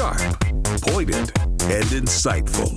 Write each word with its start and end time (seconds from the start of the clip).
Sharp, 0.00 0.40
pointed, 0.80 1.30
and 1.68 1.84
insightful. 1.92 2.74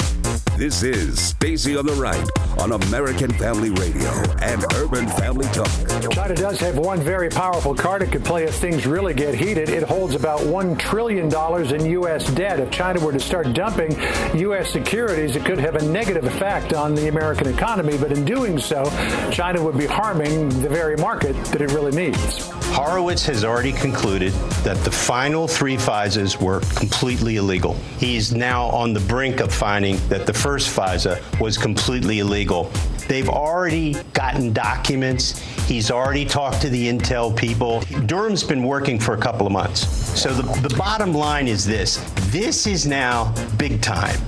This 0.57 0.83
is 0.83 1.21
Stacy 1.21 1.77
on 1.77 1.86
the 1.86 1.93
Right 1.93 2.27
on 2.59 2.73
American 2.73 3.31
Family 3.36 3.70
Radio 3.70 4.09
and 4.41 4.61
Urban 4.73 5.07
Family 5.07 5.46
Talk. 5.54 5.70
China 6.12 6.36
does 6.36 6.59
have 6.59 6.78
one 6.78 6.99
very 6.99 7.29
powerful 7.29 7.73
card 7.73 8.01
it 8.01 8.12
could 8.12 8.25
play 8.25 8.44
if 8.44 8.55
things 8.55 8.86
really 8.86 9.13
get 9.13 9.36
heated. 9.36 9.70
It 9.70 9.84
holds 9.84 10.16
about 10.16 10.41
$1 10.41 10.77
trillion 10.77 11.34
in 11.73 11.91
U.S. 11.91 12.30
debt. 12.31 12.59
If 12.59 12.71
China 12.71 12.99
were 12.99 13.13
to 13.13 13.21
start 13.21 13.53
dumping 13.53 13.98
U.S. 14.38 14.70
securities, 14.70 15.38
it 15.38 15.45
could 15.45 15.59
have 15.59 15.76
a 15.76 15.85
negative 15.85 16.26
effect 16.26 16.73
on 16.73 16.94
the 16.94 17.08
American 17.08 17.48
economy. 17.48 17.98
But 17.98 18.12
in 18.12 18.26
doing 18.26 18.59
so, 18.59 18.84
China 19.31 19.63
would 19.63 19.77
be 19.77 19.85
harming 19.85 20.49
the 20.62 20.67
very 20.67 20.98
market 20.98 21.38
that 21.45 21.62
it 21.62 21.71
really 21.71 21.95
needs. 21.95 22.52
Horowitz 22.74 23.24
has 23.28 23.46
already 23.46 23.71
concluded 23.71 24.34
that 24.63 24.77
the 24.84 24.90
final 24.90 25.48
three 25.48 25.77
FISAs 25.77 26.41
were 26.41 26.59
completely 26.76 27.36
illegal. 27.36 27.76
He's 28.00 28.34
now 28.34 28.66
on 28.66 28.94
the 28.94 29.00
brink 29.02 29.41
of 29.41 29.54
finding 29.54 29.98
that 30.09 30.26
the 30.26 30.34
first 30.34 30.76
FISA 30.76 31.40
was 31.40 31.55
completely 31.55 32.17
illegal. 32.17 32.72
They've 33.08 33.30
already 33.30 33.94
gotten 34.14 34.54
documents. 34.54 35.40
He's 35.67 35.91
already 35.91 36.26
talked 36.26 36.62
to 36.62 36.70
the 36.70 36.90
intel 36.90 37.38
people. 37.38 37.81
Durham's 38.08 38.44
been 38.44 38.64
working 38.64 39.00
for 39.00 39.14
a 39.14 39.20
couple 39.20 39.45
of 39.45 39.53
months. 39.53 39.88
So 40.20 40.34
the, 40.34 40.67
the 40.67 40.76
bottom 40.76 41.14
line 41.14 41.48
is 41.48 41.66
this 41.66 41.98
this 42.31 42.66
is 42.66 42.88
now 42.88 43.36
big 43.58 43.84
time. 43.84 44.20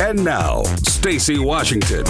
And 0.00 0.24
now, 0.24 0.62
Stacy 0.62 1.40
Washington. 1.40 2.04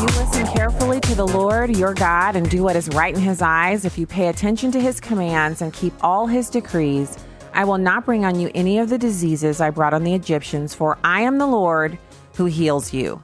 You 0.00 0.06
listen 0.06 0.46
carefully 0.46 0.98
to 1.00 1.14
the 1.14 1.26
Lord 1.26 1.76
your 1.76 1.92
God 1.92 2.34
and 2.34 2.48
do 2.48 2.62
what 2.62 2.74
is 2.74 2.88
right 2.88 3.14
in 3.14 3.20
his 3.20 3.42
eyes, 3.42 3.84
if 3.84 3.98
you 3.98 4.06
pay 4.06 4.28
attention 4.28 4.72
to 4.72 4.80
his 4.80 4.98
commands 4.98 5.60
and 5.60 5.74
keep 5.74 5.92
all 6.02 6.26
his 6.26 6.48
decrees, 6.48 7.18
I 7.52 7.64
will 7.64 7.76
not 7.76 8.06
bring 8.06 8.24
on 8.24 8.40
you 8.40 8.50
any 8.54 8.78
of 8.78 8.88
the 8.88 8.96
diseases 8.96 9.60
I 9.60 9.68
brought 9.68 9.92
on 9.92 10.02
the 10.02 10.14
Egyptians, 10.14 10.74
for 10.74 10.96
I 11.04 11.20
am 11.20 11.36
the 11.36 11.46
Lord 11.46 11.98
who 12.32 12.46
heals 12.46 12.94
you. 12.94 13.22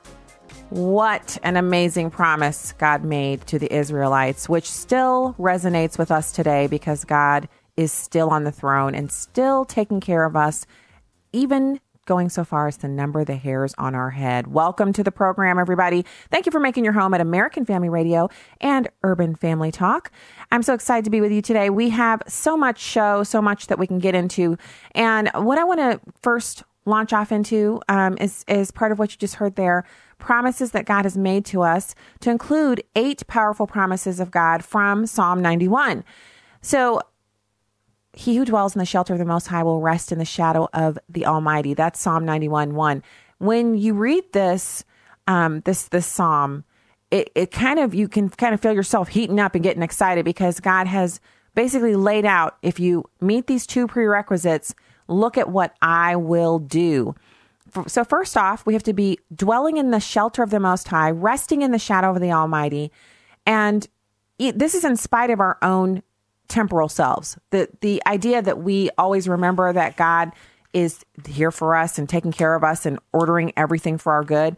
What 0.69 1.39
an 1.43 1.57
amazing 1.57 2.11
promise 2.11 2.75
God 2.77 3.05
made 3.05 3.47
to 3.47 3.59
the 3.59 3.75
Israelites, 3.75 4.47
which 4.47 4.71
still 4.71 5.35
resonates 5.39 5.97
with 5.97 6.11
us 6.11 6.31
today 6.31 6.67
because 6.67 7.07
God 7.07 7.49
is 7.79 7.91
still 7.91 8.29
on 8.29 8.45
the 8.45 8.53
throne 8.53 8.95
and 8.95 9.11
still 9.11 9.65
taking 9.65 10.01
care 10.01 10.25
of 10.25 10.37
us, 10.37 10.67
even 11.33 11.81
going 12.07 12.29
so 12.29 12.45
far 12.45 12.69
as 12.69 12.77
to 12.79 12.89
number 12.89 13.25
the 13.25 13.37
hairs 13.37 13.75
on 13.77 13.95
our 13.95 14.11
head. 14.11 14.47
Welcome 14.47 14.93
to 14.95 15.03
the 15.03 15.13
program, 15.13 15.59
everybody. 15.59 16.05
Thank 16.31 16.47
you 16.47 16.53
for 16.53 16.61
making 16.61 16.85
your 16.85 16.95
home 16.95 17.13
at 17.13 17.21
American 17.21 17.65
Family 17.65 17.89
Radio 17.89 18.29
and 18.61 18.89
Urban 19.03 19.35
Family 19.35 19.71
Talk. 19.71 20.11
I'm 20.51 20.63
so 20.63 20.73
excited 20.73 21.05
to 21.05 21.11
be 21.11 21.21
with 21.21 21.33
you 21.33 21.43
today. 21.43 21.69
We 21.69 21.91
have 21.91 22.23
so 22.27 22.57
much 22.57 22.81
show, 22.81 23.25
so 23.25 23.43
much 23.43 23.67
that 23.67 23.79
we 23.79 23.87
can 23.87 23.99
get 23.99 24.15
into. 24.15 24.57
And 24.95 25.31
what 25.35 25.59
I 25.59 25.65
want 25.65 25.81
to 25.81 26.01
first 26.23 26.63
launch 26.87 27.13
off 27.13 27.33
into 27.33 27.83
um, 27.89 28.17
is, 28.19 28.45
is 28.49 28.71
part 28.71 28.93
of 28.93 28.99
what 28.99 29.11
you 29.13 29.19
just 29.19 29.35
heard 29.35 29.57
there 29.57 29.85
promises 30.19 30.71
that 30.71 30.87
God 30.87 31.05
has 31.05 31.17
made 31.17 31.45
to 31.47 31.63
us, 31.63 31.95
to 32.21 32.31
include 32.31 32.83
eight 32.95 33.27
powerful 33.27 33.67
promises 33.67 34.21
of 34.21 34.31
God 34.31 34.65
from 34.65 35.07
Psalm 35.07 35.43
91. 35.43 36.05
So, 36.63 37.01
he 38.17 38.35
who 38.37 38.47
dwells 38.47 38.75
in 38.75 38.79
the 38.79 38.87
shelter 38.87 39.13
of 39.13 39.19
the 39.19 39.27
Most 39.27 39.47
High 39.47 39.63
will 39.63 39.83
rest 39.83 40.11
in 40.11 40.19
the 40.19 40.25
shadow 40.25 40.69
of 40.73 40.99
the 41.09 41.27
Almighty. 41.27 41.75
That's 41.75 42.01
Psalm 42.01 42.25
91 42.25 42.75
1. 42.75 43.03
When 43.39 43.77
you 43.77 43.93
read 43.93 44.25
this, 44.33 44.85
um, 45.27 45.61
this, 45.61 45.89
this 45.89 46.07
psalm, 46.07 46.65
it, 47.11 47.31
it 47.35 47.51
kind 47.51 47.79
of, 47.79 47.95
you 47.95 48.09
can 48.09 48.31
kind 48.31 48.55
of 48.55 48.61
feel 48.61 48.73
yourself 48.73 49.09
heating 49.09 49.39
up 49.39 49.55
and 49.55 49.63
getting 49.63 49.83
excited 49.83 50.25
because 50.25 50.61
God 50.61 50.87
has 50.87 51.21
basically 51.55 51.95
laid 51.95 52.25
out 52.25 52.57
if 52.63 52.81
you 52.81 53.05
meet 53.21 53.47
these 53.47 53.67
two 53.67 53.87
prerequisites, 53.87 54.75
look 55.09 55.37
at 55.37 55.51
what 55.51 55.75
I 55.83 56.17
will 56.17 56.59
do. 56.59 57.15
So, 57.87 58.03
first 58.03 58.39
off, 58.39 58.65
we 58.65 58.73
have 58.73 58.83
to 58.85 58.95
be 58.95 59.19
dwelling 59.35 59.77
in 59.77 59.91
the 59.91 60.01
shelter 60.01 60.43
of 60.43 60.49
the 60.49 60.61
Most 60.61 60.89
High, 60.89 61.11
resting 61.11 61.61
in 61.61 61.71
the 61.71 61.79
shadow 61.79 62.11
of 62.11 62.21
the 62.21 62.33
Almighty. 62.33 62.91
And 63.45 63.87
this 64.39 64.75
is 64.75 64.85
in 64.85 64.97
spite 64.97 65.31
of 65.31 65.41
our 65.41 65.59
own 65.61 66.03
temporal 66.49 66.89
selves. 66.89 67.39
The 67.51 67.69
the 67.81 68.03
idea 68.07 68.43
that 68.43 68.63
we 68.63 68.91
always 68.99 69.29
remember 69.29 69.73
that 69.73 69.97
God 69.97 70.33
is 70.73 71.05
here 71.27 71.51
for 71.51 71.75
us 71.75 71.99
and 71.99 72.09
taking 72.09 72.33
care 72.33 72.55
of 72.55 72.63
us 72.63 72.85
and 72.85 72.99
ordering 73.13 73.53
everything 73.57 73.97
for 73.99 74.13
our 74.13 74.25
good. 74.25 74.57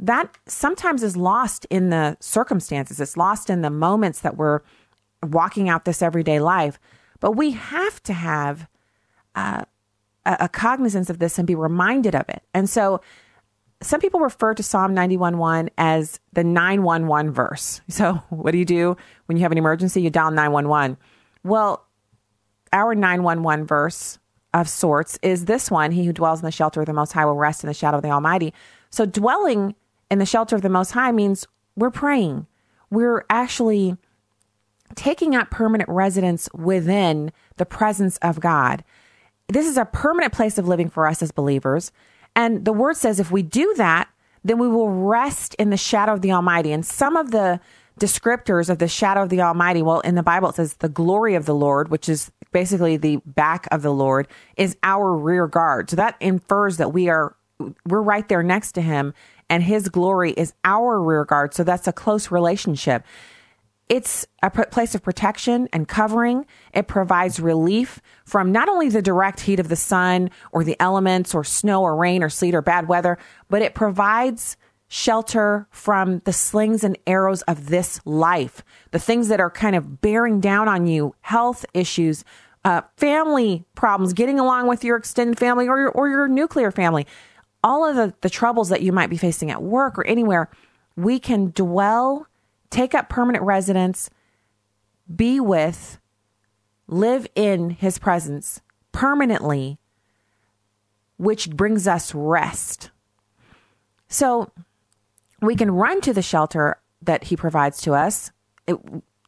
That 0.00 0.36
sometimes 0.46 1.02
is 1.02 1.16
lost 1.16 1.66
in 1.70 1.90
the 1.90 2.16
circumstances. 2.20 3.00
It's 3.00 3.16
lost 3.16 3.50
in 3.50 3.62
the 3.62 3.70
moments 3.70 4.20
that 4.20 4.36
we're 4.36 4.60
walking 5.22 5.68
out 5.68 5.84
this 5.84 6.02
everyday 6.02 6.40
life. 6.40 6.80
But 7.20 7.32
we 7.32 7.52
have 7.52 8.02
to 8.04 8.12
have 8.12 8.66
uh, 9.34 9.62
a, 10.24 10.48
cognizance 10.48 11.10
of 11.10 11.18
this 11.18 11.38
and 11.38 11.46
be 11.46 11.54
reminded 11.54 12.14
of 12.14 12.28
it. 12.28 12.42
And 12.54 12.68
so 12.68 13.00
some 13.82 14.00
people 14.00 14.20
refer 14.20 14.54
to 14.54 14.62
Psalm 14.62 14.94
91.1 14.94 15.68
as 15.78 16.20
the 16.32 16.44
911 16.44 17.32
verse. 17.32 17.80
So 17.88 18.14
what 18.30 18.52
do 18.52 18.58
you 18.58 18.64
do 18.64 18.96
when 19.26 19.36
you 19.36 19.42
have 19.42 19.52
an 19.52 19.58
emergency? 19.58 20.02
You 20.02 20.10
dial 20.10 20.30
911. 20.30 20.96
Well, 21.42 21.86
our 22.72 22.94
911 22.94 23.66
verse 23.66 24.18
of 24.52 24.68
sorts 24.68 25.18
is 25.22 25.44
this 25.44 25.70
one 25.70 25.92
He 25.92 26.04
who 26.04 26.12
dwells 26.12 26.40
in 26.40 26.44
the 26.44 26.52
shelter 26.52 26.80
of 26.80 26.86
the 26.86 26.92
Most 26.92 27.12
High 27.12 27.24
will 27.24 27.34
rest 27.34 27.62
in 27.62 27.68
the 27.68 27.74
shadow 27.74 27.98
of 27.98 28.02
the 28.02 28.10
Almighty. 28.10 28.52
So, 28.90 29.06
dwelling 29.06 29.74
in 30.10 30.18
the 30.18 30.26
shelter 30.26 30.56
of 30.56 30.62
the 30.62 30.68
Most 30.68 30.92
High 30.92 31.12
means 31.12 31.46
we're 31.76 31.90
praying. 31.90 32.46
We're 32.90 33.24
actually 33.30 33.96
taking 34.96 35.36
up 35.36 35.50
permanent 35.50 35.88
residence 35.88 36.48
within 36.52 37.32
the 37.56 37.66
presence 37.66 38.16
of 38.18 38.40
God. 38.40 38.82
This 39.48 39.66
is 39.66 39.76
a 39.76 39.84
permanent 39.84 40.32
place 40.32 40.58
of 40.58 40.66
living 40.66 40.90
for 40.90 41.06
us 41.06 41.22
as 41.22 41.30
believers. 41.30 41.92
And 42.34 42.64
the 42.64 42.72
word 42.72 42.96
says 42.96 43.20
if 43.20 43.30
we 43.30 43.42
do 43.42 43.72
that, 43.76 44.08
then 44.44 44.58
we 44.58 44.68
will 44.68 44.90
rest 44.90 45.54
in 45.56 45.70
the 45.70 45.76
shadow 45.76 46.12
of 46.12 46.22
the 46.22 46.32
Almighty. 46.32 46.72
And 46.72 46.84
some 46.84 47.16
of 47.16 47.30
the 47.30 47.60
descriptors 47.98 48.70
of 48.70 48.78
the 48.78 48.88
shadow 48.88 49.22
of 49.22 49.28
the 49.28 49.40
Almighty. 49.40 49.82
Well, 49.82 50.00
in 50.00 50.14
the 50.14 50.22
Bible, 50.22 50.50
it 50.50 50.56
says 50.56 50.74
the 50.74 50.88
glory 50.88 51.34
of 51.34 51.46
the 51.46 51.54
Lord, 51.54 51.88
which 51.88 52.08
is 52.08 52.30
basically 52.52 52.96
the 52.96 53.16
back 53.26 53.66
of 53.70 53.82
the 53.82 53.92
Lord, 53.92 54.28
is 54.56 54.76
our 54.82 55.14
rear 55.16 55.46
guard. 55.46 55.90
So 55.90 55.96
that 55.96 56.16
infers 56.20 56.76
that 56.76 56.92
we 56.92 57.08
are 57.08 57.36
we're 57.86 58.00
right 58.00 58.26
there 58.28 58.42
next 58.42 58.72
to 58.72 58.80
him 58.80 59.12
and 59.50 59.62
his 59.62 59.88
glory 59.88 60.32
is 60.32 60.54
our 60.64 61.02
rear 61.02 61.24
guard. 61.24 61.52
So 61.52 61.64
that's 61.64 61.88
a 61.88 61.92
close 61.92 62.30
relationship. 62.30 63.04
It's 63.88 64.24
a 64.40 64.50
place 64.50 64.94
of 64.94 65.02
protection 65.02 65.68
and 65.72 65.88
covering. 65.88 66.46
It 66.72 66.86
provides 66.86 67.40
relief 67.40 68.00
from 68.24 68.52
not 68.52 68.68
only 68.68 68.88
the 68.88 69.02
direct 69.02 69.40
heat 69.40 69.58
of 69.58 69.68
the 69.68 69.74
sun 69.74 70.30
or 70.52 70.62
the 70.62 70.76
elements 70.78 71.34
or 71.34 71.42
snow 71.42 71.82
or 71.82 71.96
rain 71.96 72.22
or 72.22 72.28
sleet 72.28 72.54
or 72.54 72.62
bad 72.62 72.86
weather, 72.86 73.18
but 73.48 73.62
it 73.62 73.74
provides 73.74 74.56
shelter 74.92 75.68
from 75.70 76.18
the 76.24 76.32
slings 76.32 76.82
and 76.82 76.98
arrows 77.06 77.42
of 77.42 77.68
this 77.68 78.00
life, 78.04 78.64
the 78.90 78.98
things 78.98 79.28
that 79.28 79.38
are 79.38 79.50
kind 79.50 79.76
of 79.76 80.00
bearing 80.00 80.40
down 80.40 80.66
on 80.66 80.88
you, 80.88 81.14
health 81.20 81.64
issues, 81.72 82.24
uh, 82.64 82.82
family 82.96 83.64
problems, 83.76 84.12
getting 84.12 84.40
along 84.40 84.66
with 84.66 84.82
your 84.82 84.96
extended 84.96 85.38
family 85.38 85.68
or 85.68 85.78
your, 85.78 85.90
or 85.90 86.08
your 86.08 86.26
nuclear 86.26 86.72
family, 86.72 87.06
all 87.62 87.88
of 87.88 87.94
the, 87.94 88.12
the 88.22 88.28
troubles 88.28 88.68
that 88.68 88.82
you 88.82 88.90
might 88.90 89.08
be 89.08 89.16
facing 89.16 89.48
at 89.48 89.62
work 89.62 89.96
or 89.96 90.04
anywhere, 90.08 90.50
we 90.96 91.20
can 91.20 91.52
dwell, 91.52 92.26
take 92.68 92.92
up 92.92 93.08
permanent 93.08 93.44
residence, 93.44 94.10
be 95.14 95.38
with, 95.38 96.00
live 96.88 97.28
in 97.36 97.70
his 97.70 97.96
presence 98.00 98.60
permanently, 98.90 99.78
which 101.16 101.48
brings 101.48 101.86
us 101.86 102.12
rest. 102.12 102.90
So, 104.08 104.50
we 105.40 105.56
can 105.56 105.70
run 105.70 106.00
to 106.02 106.12
the 106.12 106.22
shelter 106.22 106.80
that 107.02 107.24
he 107.24 107.36
provides 107.36 107.82
to 107.82 107.94
us. 107.94 108.30
It, 108.66 108.76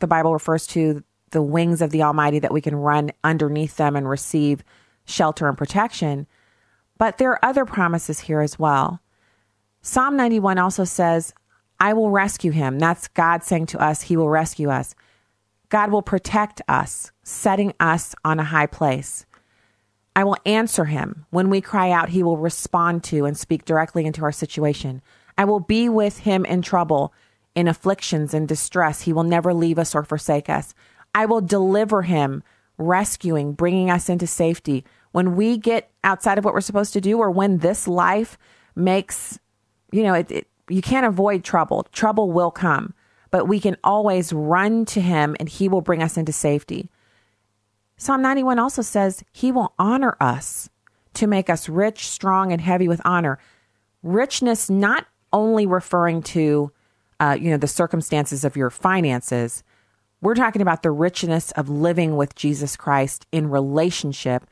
the 0.00 0.06
Bible 0.06 0.32
refers 0.32 0.66
to 0.68 1.02
the 1.30 1.42
wings 1.42 1.80
of 1.80 1.90
the 1.90 2.02
Almighty 2.02 2.38
that 2.38 2.52
we 2.52 2.60
can 2.60 2.74
run 2.74 3.10
underneath 3.24 3.76
them 3.76 3.96
and 3.96 4.08
receive 4.08 4.62
shelter 5.04 5.48
and 5.48 5.56
protection. 5.56 6.26
But 6.98 7.18
there 7.18 7.30
are 7.30 7.44
other 7.44 7.64
promises 7.64 8.20
here 8.20 8.40
as 8.40 8.58
well. 8.58 9.00
Psalm 9.80 10.16
91 10.16 10.58
also 10.58 10.84
says, 10.84 11.32
I 11.80 11.94
will 11.94 12.10
rescue 12.10 12.52
him. 12.52 12.78
That's 12.78 13.08
God 13.08 13.42
saying 13.42 13.66
to 13.66 13.82
us, 13.82 14.02
He 14.02 14.16
will 14.16 14.28
rescue 14.28 14.70
us. 14.70 14.94
God 15.68 15.90
will 15.90 16.02
protect 16.02 16.60
us, 16.68 17.10
setting 17.22 17.72
us 17.80 18.14
on 18.24 18.38
a 18.38 18.44
high 18.44 18.66
place. 18.66 19.26
I 20.14 20.24
will 20.24 20.36
answer 20.44 20.84
him. 20.84 21.24
When 21.30 21.48
we 21.48 21.62
cry 21.62 21.90
out, 21.90 22.10
he 22.10 22.22
will 22.22 22.36
respond 22.36 23.02
to 23.04 23.24
and 23.24 23.36
speak 23.36 23.64
directly 23.64 24.04
into 24.04 24.22
our 24.22 24.32
situation. 24.32 25.00
I 25.36 25.44
will 25.44 25.60
be 25.60 25.88
with 25.88 26.20
him 26.20 26.44
in 26.44 26.62
trouble, 26.62 27.12
in 27.54 27.68
afflictions 27.68 28.34
and 28.34 28.48
distress. 28.48 29.02
He 29.02 29.12
will 29.12 29.24
never 29.24 29.52
leave 29.54 29.78
us 29.78 29.94
or 29.94 30.04
forsake 30.04 30.48
us. 30.48 30.74
I 31.14 31.26
will 31.26 31.40
deliver 31.40 32.02
him, 32.02 32.42
rescuing, 32.78 33.52
bringing 33.52 33.90
us 33.90 34.08
into 34.08 34.26
safety. 34.26 34.84
When 35.12 35.36
we 35.36 35.58
get 35.58 35.90
outside 36.04 36.38
of 36.38 36.44
what 36.44 36.54
we're 36.54 36.60
supposed 36.60 36.92
to 36.94 37.00
do, 37.00 37.18
or 37.18 37.30
when 37.30 37.58
this 37.58 37.86
life 37.86 38.38
makes, 38.74 39.38
you 39.90 40.02
know, 40.02 40.14
it, 40.14 40.30
it, 40.30 40.46
you 40.68 40.80
can't 40.80 41.06
avoid 41.06 41.44
trouble. 41.44 41.86
Trouble 41.92 42.32
will 42.32 42.50
come, 42.50 42.94
but 43.30 43.46
we 43.46 43.60
can 43.60 43.76
always 43.84 44.32
run 44.32 44.84
to 44.86 45.00
him 45.00 45.36
and 45.38 45.48
he 45.48 45.68
will 45.68 45.82
bring 45.82 46.02
us 46.02 46.16
into 46.16 46.32
safety. 46.32 46.90
Psalm 47.96 48.22
91 48.22 48.58
also 48.58 48.82
says 48.82 49.22
he 49.32 49.52
will 49.52 49.74
honor 49.78 50.16
us 50.20 50.68
to 51.14 51.26
make 51.26 51.50
us 51.50 51.68
rich, 51.68 52.08
strong, 52.08 52.52
and 52.52 52.60
heavy 52.60 52.88
with 52.88 53.00
honor. 53.04 53.38
Richness 54.02 54.70
not 54.70 55.06
only 55.32 55.66
referring 55.66 56.22
to, 56.22 56.72
uh, 57.20 57.36
you 57.40 57.50
know, 57.50 57.56
the 57.56 57.68
circumstances 57.68 58.44
of 58.44 58.56
your 58.56 58.70
finances. 58.70 59.62
We're 60.20 60.34
talking 60.34 60.62
about 60.62 60.82
the 60.82 60.90
richness 60.90 61.50
of 61.52 61.68
living 61.68 62.16
with 62.16 62.34
Jesus 62.34 62.76
Christ 62.76 63.26
in 63.32 63.50
relationship, 63.50 64.46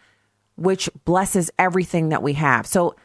which 0.57 0.91
blesses 1.05 1.51
everything 1.59 2.09
that 2.09 2.23
we 2.23 2.35
have. 2.35 2.67
So 2.67 2.97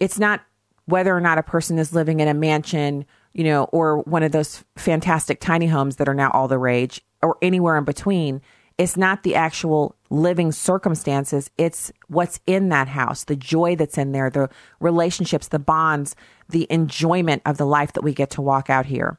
it's 0.00 0.18
not 0.18 0.42
whether 0.86 1.14
or 1.14 1.20
not 1.20 1.38
a 1.38 1.42
person 1.42 1.78
is 1.78 1.92
living 1.92 2.20
in 2.20 2.28
a 2.28 2.34
mansion, 2.34 3.04
you 3.32 3.44
know, 3.44 3.64
or 3.64 3.98
one 3.98 4.22
of 4.22 4.32
those 4.32 4.64
fantastic 4.76 5.40
tiny 5.40 5.66
homes 5.66 5.96
that 5.96 6.08
are 6.08 6.14
now 6.14 6.30
all 6.30 6.48
the 6.48 6.58
rage, 6.58 7.02
or 7.22 7.36
anywhere 7.42 7.76
in 7.76 7.84
between. 7.84 8.40
It's 8.78 8.96
not 8.96 9.22
the 9.22 9.34
actual 9.34 9.96
living 10.10 10.52
circumstances. 10.52 11.50
It's 11.56 11.90
what's 12.08 12.40
in 12.46 12.68
that 12.68 12.88
house, 12.88 13.24
the 13.24 13.36
joy 13.36 13.74
that's 13.74 13.98
in 13.98 14.12
there, 14.12 14.30
the 14.30 14.48
relationships, 14.80 15.48
the 15.48 15.58
bonds, 15.58 16.14
the 16.48 16.66
enjoyment 16.70 17.42
of 17.44 17.56
the 17.56 17.66
life 17.66 17.92
that 17.92 18.02
we 18.04 18.14
get 18.14 18.30
to 18.30 18.42
walk 18.42 18.70
out 18.70 18.86
here. 18.86 19.18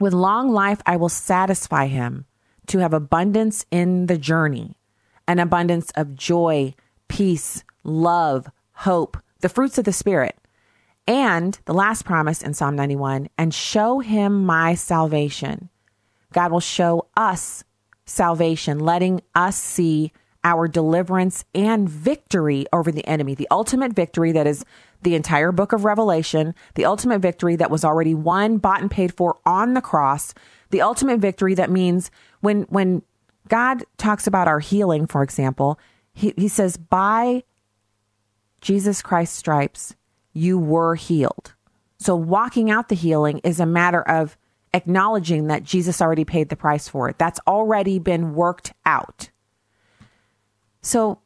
With 0.00 0.12
long 0.12 0.50
life, 0.52 0.80
I 0.86 0.96
will 0.96 1.08
satisfy 1.08 1.86
him 1.86 2.26
to 2.68 2.78
have 2.78 2.94
abundance 2.94 3.66
in 3.70 4.06
the 4.06 4.18
journey, 4.18 4.76
an 5.26 5.38
abundance 5.38 5.90
of 5.92 6.14
joy, 6.14 6.74
peace, 7.08 7.64
love, 7.84 8.48
hope, 8.72 9.16
the 9.40 9.48
fruits 9.48 9.78
of 9.78 9.84
the 9.84 9.92
Spirit. 9.92 10.36
And 11.06 11.58
the 11.64 11.74
last 11.74 12.04
promise 12.04 12.42
in 12.42 12.54
Psalm 12.54 12.76
91 12.76 13.28
and 13.36 13.52
show 13.52 13.98
him 13.98 14.44
my 14.46 14.74
salvation. 14.74 15.68
God 16.32 16.52
will 16.52 16.60
show 16.60 17.08
us 17.16 17.64
salvation, 18.06 18.78
letting 18.78 19.20
us 19.34 19.56
see 19.56 20.12
our 20.44 20.68
deliverance 20.68 21.44
and 21.54 21.88
victory 21.88 22.66
over 22.72 22.90
the 22.90 23.06
enemy, 23.06 23.34
the 23.34 23.48
ultimate 23.50 23.92
victory 23.92 24.32
that 24.32 24.46
is 24.46 24.64
the 25.02 25.14
entire 25.14 25.52
book 25.52 25.72
of 25.72 25.84
Revelation, 25.84 26.54
the 26.74 26.84
ultimate 26.84 27.20
victory 27.20 27.56
that 27.56 27.70
was 27.70 27.84
already 27.84 28.14
won, 28.14 28.58
bought 28.58 28.80
and 28.80 28.90
paid 28.90 29.14
for 29.14 29.38
on 29.44 29.74
the 29.74 29.80
cross, 29.80 30.34
the 30.70 30.80
ultimate 30.80 31.20
victory 31.20 31.54
that 31.54 31.70
means 31.70 32.10
when 32.40 32.62
when 32.62 33.02
God 33.48 33.84
talks 33.98 34.26
about 34.26 34.48
our 34.48 34.60
healing, 34.60 35.06
for 35.06 35.22
example, 35.22 35.78
he, 36.14 36.32
he 36.36 36.48
says, 36.48 36.76
by 36.76 37.42
Jesus 38.60 39.02
Christ's 39.02 39.36
stripes, 39.36 39.94
you 40.32 40.58
were 40.58 40.94
healed. 40.94 41.54
So 41.98 42.16
walking 42.16 42.70
out 42.70 42.88
the 42.88 42.94
healing 42.94 43.40
is 43.44 43.60
a 43.60 43.66
matter 43.66 44.02
of 44.02 44.36
acknowledging 44.72 45.48
that 45.48 45.64
Jesus 45.64 46.00
already 46.00 46.24
paid 46.24 46.48
the 46.48 46.56
price 46.56 46.88
for 46.88 47.08
it. 47.08 47.18
That's 47.18 47.40
already 47.46 47.98
been 47.98 48.34
worked 48.34 48.72
out. 48.86 49.30
So 50.82 51.20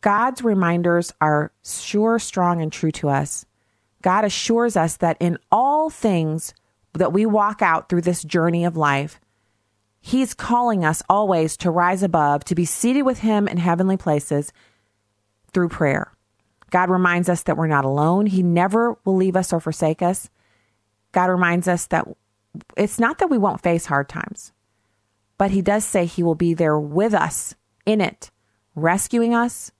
God's 0.00 0.42
reminders 0.42 1.12
are 1.20 1.52
sure, 1.64 2.18
strong, 2.18 2.60
and 2.60 2.72
true 2.72 2.92
to 2.92 3.08
us. 3.08 3.46
God 4.02 4.24
assures 4.24 4.76
us 4.76 4.98
that 4.98 5.16
in 5.18 5.38
all 5.50 5.88
things 5.88 6.52
that 6.92 7.12
we 7.12 7.26
walk 7.26 7.62
out 7.62 7.88
through 7.88 8.02
this 8.02 8.22
journey 8.22 8.64
of 8.64 8.76
life, 8.76 9.20
He's 10.00 10.34
calling 10.34 10.84
us 10.84 11.02
always 11.08 11.56
to 11.56 11.70
rise 11.70 12.02
above, 12.02 12.44
to 12.44 12.54
be 12.54 12.66
seated 12.66 13.02
with 13.02 13.20
Him 13.20 13.48
in 13.48 13.56
heavenly 13.56 13.96
places 13.96 14.52
through 15.54 15.70
prayer. 15.70 16.12
God 16.68 16.90
reminds 16.90 17.30
us 17.30 17.44
that 17.44 17.56
we're 17.56 17.66
not 17.66 17.86
alone. 17.86 18.26
He 18.26 18.42
never 18.42 18.98
will 19.04 19.16
leave 19.16 19.36
us 19.36 19.52
or 19.52 19.60
forsake 19.60 20.02
us. 20.02 20.28
God 21.12 21.30
reminds 21.30 21.66
us 21.66 21.86
that 21.86 22.06
it's 22.76 22.98
not 22.98 23.18
that 23.18 23.30
we 23.30 23.38
won't 23.38 23.62
face 23.62 23.86
hard 23.86 24.10
times, 24.10 24.52
but 25.38 25.52
He 25.52 25.62
does 25.62 25.86
say 25.86 26.04
He 26.04 26.22
will 26.22 26.34
be 26.34 26.52
there 26.52 26.78
with 26.78 27.14
us 27.14 27.54
in 27.86 28.02
it, 28.02 28.30
rescuing 28.74 29.34
us, 29.34 29.72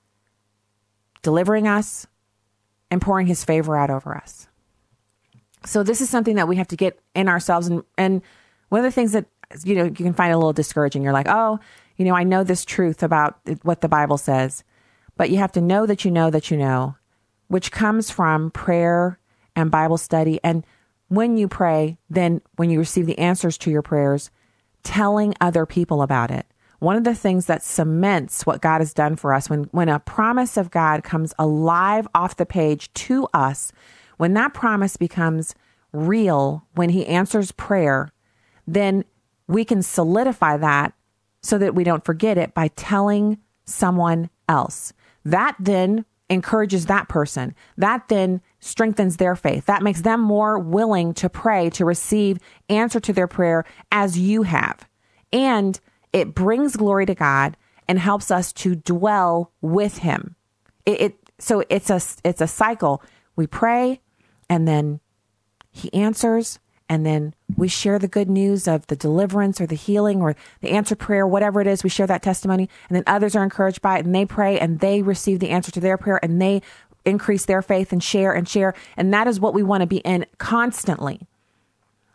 delivering 1.23 1.67
us, 1.69 2.07
and 2.91 3.01
pouring 3.01 3.27
His 3.27 3.45
favor 3.45 3.77
out 3.77 3.91
over 3.91 4.17
us. 4.17 4.49
So 5.67 5.83
this 5.83 6.01
is 6.01 6.11
something 6.11 6.37
that 6.37 6.49
we 6.49 6.57
have 6.57 6.69
to 6.69 6.77
get 6.77 7.01
in 7.15 7.29
ourselves. 7.29 7.67
And, 7.67 7.83
and 7.97 8.23
one 8.69 8.81
of 8.81 8.85
the 8.85 8.93
things 8.93 9.13
that, 9.13 9.27
you 9.65 9.75
know, 9.75 9.85
you 9.85 9.93
can 9.93 10.13
find 10.13 10.33
a 10.33 10.37
little 10.37 10.53
discouraging. 10.53 11.03
You're 11.03 11.13
like, 11.13 11.29
oh, 11.29 11.59
you 11.97 12.05
know, 12.05 12.15
I 12.15 12.25
know 12.25 12.45
this 12.45 12.65
truth 12.65 13.03
about 13.03 13.39
what 13.63 13.81
the 13.81 13.89
Bible 13.89 14.19
says, 14.19 14.65
but 15.17 15.31
you 15.31 15.39
have 15.39 15.53
to 15.53 15.61
know 15.61 15.87
that 15.87 16.05
you 16.05 16.11
know 16.11 16.31
that 16.31 16.51
you 16.51 16.57
know, 16.57 16.97
which 17.49 17.71
comes 17.73 18.11
from 18.11 18.51
prayer 18.51 19.19
and 19.57 19.71
Bible 19.71 19.99
study. 19.99 20.41
And 20.43 20.67
when 21.09 21.37
you 21.37 21.49
pray, 21.49 21.99
then 22.11 22.43
when 22.57 22.71
you 22.71 22.79
receive 22.79 23.07
the 23.07 23.19
answers 23.19 23.57
to 23.59 23.71
your 23.71 23.83
prayers, 23.83 24.31
telling 24.83 25.35
other 25.41 25.67
people 25.67 26.03
about 26.03 26.31
it. 26.31 26.47
One 26.85 26.97
of 26.97 27.05
the 27.05 27.15
things 27.15 27.47
that 27.47 27.63
cements 27.63 28.45
what 28.45 28.61
God 28.61 28.83
has 28.83 28.93
done 28.93 29.17
for 29.17 29.33
us 29.33 29.49
when, 29.49 29.65
when 29.73 29.89
a 29.89 29.99
promise 29.99 30.59
of 30.59 30.71
God 30.71 31.03
comes 31.03 31.33
alive 31.39 32.07
off 32.15 32.37
the 32.37 32.45
page 32.45 32.93
to 32.93 33.27
us, 33.33 33.73
when 34.19 34.35
that 34.35 34.53
promise 34.53 34.99
becomes 34.99 35.55
real, 35.93 36.67
when 36.75 36.91
He 36.91 37.07
answers 37.07 37.53
prayer, 37.53 38.11
then 38.67 39.03
we 39.49 39.65
can 39.65 39.83
solidify 39.83 40.59
that 40.59 40.93
so 41.41 41.57
that 41.57 41.75
we 41.75 41.85
don't 41.85 42.05
forget 42.05 42.37
it 42.37 42.53
by 42.53 42.69
telling 42.69 43.39
someone 43.65 44.29
else. 44.47 44.93
That 45.25 45.57
then 45.59 46.05
encourages 46.29 46.85
that 46.87 47.09
person. 47.09 47.55
That 47.79 48.09
then 48.09 48.43
strengthens 48.61 49.17
their 49.17 49.37
faith. 49.37 49.65
That 49.65 49.83
makes 49.83 50.03
them 50.03 50.21
more 50.21 50.59
willing 50.59 51.15
to 51.15 51.31
pray, 51.31 51.71
to 51.71 51.87
receive 51.87 52.39
answer 52.69 53.01
to 53.01 53.13
their 53.15 53.27
prayer 53.27 53.65
as 53.91 54.19
you 54.19 54.43
have. 54.43 54.87
And 55.33 55.81
it 56.15 56.33
brings 56.33 56.77
glory 56.77 57.05
to 57.07 57.15
God 57.15 57.57
and 57.87 57.99
helps 57.99 58.31
us 58.31 58.53
to 58.55 58.75
dwell 58.77 59.53
with 59.61 59.99
him. 59.99 60.37
It, 60.87 61.01
it 61.01 61.17
so 61.39 61.65
it's 61.69 61.91
a 61.91 62.01
it's 62.25 62.41
a 62.41 62.47
cycle. 62.47 63.03
We 63.37 63.47
pray 63.47 64.01
and 64.49 64.67
then 64.67 65.01
he 65.73 65.93
answers 65.93 66.61
and 66.89 67.05
then 67.05 67.35
we 67.57 67.67
share 67.67 67.99
the 67.99 68.09
good 68.09 68.31
news 68.31 68.69
of 68.69 68.87
the 68.87 68.97
deliverance 68.97 69.61
or 69.61 69.67
the 69.67 69.75
healing 69.75 70.23
or 70.23 70.37
the 70.61 70.71
answer 70.71 70.95
prayer, 70.95 71.27
whatever 71.27 71.61
it 71.61 71.67
is. 71.67 71.83
We 71.83 71.91
share 71.91 72.07
that 72.07 72.23
testimony, 72.23 72.69
and 72.89 72.97
then 72.97 73.05
others 73.07 73.35
are 73.35 73.43
encouraged 73.43 73.81
by 73.81 73.99
it, 73.99 74.05
and 74.05 74.15
they 74.15 74.27
pray 74.27 74.61
and 74.61 74.81
they 74.81 75.01
receive 75.01 75.41
the 75.41 75.49
answer 75.49 75.73
to 75.73 75.81
their 75.81 75.97
prayer, 75.97 76.21
and 76.23 76.41
they 76.41 76.61
increase 77.07 77.47
their 77.47 77.63
faith 77.63 77.91
and 77.91 78.03
share 78.03 78.33
and 78.33 78.47
share. 78.49 78.75
And 78.99 79.13
that 79.15 79.27
is 79.27 79.41
what 79.41 79.55
we 79.55 79.63
want 79.63 79.81
to 79.81 79.87
be 79.87 79.99
in 79.99 80.27
constantly. 80.37 81.27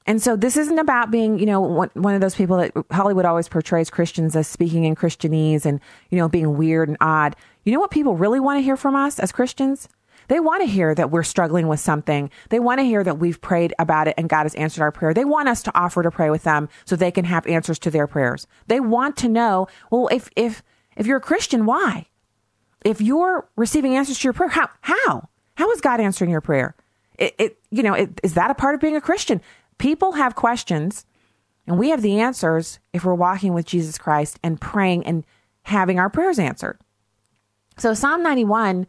And 0.09 0.19
so 0.19 0.35
this 0.35 0.57
isn't 0.57 0.79
about 0.79 1.11
being, 1.11 1.37
you 1.37 1.45
know, 1.45 1.61
one, 1.61 2.15
of 2.15 2.19
those 2.19 2.33
people 2.33 2.57
that 2.57 2.71
Hollywood 2.89 3.25
always 3.25 3.47
portrays 3.47 3.91
Christians 3.91 4.35
as 4.35 4.47
speaking 4.47 4.85
in 4.85 4.95
Christianese 4.95 5.67
and, 5.67 5.79
you 6.09 6.17
know, 6.17 6.27
being 6.27 6.57
weird 6.57 6.89
and 6.89 6.97
odd. 6.99 7.35
You 7.63 7.73
know 7.73 7.79
what 7.79 7.91
people 7.91 8.15
really 8.15 8.39
want 8.39 8.57
to 8.57 8.63
hear 8.63 8.75
from 8.75 8.95
us 8.95 9.19
as 9.19 9.31
Christians? 9.31 9.87
They 10.27 10.39
want 10.39 10.63
to 10.63 10.67
hear 10.67 10.95
that 10.95 11.11
we're 11.11 11.21
struggling 11.21 11.67
with 11.67 11.79
something. 11.79 12.31
They 12.49 12.59
want 12.59 12.79
to 12.79 12.85
hear 12.85 13.03
that 13.03 13.19
we've 13.19 13.39
prayed 13.39 13.75
about 13.77 14.07
it 14.07 14.15
and 14.17 14.27
God 14.27 14.45
has 14.45 14.55
answered 14.55 14.81
our 14.81 14.91
prayer. 14.91 15.13
They 15.13 15.25
want 15.25 15.47
us 15.47 15.61
to 15.61 15.77
offer 15.77 16.01
to 16.01 16.09
pray 16.09 16.31
with 16.31 16.41
them 16.41 16.69
so 16.85 16.95
they 16.95 17.11
can 17.11 17.25
have 17.25 17.45
answers 17.45 17.77
to 17.77 17.91
their 17.91 18.07
prayers. 18.07 18.47
They 18.65 18.79
want 18.79 19.15
to 19.17 19.29
know, 19.29 19.67
well, 19.91 20.09
if, 20.11 20.31
if, 20.35 20.63
if 20.97 21.05
you're 21.05 21.17
a 21.17 21.21
Christian, 21.21 21.67
why? 21.67 22.07
If 22.83 22.99
you're 22.99 23.47
receiving 23.55 23.95
answers 23.95 24.17
to 24.17 24.23
your 24.23 24.33
prayer, 24.33 24.49
how, 24.49 24.69
how, 24.81 25.29
how 25.53 25.69
is 25.69 25.81
God 25.81 25.99
answering 25.99 26.31
your 26.31 26.41
prayer? 26.41 26.73
It, 27.19 27.35
it 27.37 27.57
you 27.69 27.83
know, 27.83 27.93
it, 27.93 28.19
is 28.23 28.33
that 28.33 28.49
a 28.49 28.55
part 28.55 28.73
of 28.73 28.81
being 28.81 28.95
a 28.95 29.01
Christian? 29.01 29.41
People 29.79 30.11
have 30.13 30.35
questions 30.35 31.05
and 31.65 31.79
we 31.79 31.89
have 31.89 32.03
the 32.03 32.19
answers 32.19 32.79
if 32.93 33.03
we're 33.03 33.15
walking 33.15 33.53
with 33.53 33.65
Jesus 33.65 33.97
Christ 33.97 34.39
and 34.43 34.61
praying 34.61 35.05
and 35.05 35.25
having 35.63 35.99
our 35.99 36.09
prayers 36.09 36.37
answered. 36.37 36.79
So 37.77 37.93
Psalm 37.93 38.21
91 38.21 38.85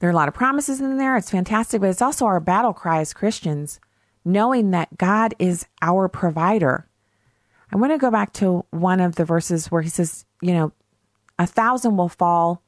there 0.00 0.08
are 0.08 0.12
a 0.12 0.16
lot 0.16 0.28
of 0.28 0.34
promises 0.34 0.80
in 0.80 0.96
there. 0.96 1.16
It's 1.16 1.30
fantastic, 1.30 1.80
but 1.80 1.90
it's 1.90 2.02
also 2.02 2.24
our 2.24 2.40
battle 2.40 2.72
cry 2.72 3.00
as 3.00 3.12
Christians, 3.12 3.80
knowing 4.24 4.70
that 4.70 4.96
God 4.96 5.34
is 5.38 5.66
our 5.82 6.08
provider. 6.08 6.86
I 7.70 7.76
want 7.76 7.92
to 7.92 7.98
go 7.98 8.10
back 8.10 8.32
to 8.34 8.64
one 8.70 9.00
of 9.00 9.16
the 9.16 9.26
verses 9.26 9.70
where 9.70 9.82
he 9.82 9.90
says, 9.90 10.24
you 10.40 10.54
know, 10.54 10.72
a 11.38 11.46
thousand 11.46 11.96
will 11.96 12.08
fall 12.08 12.62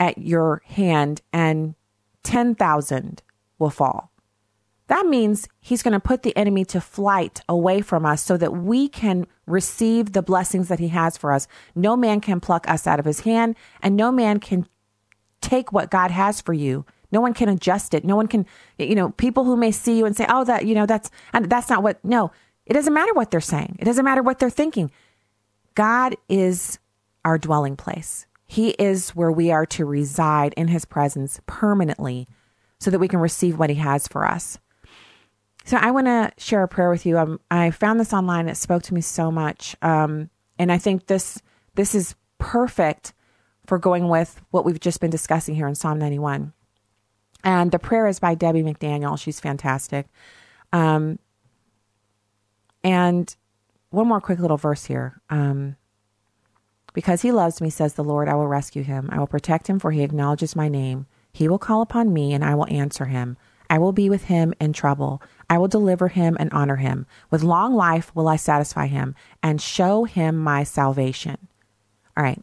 at 0.00 0.18
your 0.18 0.62
hand 0.66 1.20
and 1.32 1.74
10,000 2.22 3.22
will 3.58 3.70
fall. 3.70 4.12
That 4.88 5.06
means 5.06 5.48
he's 5.60 5.82
going 5.82 5.92
to 5.92 6.00
put 6.00 6.22
the 6.22 6.36
enemy 6.36 6.64
to 6.66 6.80
flight 6.80 7.42
away 7.48 7.82
from 7.82 8.04
us 8.04 8.22
so 8.22 8.36
that 8.38 8.52
we 8.52 8.88
can 8.88 9.26
receive 9.46 10.12
the 10.12 10.22
blessings 10.22 10.68
that 10.68 10.78
he 10.80 10.88
has 10.88 11.16
for 11.16 11.32
us. 11.32 11.46
No 11.74 11.96
man 11.96 12.20
can 12.20 12.40
pluck 12.40 12.68
us 12.68 12.86
out 12.86 12.98
of 12.98 13.04
his 13.04 13.20
hand, 13.20 13.54
and 13.82 13.96
no 13.96 14.10
man 14.10 14.40
can 14.40 14.66
take 15.40 15.72
what 15.72 15.90
God 15.90 16.10
has 16.10 16.40
for 16.40 16.54
you. 16.54 16.84
No 17.12 17.20
one 17.20 17.34
can 17.34 17.48
adjust 17.48 17.94
it. 17.94 18.04
No 18.04 18.16
one 18.16 18.28
can, 18.28 18.46
you 18.78 18.94
know, 18.94 19.10
people 19.10 19.44
who 19.44 19.56
may 19.56 19.70
see 19.70 19.98
you 19.98 20.06
and 20.06 20.16
say, 20.16 20.26
"Oh, 20.28 20.44
that, 20.44 20.66
you 20.66 20.74
know, 20.74 20.86
that's 20.86 21.10
and 21.32 21.50
that's 21.50 21.70
not 21.70 21.82
what." 21.82 22.02
No, 22.04 22.30
it 22.66 22.72
doesn't 22.74 22.92
matter 22.92 23.14
what 23.14 23.30
they're 23.30 23.40
saying. 23.40 23.76
It 23.78 23.84
doesn't 23.84 24.04
matter 24.04 24.22
what 24.22 24.38
they're 24.38 24.50
thinking. 24.50 24.90
God 25.74 26.16
is 26.28 26.78
our 27.24 27.38
dwelling 27.38 27.76
place. 27.76 28.26
He 28.46 28.70
is 28.70 29.10
where 29.10 29.30
we 29.30 29.50
are 29.50 29.66
to 29.66 29.84
reside 29.84 30.54
in 30.54 30.68
his 30.68 30.86
presence 30.86 31.40
permanently 31.46 32.26
so 32.80 32.90
that 32.90 32.98
we 32.98 33.08
can 33.08 33.20
receive 33.20 33.58
what 33.58 33.70
he 33.70 33.76
has 33.76 34.08
for 34.08 34.24
us. 34.26 34.58
So 35.68 35.76
I 35.76 35.90
want 35.90 36.06
to 36.06 36.32
share 36.38 36.62
a 36.62 36.68
prayer 36.68 36.88
with 36.88 37.04
you. 37.04 37.18
Um, 37.18 37.40
I 37.50 37.70
found 37.72 38.00
this 38.00 38.14
online. 38.14 38.48
It 38.48 38.56
spoke 38.56 38.82
to 38.84 38.94
me 38.94 39.02
so 39.02 39.30
much. 39.30 39.76
Um, 39.82 40.30
and 40.58 40.72
I 40.72 40.78
think 40.78 41.08
this 41.08 41.42
this 41.74 41.94
is 41.94 42.14
perfect 42.38 43.12
for 43.66 43.78
going 43.78 44.08
with 44.08 44.40
what 44.50 44.64
we've 44.64 44.80
just 44.80 44.98
been 44.98 45.10
discussing 45.10 45.54
here 45.54 45.68
in 45.68 45.74
Psalm 45.74 45.98
91. 45.98 46.54
And 47.44 47.70
the 47.70 47.78
prayer 47.78 48.06
is 48.06 48.18
by 48.18 48.34
Debbie 48.34 48.62
McDaniel. 48.62 49.20
She's 49.20 49.40
fantastic. 49.40 50.06
Um, 50.72 51.18
and 52.82 53.36
one 53.90 54.08
more 54.08 54.22
quick 54.22 54.38
little 54.38 54.56
verse 54.56 54.86
here. 54.86 55.20
Um, 55.28 55.76
because 56.94 57.20
he 57.20 57.30
loves 57.30 57.60
me, 57.60 57.68
says 57.68 57.92
the 57.92 58.02
Lord, 58.02 58.26
I 58.26 58.34
will 58.36 58.48
rescue 58.48 58.84
him. 58.84 59.10
I 59.12 59.18
will 59.18 59.26
protect 59.26 59.66
him, 59.66 59.78
for 59.78 59.90
he 59.90 60.00
acknowledges 60.00 60.56
my 60.56 60.70
name. 60.70 61.04
He 61.30 61.46
will 61.46 61.58
call 61.58 61.82
upon 61.82 62.14
me, 62.14 62.32
and 62.32 62.42
I 62.42 62.54
will 62.54 62.66
answer 62.68 63.04
him. 63.04 63.36
I 63.70 63.78
will 63.78 63.92
be 63.92 64.08
with 64.08 64.24
him 64.24 64.54
in 64.60 64.72
trouble. 64.72 65.22
I 65.50 65.58
will 65.58 65.68
deliver 65.68 66.08
him 66.08 66.36
and 66.40 66.52
honor 66.52 66.76
him. 66.76 67.06
With 67.30 67.42
long 67.42 67.74
life 67.74 68.14
will 68.14 68.28
I 68.28 68.36
satisfy 68.36 68.86
him 68.86 69.14
and 69.42 69.60
show 69.60 70.04
him 70.04 70.36
my 70.36 70.64
salvation. 70.64 71.48
All 72.16 72.24
right. 72.24 72.42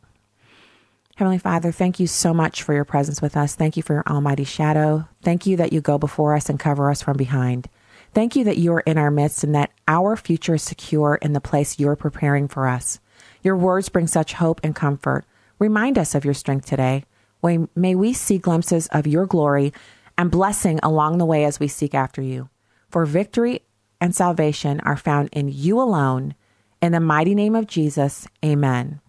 Heavenly 1.16 1.38
Father, 1.38 1.72
thank 1.72 2.00
you 2.00 2.08
so 2.08 2.34
much 2.34 2.62
for 2.62 2.74
your 2.74 2.84
presence 2.84 3.22
with 3.22 3.38
us. 3.38 3.56
Thank 3.56 3.78
you 3.78 3.84
for 3.84 3.94
your 3.94 4.08
almighty 4.08 4.44
shadow. 4.44 5.08
Thank 5.22 5.46
you 5.46 5.56
that 5.58 5.72
you 5.72 5.82
go 5.82 5.98
before 5.98 6.36
us 6.36 6.50
and 6.50 6.60
cover 6.60 6.90
us 6.90 7.02
from 7.02 7.16
behind. 7.16 7.70
Thank 8.14 8.36
you 8.36 8.44
that 8.44 8.58
you 8.58 8.74
are 8.74 8.82
in 8.82 8.98
our 8.98 9.12
midst 9.12 9.44
and 9.44 9.56
that 9.56 9.72
our 9.88 10.16
future 10.16 10.56
is 10.56 10.64
secure 10.64 11.16
in 11.22 11.34
the 11.34 11.42
place 11.42 11.80
you're 11.80 11.96
preparing 11.96 12.48
for 12.48 12.68
us. 12.68 13.00
Your 13.44 13.56
words 13.56 13.90
bring 13.90 14.08
such 14.08 14.34
hope 14.34 14.60
and 14.64 14.76
comfort. 14.76 15.26
Remind 15.58 15.98
us 15.98 16.16
of 16.16 16.26
your 16.26 16.34
strength 16.34 16.66
today. 16.66 17.06
May 17.44 17.96
we 17.96 18.12
see 18.12 18.38
glimpses 18.38 18.88
of 18.88 19.08
your 19.08 19.26
glory 19.26 19.72
and 20.18 20.32
blessing 20.32 20.80
along 20.82 21.18
the 21.18 21.26
way 21.26 21.46
as 21.46 21.60
we 21.60 21.68
seek 21.68 21.94
after 21.94 22.22
you. 22.22 22.50
For 22.90 23.06
victory 23.06 23.62
and 24.00 24.16
salvation 24.16 24.80
are 24.82 24.98
found 24.98 25.30
in 25.32 25.50
you 25.50 25.80
alone. 25.80 26.36
In 26.82 26.92
the 26.92 27.00
mighty 27.00 27.36
name 27.36 27.56
of 27.56 27.68
Jesus, 27.68 28.28
amen. 28.44 29.02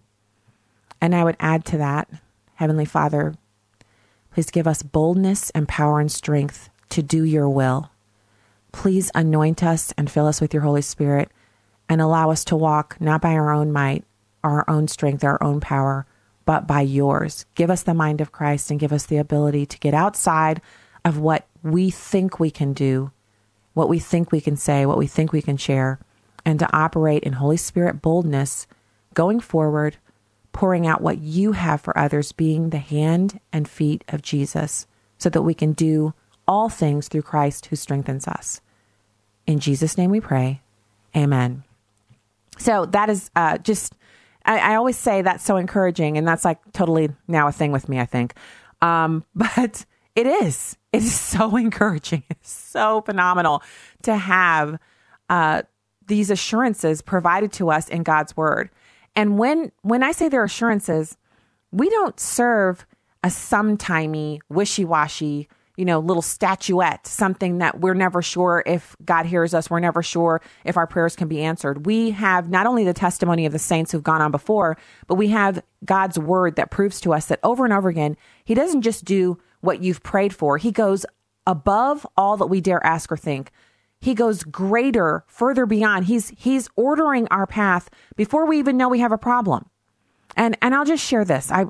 And 0.99 1.15
I 1.15 1.23
would 1.23 1.37
add 1.39 1.65
to 1.65 1.77
that, 1.77 2.09
Heavenly 2.55 2.85
Father, 2.85 3.35
please 4.33 4.49
give 4.49 4.67
us 4.67 4.83
boldness 4.83 5.49
and 5.51 5.67
power 5.67 5.99
and 5.99 6.11
strength 6.11 6.69
to 6.89 7.03
do 7.03 7.23
your 7.23 7.49
will. 7.49 7.91
Please 8.71 9.11
anoint 9.13 9.63
us 9.63 9.93
and 9.97 10.09
fill 10.09 10.27
us 10.27 10.41
with 10.41 10.53
your 10.53 10.63
Holy 10.63 10.81
Spirit 10.81 11.31
and 11.87 12.01
allow 12.01 12.31
us 12.31 12.43
to 12.45 12.55
walk 12.55 12.99
not 12.99 13.21
by 13.21 13.33
our 13.33 13.51
own 13.51 13.71
might, 13.71 14.03
our 14.43 14.65
own 14.69 14.87
strength, 14.87 15.23
our 15.23 15.41
own 15.41 15.59
power, 15.59 16.05
but 16.45 16.67
by 16.67 16.81
yours. 16.81 17.45
Give 17.55 17.69
us 17.69 17.83
the 17.83 17.93
mind 17.93 18.21
of 18.21 18.31
Christ 18.31 18.71
and 18.71 18.79
give 18.79 18.93
us 18.93 19.05
the 19.05 19.17
ability 19.17 19.65
to 19.65 19.79
get 19.79 19.93
outside 19.93 20.61
of 21.07 21.17
what 21.17 21.47
we 21.63 21.89
think 21.89 22.37
we 22.37 22.51
can 22.51 22.73
do, 22.73 23.11
what 23.73 23.87
we 23.87 23.97
think 23.97 24.29
we 24.29 24.41
can 24.41 24.57
say, 24.57 24.85
what 24.85 24.97
we 24.97 25.07
think 25.07 25.31
we 25.31 25.41
can 25.41 25.55
share, 25.55 25.99
and 26.43 26.59
to 26.59 26.75
operate 26.75 27.23
in 27.23 27.33
Holy 27.33 27.55
Spirit 27.55 28.01
boldness 28.01 28.67
going 29.13 29.39
forward, 29.39 29.95
pouring 30.51 30.85
out 30.85 31.01
what 31.01 31.19
you 31.19 31.53
have 31.53 31.79
for 31.79 31.97
others, 31.97 32.33
being 32.33 32.71
the 32.71 32.77
hand 32.77 33.39
and 33.53 33.69
feet 33.69 34.03
of 34.09 34.21
Jesus, 34.21 34.85
so 35.17 35.29
that 35.29 35.43
we 35.43 35.53
can 35.53 35.71
do 35.71 36.13
all 36.45 36.67
things 36.67 37.07
through 37.07 37.21
Christ 37.21 37.67
who 37.67 37.77
strengthens 37.77 38.27
us. 38.27 38.59
In 39.45 39.59
Jesus' 39.59 39.97
name 39.97 40.11
we 40.11 40.19
pray. 40.19 40.59
Amen. 41.15 41.63
So 42.57 42.85
that 42.87 43.09
is 43.09 43.31
uh, 43.33 43.59
just, 43.59 43.93
I, 44.45 44.73
I, 44.73 44.75
always 44.75 44.97
say 44.97 45.21
that's 45.21 45.45
so 45.45 45.55
encouraging, 45.55 46.17
and 46.17 46.27
that's 46.27 46.43
like 46.43 46.59
totally 46.73 47.09
now 47.29 47.47
a 47.47 47.53
thing 47.53 47.71
with 47.71 47.87
me, 47.87 47.97
I 47.97 48.05
think. 48.05 48.33
Um, 48.81 49.23
but 49.35 49.85
it 50.17 50.25
is. 50.25 50.75
It 50.91 51.03
is 51.03 51.13
so 51.13 51.55
encouraging. 51.55 52.23
It's 52.29 52.51
so 52.51 53.01
phenomenal 53.01 53.61
to 54.01 54.17
have 54.17 54.79
uh, 55.29 55.61
these 56.07 56.31
assurances 56.31 57.01
provided 57.01 57.53
to 57.53 57.69
us 57.69 57.87
in 57.87 58.01
God's 58.01 58.35
word. 58.35 58.71
And 59.15 59.37
when 59.37 59.71
when 59.83 60.03
I 60.03 60.11
say 60.11 60.27
they're 60.27 60.43
assurances, 60.43 61.17
we 61.71 61.89
don't 61.89 62.19
serve 62.19 62.85
a 63.23 63.27
sometimey, 63.27 64.39
wishy-washy, 64.49 65.49
you 65.75 65.85
know, 65.85 65.99
little 65.99 66.21
statuette, 66.21 67.05
something 67.05 67.59
that 67.59 67.79
we're 67.79 67.93
never 67.93 68.21
sure 68.21 68.63
if 68.65 68.95
God 69.03 69.25
hears 69.25 69.53
us, 69.53 69.69
we're 69.69 69.79
never 69.79 70.01
sure 70.01 70.41
if 70.65 70.77
our 70.77 70.87
prayers 70.87 71.15
can 71.15 71.27
be 71.27 71.41
answered. 71.41 71.85
We 71.85 72.11
have 72.11 72.49
not 72.49 72.65
only 72.65 72.83
the 72.85 72.93
testimony 72.93 73.45
of 73.45 73.53
the 73.53 73.59
saints 73.59 73.91
who've 73.91 74.03
gone 74.03 74.21
on 74.21 74.31
before, 74.31 74.77
but 75.07 75.15
we 75.15 75.27
have 75.29 75.61
God's 75.85 76.17
word 76.17 76.55
that 76.55 76.71
proves 76.71 77.01
to 77.01 77.13
us 77.13 77.27
that 77.27 77.39
over 77.43 77.65
and 77.65 77.73
over 77.73 77.89
again, 77.89 78.17
He 78.45 78.55
doesn't 78.55 78.81
just 78.81 79.05
do 79.05 79.37
what 79.61 79.81
you've 79.81 80.03
prayed 80.03 80.33
for. 80.33 80.57
He 80.57 80.71
goes 80.71 81.05
above 81.45 82.05
all 82.15 82.37
that 82.37 82.47
we 82.47 82.61
dare 82.61 82.85
ask 82.85 83.11
or 83.11 83.17
think. 83.17 83.51
He 83.99 84.13
goes 84.13 84.43
greater, 84.43 85.23
further 85.27 85.65
beyond. 85.65 86.05
He's 86.05 86.29
he's 86.37 86.69
ordering 86.75 87.27
our 87.29 87.47
path 87.47 87.89
before 88.15 88.45
we 88.45 88.59
even 88.59 88.77
know 88.77 88.89
we 88.89 88.99
have 88.99 89.11
a 89.11 89.17
problem. 89.17 89.69
And 90.35 90.57
and 90.61 90.75
I'll 90.75 90.85
just 90.85 91.03
share 91.03 91.25
this. 91.25 91.51
I 91.51 91.65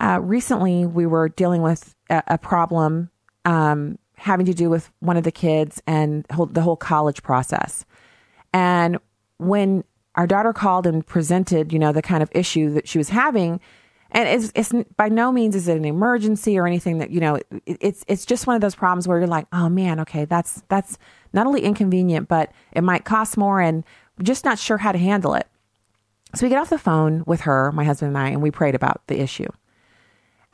uh, 0.00 0.20
recently 0.20 0.84
we 0.84 1.06
were 1.06 1.28
dealing 1.28 1.62
with 1.62 1.94
a, 2.10 2.22
a 2.28 2.38
problem 2.38 3.10
um, 3.44 3.98
having 4.16 4.46
to 4.46 4.54
do 4.54 4.68
with 4.68 4.90
one 5.00 5.16
of 5.16 5.24
the 5.24 5.32
kids 5.32 5.82
and 5.86 6.26
whole, 6.30 6.46
the 6.46 6.60
whole 6.60 6.76
college 6.76 7.22
process. 7.22 7.84
And 8.52 8.98
when 9.38 9.84
our 10.16 10.26
daughter 10.26 10.52
called 10.52 10.86
and 10.86 11.06
presented, 11.06 11.72
you 11.72 11.78
know, 11.78 11.92
the 11.92 12.02
kind 12.02 12.22
of 12.22 12.30
issue 12.32 12.72
that 12.74 12.88
she 12.88 12.98
was 12.98 13.08
having, 13.08 13.60
and 14.10 14.28
it's, 14.28 14.52
it's 14.54 14.72
by 14.96 15.08
no 15.08 15.30
means 15.30 15.54
is 15.54 15.68
it 15.68 15.76
an 15.76 15.84
emergency 15.84 16.58
or 16.58 16.66
anything 16.66 16.98
that 16.98 17.10
you 17.10 17.20
know 17.20 17.36
it, 17.36 17.46
it's 17.66 18.04
it's 18.08 18.24
just 18.24 18.46
one 18.46 18.56
of 18.56 18.62
those 18.62 18.74
problems 18.74 19.06
where 19.06 19.18
you're 19.18 19.26
like 19.26 19.46
oh 19.52 19.68
man 19.68 20.00
okay 20.00 20.24
that's 20.24 20.62
that's 20.68 20.98
not 21.32 21.46
only 21.46 21.62
inconvenient 21.62 22.28
but 22.28 22.52
it 22.72 22.82
might 22.82 23.04
cost 23.04 23.36
more 23.36 23.60
and 23.60 23.84
just 24.22 24.44
not 24.44 24.58
sure 24.58 24.78
how 24.78 24.92
to 24.92 24.98
handle 24.98 25.34
it. 25.34 25.46
So 26.34 26.44
we 26.44 26.50
get 26.50 26.58
off 26.58 26.70
the 26.70 26.78
phone 26.78 27.22
with 27.26 27.42
her 27.42 27.72
my 27.72 27.84
husband 27.84 28.08
and 28.08 28.18
i 28.18 28.28
and 28.28 28.42
we 28.42 28.50
prayed 28.50 28.74
about 28.74 29.02
the 29.06 29.20
issue. 29.20 29.48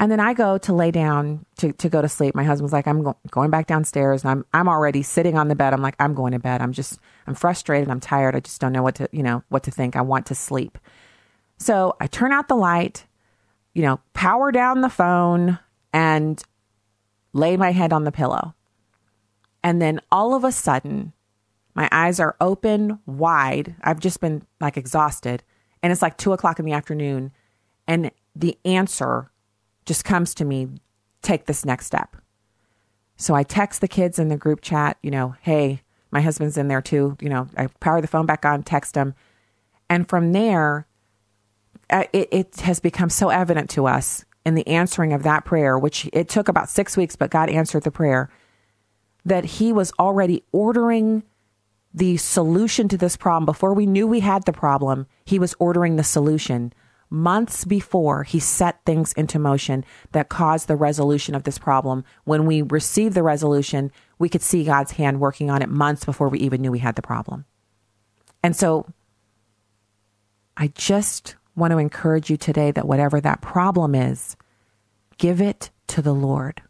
And 0.01 0.11
then 0.11 0.21
i 0.21 0.35
go 0.35 0.59
to 0.59 0.73
lay 0.73 0.91
down 0.91 1.47
to, 1.59 1.73
to 1.73 1.89
go 1.89 2.03
to 2.03 2.09
sleep. 2.09 2.35
My 2.35 2.45
husband's 2.45 2.73
like 2.73 2.87
i'm 2.87 3.03
go- 3.03 3.17
going 3.31 3.51
back 3.51 3.67
downstairs 3.67 4.25
and 4.25 4.31
i'm 4.31 4.45
i'm 4.53 4.69
already 4.69 5.03
sitting 5.03 5.39
on 5.39 5.49
the 5.49 5.55
bed. 5.55 5.73
I'm 5.73 5.83
like 5.83 5.97
i'm 6.01 6.15
going 6.15 6.33
to 6.33 6.39
bed. 6.39 6.61
I'm 6.61 6.73
just 6.73 6.99
i'm 7.27 7.35
frustrated. 7.35 7.89
I'm 7.89 8.01
tired. 8.01 8.35
I 8.35 8.41
just 8.41 8.61
don't 8.61 8.73
know 8.73 8.83
what 8.83 8.97
to 8.97 9.09
you 9.13 9.23
know 9.23 9.43
what 9.49 9.63
to 9.65 9.71
think. 9.71 9.97
I 9.97 10.03
want 10.03 10.27
to 10.27 10.35
sleep. 10.35 10.79
So 11.59 11.97
i 12.01 12.07
turn 12.09 12.33
out 12.33 12.49
the 12.49 12.57
light 12.57 13.07
you 13.75 13.83
know, 13.83 14.01
power 14.13 14.53
down 14.53 14.81
the 14.81 14.89
phone 14.89 15.59
and 15.93 16.43
lay 17.33 17.57
my 17.57 17.73
head 17.73 17.93
on 17.93 18.05
the 18.05 18.13
pillow. 18.13 18.55
And 19.63 19.83
then 19.83 20.01
all 20.11 20.35
of 20.35 20.45
a 20.45 20.53
sudden, 20.53 21.13
my 21.75 21.89
eyes 21.91 22.21
are 22.21 22.37
open 22.41 23.01
wide. 23.07 23.75
I've 23.83 24.01
just 24.01 24.21
been 24.21 24.47
like 24.61 24.77
exhausted. 24.77 25.43
And 25.83 25.93
it's 25.93 26.03
like 26.03 26.17
two 26.17 26.33
o'clock 26.33 26.59
in 26.59 26.65
the 26.65 26.73
afternoon. 26.73 27.33
And 27.87 28.11
the 28.35 28.57
answer 28.65 29.31
just 29.85 30.05
comes 30.05 30.35
to 30.35 30.45
me 30.45 30.69
take 31.23 31.47
this 31.47 31.65
next 31.65 31.87
step. 31.87 32.17
So 33.17 33.35
I 33.35 33.43
text 33.43 33.81
the 33.81 33.89
kids 33.89 34.19
in 34.19 34.29
the 34.29 34.37
group 34.37 34.61
chat, 34.61 34.99
you 35.03 35.11
know, 35.11 35.35
hey, 35.41 35.83
my 36.11 36.21
husband's 36.21 36.57
in 36.57 36.69
there 36.69 36.83
too. 36.83 37.17
You 37.21 37.29
know, 37.29 37.49
I 37.57 37.67
power 37.81 38.01
the 38.01 38.07
phone 38.07 38.27
back 38.27 38.45
on, 38.45 38.63
text 38.63 38.95
him. 38.95 39.15
And 39.89 40.09
from 40.09 40.33
there, 40.33 40.87
Uh, 41.91 42.05
it, 42.13 42.29
it 42.33 42.57
has 42.61 42.81
become 42.81 43.11
so 43.11 43.29
evident 43.29 43.71
to 43.71 43.87
us 43.87 44.25
in 44.45 44.55
the 44.55 44.67
answering 44.67 45.13
of 45.13 45.23
that 45.23 45.45
prayer, 45.45 45.79
which 45.79 46.09
it 46.13 46.29
took 46.29 46.49
about 46.49 46.69
six 46.69 46.97
weeks, 46.97 47.17
but 47.17 47.31
God 47.31 47.49
answered 47.49 47.83
the 47.83 47.91
prayer, 47.91 48.31
that 49.25 49.45
He 49.45 49.73
was 49.73 49.93
already 49.99 50.45
ordering 50.53 51.23
the 51.93 52.17
solution 52.17 52.89
to 52.89 52.99
this 52.99 53.17
problem 53.17 53.47
before 53.47 53.73
we 53.73 53.87
knew 53.87 54.07
we 54.07 54.21
had 54.21 54.45
the 54.45 54.53
problem. 54.53 55.07
He 55.25 55.39
was 55.39 55.55
ordering 55.59 55.97
the 55.97 56.05
solution 56.05 56.73
months 57.11 57.65
before 57.65 58.25
he 58.25 58.41
set 58.41 58.85
things 58.85 59.13
into 59.13 59.39
motion 59.39 59.85
that 60.13 60.29
caused 60.29 60.67
the 60.67 60.77
resolution 60.77 61.35
of 61.35 61.45
this 61.45 61.59
problem. 61.59 62.05
When 62.25 62.45
we 62.45 62.63
received 62.63 63.15
the 63.15 63.23
resolution, 63.23 63.93
we 64.19 64.29
could 64.29 64.43
see 64.43 64.65
God's 64.65 64.93
hand 64.93 65.21
working 65.21 65.49
on 65.49 65.63
it 65.63 65.69
months 65.69 66.05
before 66.05 66.29
we 66.29 66.41
even 66.41 66.61
knew 66.61 66.73
we 66.73 66.81
had 66.81 66.97
the 66.97 67.03
problem. 67.03 67.45
And 68.43 68.57
so 68.57 68.93
I 70.57 70.69
just 70.69 71.37
want 71.57 71.71
to 71.73 71.79
encourage 71.79 72.31
you 72.31 72.37
today 72.37 72.71
that 72.71 72.87
whatever 72.87 73.21
that 73.21 73.41
problem 73.41 73.95
is, 73.95 74.37
give 75.19 75.41
it 75.41 75.71
to 75.89 76.03
the 76.03 76.15
Lord 76.15 76.63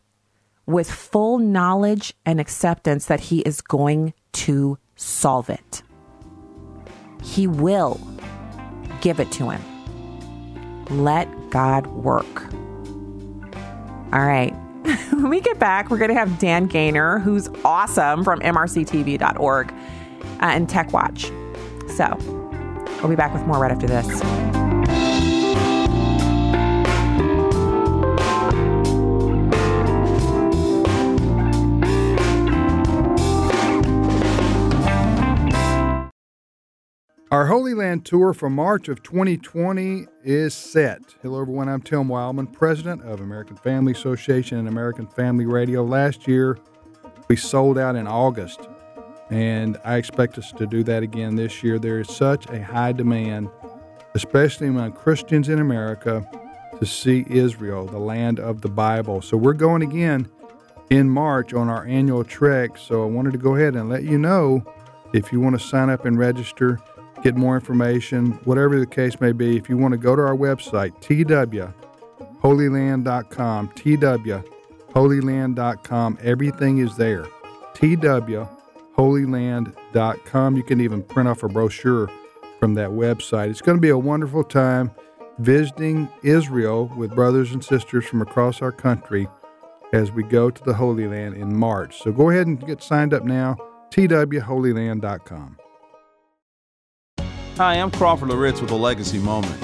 with 0.67 0.91
full 0.91 1.39
knowledge 1.39 2.15
and 2.25 2.41
acceptance 2.41 3.07
that 3.07 3.21
He 3.21 3.41
is 3.41 3.61
going 3.61 4.15
to 4.33 4.79
solve 4.97 5.51
it. 5.51 5.83
He 7.23 7.47
will 7.47 8.01
give 9.01 9.21
it 9.21 9.31
to 9.33 9.51
Him. 9.51 9.63
Let 11.03 11.29
God 11.51 11.87
work. 11.89 12.53
All 14.13 14.25
right. 14.25 14.55
when 15.11 15.31
we 15.31 15.41
get 15.41 15.59
back, 15.59 15.91
we're 15.91 15.99
going 15.99 16.11
to 16.11 16.15
have 16.15 16.39
Dan 16.39 16.69
Gainor, 16.69 17.23
who's 17.23 17.49
awesome 17.65 18.23
from 18.23 18.41
mrctv.org 18.41 19.73
uh, 19.73 19.75
and 20.41 20.69
Tech 20.69 20.93
Watch. 20.93 21.25
So 21.97 22.17
we'll 23.01 23.09
be 23.09 23.17
back 23.17 23.33
with 23.33 23.43
more 23.47 23.59
right 23.59 23.73
after 23.73 23.87
this. 23.87 24.64
Our 37.35 37.47
Holy 37.47 37.75
Land 37.75 38.05
tour 38.05 38.33
for 38.33 38.49
March 38.49 38.89
of 38.89 39.03
2020 39.03 40.07
is 40.23 40.55
set. 40.55 41.03
Hello, 41.21 41.41
everyone. 41.41 41.69
I'm 41.69 41.81
Tim 41.81 42.07
Wildmon, 42.07 42.53
president 42.53 43.03
of 43.03 43.21
American 43.21 43.57
Family 43.57 43.91
Association 43.91 44.57
and 44.57 44.69
American 44.69 45.09
Family 45.09 45.45
Radio. 45.45 45.83
Last 45.83 46.29
year, 46.29 46.57
we 47.27 47.35
sold 47.35 47.77
out 47.77 47.97
in 47.97 48.07
August, 48.07 48.61
and 49.31 49.77
I 49.85 49.97
expect 49.97 50.39
us 50.39 50.53
to 50.53 50.65
do 50.65 50.85
that 50.85 51.03
again 51.03 51.35
this 51.35 51.65
year. 51.65 51.81
There 51.81 51.99
is 51.99 52.09
such 52.09 52.49
a 52.51 52.63
high 52.63 52.93
demand, 52.93 53.51
especially 54.15 54.69
among 54.69 54.93
Christians 54.93 55.49
in 55.49 55.59
America, 55.59 56.25
to 56.79 56.87
see 56.87 57.27
Israel, 57.29 57.85
the 57.87 57.99
land 57.99 58.39
of 58.39 58.61
the 58.61 58.69
Bible. 58.69 59.21
So 59.23 59.37
we're 59.37 59.55
going 59.55 59.83
again 59.83 60.29
in 60.89 61.11
March 61.11 61.53
on 61.53 61.69
our 61.69 61.85
annual 61.85 62.23
trek. 62.23 62.79
So 62.79 63.03
I 63.03 63.07
wanted 63.07 63.33
to 63.33 63.39
go 63.39 63.57
ahead 63.57 63.75
and 63.75 63.89
let 63.89 64.05
you 64.05 64.19
know 64.19 64.65
if 65.13 65.33
you 65.33 65.41
want 65.41 65.59
to 65.59 65.67
sign 65.67 65.91
up 65.91 66.05
and 66.05 66.17
register 66.17 66.79
get 67.25 67.35
more 67.35 67.57
information, 67.57 68.33
whatever 68.45 68.79
the 68.79 68.87
case 68.87 69.19
may 69.19 69.33
be, 69.33 69.57
if 69.57 69.71
you 69.71 69.79
want 69.79 69.93
to 69.93 69.99
go 69.99 70.15
to 70.15 70.23
our 70.23 70.37
website, 70.37 70.93
twholyland.com, 71.01 73.69
twholyland.com, 73.71 76.19
everything 76.23 76.79
is 76.79 76.97
there. 76.99 77.25
twholyland.com. 77.75 80.57
You 80.57 80.63
can 80.63 80.81
even 80.83 81.03
print 81.03 81.29
off 81.29 81.43
a 81.43 81.49
brochure 81.49 82.11
from 82.61 82.75
that 82.75 82.91
website. 82.91 83.49
It's 83.49 83.63
going 83.63 83.79
to 83.79 83.83
be 83.83 83.89
a 83.89 83.99
wonderful 83.99 84.45
time 84.45 84.91
visiting 85.39 86.11
Israel 86.23 86.93
with 86.97 87.15
brothers 87.15 87.53
and 87.53 87.65
sisters 87.65 88.05
from 88.05 88.21
across 88.21 88.61
our 88.61 88.71
country 88.71 89.27
as 89.95 90.13
we 90.13 90.25
go 90.25 90.51
to 90.51 90.63
the 90.63 90.75
Holy 90.75 91.09
Land 91.09 91.37
in 91.37 91.57
March. 91.57 92.03
So 92.03 92.13
go 92.13 92.29
ahead 92.29 92.47
and 92.47 92.61
get 92.67 92.83
signed 92.83 93.15
up 93.15 93.25
now, 93.25 93.57
twholyland.com. 93.91 95.57
Hi, 97.57 97.75
I'm 97.75 97.93
Crawford 97.93 98.31
Loritts 98.31 98.61
with 98.61 98.73
a 98.73 98.75
legacy 98.75 99.21
moment. 99.21 99.63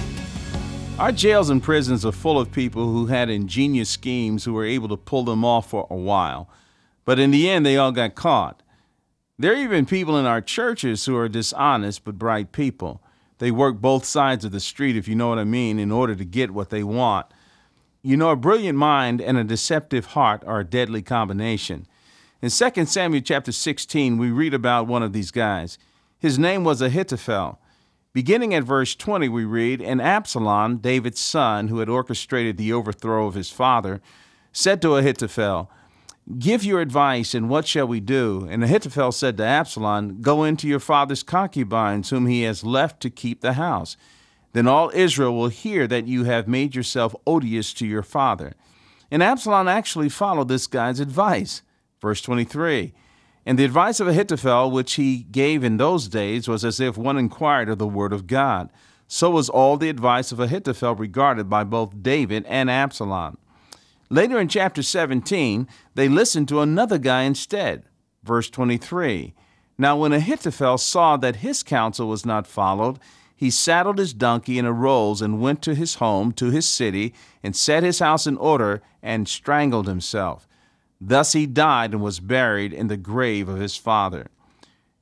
Our 1.00 1.10
jails 1.10 1.50
and 1.50 1.60
prisons 1.60 2.06
are 2.06 2.12
full 2.12 2.38
of 2.38 2.52
people 2.52 2.84
who 2.84 3.06
had 3.06 3.28
ingenious 3.28 3.90
schemes 3.90 4.44
who 4.44 4.52
were 4.52 4.64
able 4.64 4.86
to 4.90 4.96
pull 4.96 5.24
them 5.24 5.44
off 5.44 5.70
for 5.70 5.88
a 5.90 5.96
while, 5.96 6.48
but 7.04 7.18
in 7.18 7.32
the 7.32 7.50
end, 7.50 7.66
they 7.66 7.76
all 7.76 7.90
got 7.90 8.14
caught. 8.14 8.62
There 9.40 9.54
are 9.54 9.56
even 9.56 9.86
people 9.86 10.16
in 10.16 10.24
our 10.24 10.40
churches 10.40 11.04
who 11.04 11.16
are 11.16 11.28
dishonest 11.28 12.04
but 12.04 12.16
bright 12.16 12.52
people. 12.52 13.02
They 13.38 13.50
work 13.50 13.80
both 13.80 14.04
sides 14.04 14.44
of 14.44 14.52
the 14.52 14.60
street, 14.60 14.96
if 14.96 15.08
you 15.08 15.16
know 15.16 15.30
what 15.30 15.40
I 15.40 15.44
mean, 15.44 15.80
in 15.80 15.90
order 15.90 16.14
to 16.14 16.24
get 16.24 16.52
what 16.52 16.70
they 16.70 16.84
want. 16.84 17.26
You 18.04 18.16
know, 18.16 18.30
a 18.30 18.36
brilliant 18.36 18.78
mind 18.78 19.20
and 19.20 19.36
a 19.36 19.42
deceptive 19.42 20.06
heart 20.06 20.44
are 20.46 20.60
a 20.60 20.64
deadly 20.64 21.02
combination. 21.02 21.88
In 22.40 22.50
2 22.50 22.84
Samuel 22.86 23.22
chapter 23.24 23.50
16, 23.50 24.16
we 24.16 24.30
read 24.30 24.54
about 24.54 24.86
one 24.86 25.02
of 25.02 25.12
these 25.12 25.32
guys. 25.32 25.76
His 26.20 26.38
name 26.38 26.62
was 26.62 26.80
Ahithophel. 26.80 27.58
Beginning 28.12 28.52
at 28.54 28.64
verse 28.64 28.96
20, 28.96 29.28
we 29.28 29.44
read 29.44 29.80
And 29.80 30.02
Absalom, 30.02 30.78
David's 30.78 31.20
son, 31.20 31.68
who 31.68 31.78
had 31.78 31.88
orchestrated 31.88 32.56
the 32.56 32.72
overthrow 32.72 33.26
of 33.26 33.34
his 33.34 33.50
father, 33.50 34.00
said 34.52 34.82
to 34.82 34.96
Ahithophel, 34.96 35.70
Give 36.38 36.64
your 36.64 36.80
advice, 36.80 37.34
and 37.34 37.48
what 37.48 37.66
shall 37.66 37.86
we 37.86 38.00
do? 38.00 38.46
And 38.50 38.64
Ahithophel 38.64 39.12
said 39.12 39.36
to 39.36 39.44
Absalom, 39.44 40.20
Go 40.20 40.42
into 40.42 40.66
your 40.66 40.80
father's 40.80 41.22
concubines, 41.22 42.10
whom 42.10 42.26
he 42.26 42.42
has 42.42 42.64
left 42.64 43.00
to 43.02 43.10
keep 43.10 43.40
the 43.40 43.54
house. 43.54 43.96
Then 44.52 44.66
all 44.66 44.90
Israel 44.92 45.36
will 45.36 45.48
hear 45.48 45.86
that 45.86 46.08
you 46.08 46.24
have 46.24 46.48
made 46.48 46.74
yourself 46.74 47.14
odious 47.26 47.72
to 47.74 47.86
your 47.86 48.02
father. 48.02 48.54
And 49.10 49.22
Absalom 49.22 49.68
actually 49.68 50.08
followed 50.08 50.48
this 50.48 50.66
guy's 50.66 50.98
advice. 50.98 51.62
Verse 52.00 52.20
23 52.22 52.92
and 53.50 53.58
the 53.58 53.64
advice 53.64 53.98
of 53.98 54.06
Ahithophel, 54.06 54.70
which 54.70 54.92
he 54.92 55.24
gave 55.24 55.64
in 55.64 55.76
those 55.76 56.06
days, 56.06 56.46
was 56.46 56.64
as 56.64 56.78
if 56.78 56.96
one 56.96 57.18
inquired 57.18 57.68
of 57.68 57.78
the 57.78 57.88
word 57.88 58.12
of 58.12 58.28
God. 58.28 58.70
So 59.08 59.28
was 59.30 59.48
all 59.48 59.76
the 59.76 59.88
advice 59.88 60.30
of 60.30 60.38
Ahithophel 60.38 60.94
regarded 60.94 61.50
by 61.50 61.64
both 61.64 62.00
David 62.00 62.46
and 62.46 62.70
Absalom. 62.70 63.38
Later 64.08 64.38
in 64.38 64.46
chapter 64.46 64.84
17, 64.84 65.66
they 65.96 66.08
listened 66.08 66.46
to 66.46 66.60
another 66.60 66.96
guy 66.96 67.22
instead. 67.22 67.82
Verse 68.22 68.48
23 68.50 69.34
Now, 69.76 69.96
when 69.96 70.12
Ahithophel 70.12 70.78
saw 70.78 71.16
that 71.16 71.42
his 71.42 71.64
counsel 71.64 72.06
was 72.06 72.24
not 72.24 72.46
followed, 72.46 73.00
he 73.34 73.50
saddled 73.50 73.98
his 73.98 74.14
donkey 74.14 74.60
and 74.60 74.68
arose 74.68 75.20
and 75.20 75.40
went 75.40 75.60
to 75.62 75.74
his 75.74 75.96
home, 75.96 76.30
to 76.34 76.50
his 76.50 76.68
city, 76.68 77.12
and 77.42 77.56
set 77.56 77.82
his 77.82 77.98
house 77.98 78.28
in 78.28 78.36
order, 78.36 78.80
and 79.02 79.26
strangled 79.26 79.88
himself. 79.88 80.46
Thus 81.00 81.32
he 81.32 81.46
died 81.46 81.92
and 81.92 82.02
was 82.02 82.20
buried 82.20 82.72
in 82.72 82.88
the 82.88 82.96
grave 82.96 83.48
of 83.48 83.58
his 83.58 83.76
father. 83.76 84.26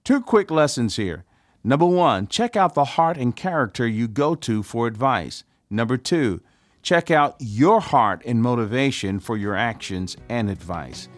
Two 0.05 0.21
quick 0.21 0.51
lessons 0.51 0.97
here. 0.97 1.25
Number 1.65 1.87
one, 1.87 2.29
check 2.29 2.57
out 2.57 2.75
the 2.75 2.85
heart 2.85 3.17
and 3.17 3.35
character 3.35 3.87
you 3.87 4.07
go 4.07 4.35
to 4.37 4.63
for 4.63 4.87
advice. 4.87 5.43
Number 5.69 5.97
two, 5.97 6.41
check 6.83 7.11
out 7.11 7.37
your 7.41 7.81
heart 7.81 8.23
and 8.25 8.41
motivation 8.41 9.19
for 9.19 9.37
your 9.37 9.57
actions 9.57 10.17
and 10.29 10.49
advice. 10.49 11.09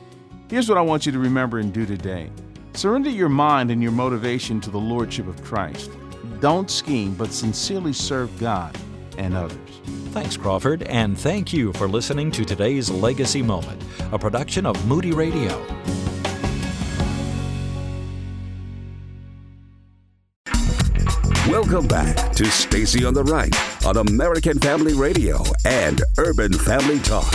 Here's 0.49 0.69
what 0.69 0.79
I 0.79 0.83
want 0.83 1.07
you 1.07 1.13
to 1.13 1.19
remember 1.19 1.59
and 1.59 1.73
do 1.73 1.87
today 1.87 2.31
surrender 2.73 3.11
your 3.11 3.29
mind 3.29 3.71
and 3.71 3.83
your 3.83 3.93
motivation 3.93 4.61
to 4.63 4.71
the 4.71 4.79
Lordship 4.79 5.29
of 5.29 5.43
Christ. 5.45 5.91
Don't 6.41 6.71
scheme, 6.71 7.15
but 7.15 7.33
sincerely 7.33 7.93
serve 7.93 8.37
God 8.41 8.77
and 9.19 9.35
others. 9.35 9.70
Thanks, 10.13 10.37
Crawford, 10.37 10.83
and 10.85 11.19
thank 11.19 11.53
you 11.53 11.73
for 11.75 11.89
listening 11.89 12.31
to 12.33 12.45
today's 12.45 12.91
Legacy 12.91 13.43
Moment, 13.43 13.83
a 14.13 14.19
production 14.19 14.67
of 14.67 14.85
Moody 14.87 15.13
Radio. 15.13 15.57
Welcome 21.49 21.89
back 21.89 22.33
to 22.33 22.45
Stacy 22.47 23.05
on 23.05 23.15
the 23.15 23.25
Right 23.25 23.55
on 23.87 23.97
American 23.97 24.59
Family 24.59 24.95
Radio 24.95 25.43
and 25.65 26.03
Urban 26.19 26.53
Family 26.53 26.99
Talk. 27.01 27.33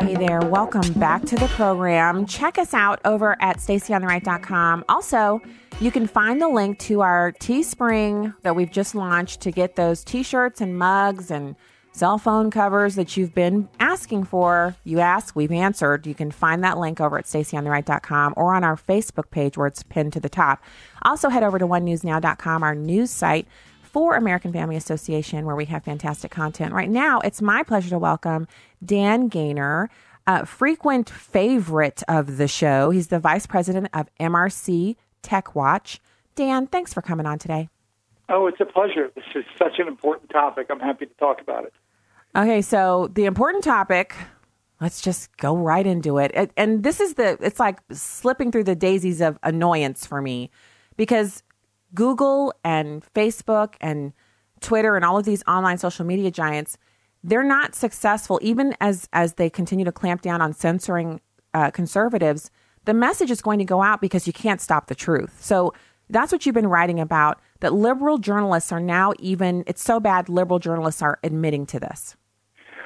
Hey 0.00 0.14
there, 0.14 0.40
welcome 0.40 0.92
back 0.92 1.22
to 1.24 1.34
the 1.34 1.48
program. 1.48 2.24
Check 2.24 2.56
us 2.56 2.72
out 2.72 3.00
over 3.04 3.36
at 3.42 3.56
stacyontheright.com. 3.56 4.84
Also, 4.88 5.40
you 5.80 5.90
can 5.90 6.06
find 6.06 6.40
the 6.40 6.48
link 6.48 6.78
to 6.80 7.00
our 7.00 7.32
Teespring 7.32 8.32
that 8.42 8.54
we've 8.54 8.70
just 8.70 8.94
launched 8.94 9.40
to 9.40 9.50
get 9.50 9.74
those 9.74 10.04
t 10.04 10.22
shirts 10.22 10.60
and 10.60 10.78
mugs 10.78 11.32
and 11.32 11.56
cell 11.90 12.16
phone 12.16 12.48
covers 12.50 12.94
that 12.94 13.16
you've 13.16 13.34
been 13.34 13.68
asking 13.80 14.22
for. 14.24 14.76
You 14.84 15.00
ask, 15.00 15.34
we've 15.34 15.50
answered. 15.50 16.06
You 16.06 16.14
can 16.14 16.30
find 16.30 16.62
that 16.62 16.78
link 16.78 17.00
over 17.00 17.18
at 17.18 17.24
stacyontheright.com 17.24 18.34
or 18.36 18.54
on 18.54 18.62
our 18.62 18.76
Facebook 18.76 19.30
page 19.32 19.58
where 19.58 19.66
it's 19.66 19.82
pinned 19.82 20.12
to 20.12 20.20
the 20.20 20.28
top. 20.28 20.62
Also, 21.02 21.28
head 21.28 21.42
over 21.42 21.58
to 21.58 21.66
onenewsnow.com, 21.66 22.62
our 22.62 22.76
news 22.76 23.10
site 23.10 23.48
for 23.88 24.16
American 24.16 24.52
Family 24.52 24.76
Association, 24.76 25.46
where 25.46 25.56
we 25.56 25.64
have 25.64 25.84
fantastic 25.84 26.30
content. 26.30 26.72
Right 26.72 26.90
now, 26.90 27.20
it's 27.20 27.40
my 27.40 27.62
pleasure 27.62 27.90
to 27.90 27.98
welcome 27.98 28.46
Dan 28.84 29.28
Gainor. 29.30 29.88
A 30.26 30.44
frequent 30.44 31.08
favorite 31.08 32.02
of 32.06 32.36
the 32.36 32.46
show. 32.46 32.90
He's 32.90 33.06
the 33.08 33.18
vice 33.18 33.46
president 33.46 33.88
of 33.94 34.08
MRC 34.20 34.96
Tech 35.22 35.54
Watch. 35.54 36.00
Dan, 36.34 36.66
thanks 36.66 36.92
for 36.92 37.00
coming 37.00 37.24
on 37.24 37.38
today. 37.38 37.70
Oh, 38.28 38.46
it's 38.46 38.60
a 38.60 38.66
pleasure. 38.66 39.10
This 39.14 39.24
is 39.34 39.44
such 39.56 39.78
an 39.78 39.88
important 39.88 40.28
topic. 40.28 40.66
I'm 40.68 40.80
happy 40.80 41.06
to 41.06 41.14
talk 41.14 41.40
about 41.40 41.64
it. 41.64 41.72
Okay, 42.36 42.60
so 42.60 43.08
the 43.14 43.24
important 43.24 43.64
topic, 43.64 44.14
let's 44.82 45.00
just 45.00 45.34
go 45.38 45.56
right 45.56 45.86
into 45.86 46.18
it. 46.18 46.52
And 46.58 46.82
this 46.82 47.00
is 47.00 47.14
the, 47.14 47.38
it's 47.40 47.58
like 47.58 47.80
slipping 47.90 48.52
through 48.52 48.64
the 48.64 48.76
daisies 48.76 49.22
of 49.22 49.38
annoyance 49.42 50.04
for 50.04 50.20
me 50.20 50.50
because 50.98 51.42
Google 51.94 52.52
and 52.64 53.04
Facebook 53.14 53.74
and 53.80 54.12
Twitter 54.60 54.96
and 54.96 55.04
all 55.04 55.18
of 55.18 55.24
these 55.24 55.42
online 55.46 55.78
social 55.78 56.04
media 56.04 56.30
giants, 56.30 56.78
they're 57.24 57.44
not 57.44 57.74
successful, 57.74 58.38
even 58.42 58.74
as, 58.80 59.08
as 59.12 59.34
they 59.34 59.50
continue 59.50 59.84
to 59.84 59.92
clamp 59.92 60.22
down 60.22 60.40
on 60.40 60.52
censoring 60.52 61.20
uh, 61.54 61.70
conservatives 61.70 62.50
the 62.88 62.94
message 62.94 63.30
is 63.30 63.42
going 63.42 63.58
to 63.58 63.66
go 63.66 63.82
out 63.82 64.00
because 64.00 64.26
you 64.26 64.32
can't 64.32 64.62
stop 64.62 64.86
the 64.86 64.94
truth. 64.94 65.36
So 65.44 65.74
that's 66.08 66.32
what 66.32 66.46
you've 66.46 66.54
been 66.54 66.68
writing 66.68 66.98
about 66.98 67.38
that 67.60 67.74
liberal 67.74 68.16
journalists 68.16 68.72
are 68.72 68.80
now 68.80 69.12
even, 69.18 69.62
it's 69.66 69.84
so 69.84 70.00
bad, 70.00 70.30
liberal 70.30 70.58
journalists 70.58 71.02
are 71.02 71.18
admitting 71.22 71.66
to 71.66 71.78
this. 71.78 72.16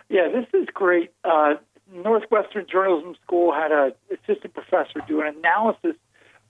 Yeah, 0.09 0.27
this 0.27 0.47
is 0.61 0.67
great. 0.75 1.13
Uh, 1.23 1.55
Northwestern 1.93 2.67
Journalism 2.69 3.15
School 3.23 3.53
had 3.53 3.71
an 3.71 3.93
assistant 4.11 4.55
professor 4.55 5.01
do 5.07 5.21
an 5.21 5.37
analysis 5.37 5.95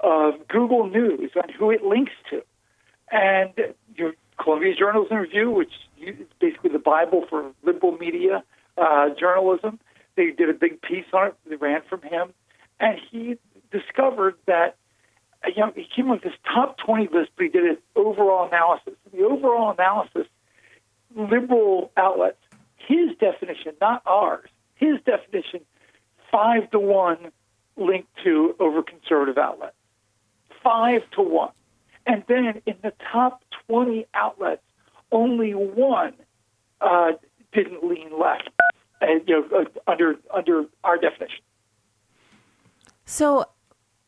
of 0.03 0.47
Google 0.49 0.89
News 0.89 1.31
and 1.35 1.51
who 1.53 1.71
it 1.71 1.83
links 1.83 2.13
to. 2.31 2.43
And 3.11 3.53
your 3.95 4.13
Columbia 4.43 4.75
Journalism 4.75 5.17
Review, 5.17 5.51
which 5.51 5.73
is 6.01 6.27
basically 6.41 6.71
the 6.71 6.79
Bible 6.79 7.25
for 7.29 7.53
liberal 7.63 7.93
media 7.93 8.43
uh, 8.77 9.11
journalism, 9.19 9.79
they 10.17 10.31
did 10.31 10.49
a 10.51 10.55
big 10.55 10.83
piece 10.83 11.05
on 11.13 11.29
it. 11.29 11.35
They 11.49 11.57
ran 11.57 11.83
from 11.89 12.03
him 12.03 12.33
and 12.83 12.99
he 13.11 13.39
discovered 13.71 14.35
that 14.47 14.77
you 15.47 15.63
know 15.63 15.73
he 15.75 15.87
came 15.95 16.11
up 16.11 16.23
with 16.23 16.25
this 16.25 16.41
top 16.45 16.77
20 16.79 17.09
list, 17.13 17.31
but 17.37 17.45
he 17.45 17.49
did 17.49 17.65
an 17.65 17.79
overall 17.97 18.47
analysis. 18.47 18.95
The 19.13 19.23
overall 19.23 19.71
analysis, 19.71 20.27
liberal 21.17 21.93
outlets, 21.97 22.39
his 22.77 23.17
definition, 23.19 23.73
not 23.81 24.03
ours, 24.05 24.49
his 24.75 24.99
definition, 25.07 25.61
five 26.31 26.71
to 26.73 26.79
one 26.79 27.31
linked 27.77 28.11
to 28.25 28.55
over 28.59 28.83
conservative 28.83 29.39
outlets. 29.39 29.77
Five 30.63 31.03
to 31.13 31.23
one. 31.23 31.51
And 32.07 32.25
then 32.29 32.63
in 32.67 32.75
the 32.83 32.93
top 33.13 33.43
20 33.69 34.07
outlets, 34.15 34.63
only 35.13 35.53
one 35.53 36.15
uh, 36.81 37.13
didn't 37.53 37.85
lean 37.85 38.19
left, 38.19 38.49
and 39.01 39.23
you 39.27 39.49
know, 39.51 39.59
uh, 39.61 39.91
under 39.91 40.17
under 40.35 40.65
our 40.83 40.97
definition. 40.97 41.41
So, 43.05 43.45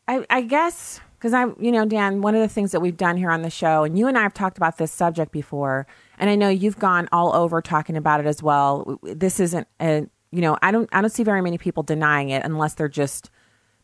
I, 0.09 0.25
I 0.31 0.43
guess 0.43 1.01
because 1.25 1.33
I, 1.33 1.47
you 1.59 1.73
know, 1.73 1.87
Dan, 1.87 2.21
one 2.21 2.35
of 2.35 2.40
the 2.43 2.49
things 2.49 2.73
that 2.73 2.81
we've 2.81 2.97
done 2.97 3.17
here 3.17 3.31
on 3.31 3.43
the 3.43 3.51
show, 3.51 3.85
and 3.85 3.99
you 3.99 4.09
and 4.09 4.19
I 4.19 4.23
have 4.23 4.35
talked 4.35 4.57
about 4.57 4.77
this 4.77 4.93
subject 4.93 5.33
before, 5.33 5.87
and 6.19 6.29
I 6.29 6.35
know 6.35 6.49
you've 6.49 6.79
gone 6.79 7.09
all 7.12 7.35
over 7.35 7.62
talking 7.62 7.97
about 7.97 8.21
it 8.21 8.27
as 8.27 8.43
well. 8.43 8.99
This 9.03 9.40
isn't 9.40 9.67
a, 9.81 10.07
you 10.31 10.40
know, 10.43 10.59
I 10.61 10.71
don't, 10.71 10.88
I 10.93 11.01
don't 11.01 11.11
see 11.11 11.23
very 11.23 11.40
many 11.40 11.57
people 11.57 11.83
denying 11.83 12.29
it 12.29 12.45
unless 12.45 12.75
they're 12.75 12.88
just 12.88 13.31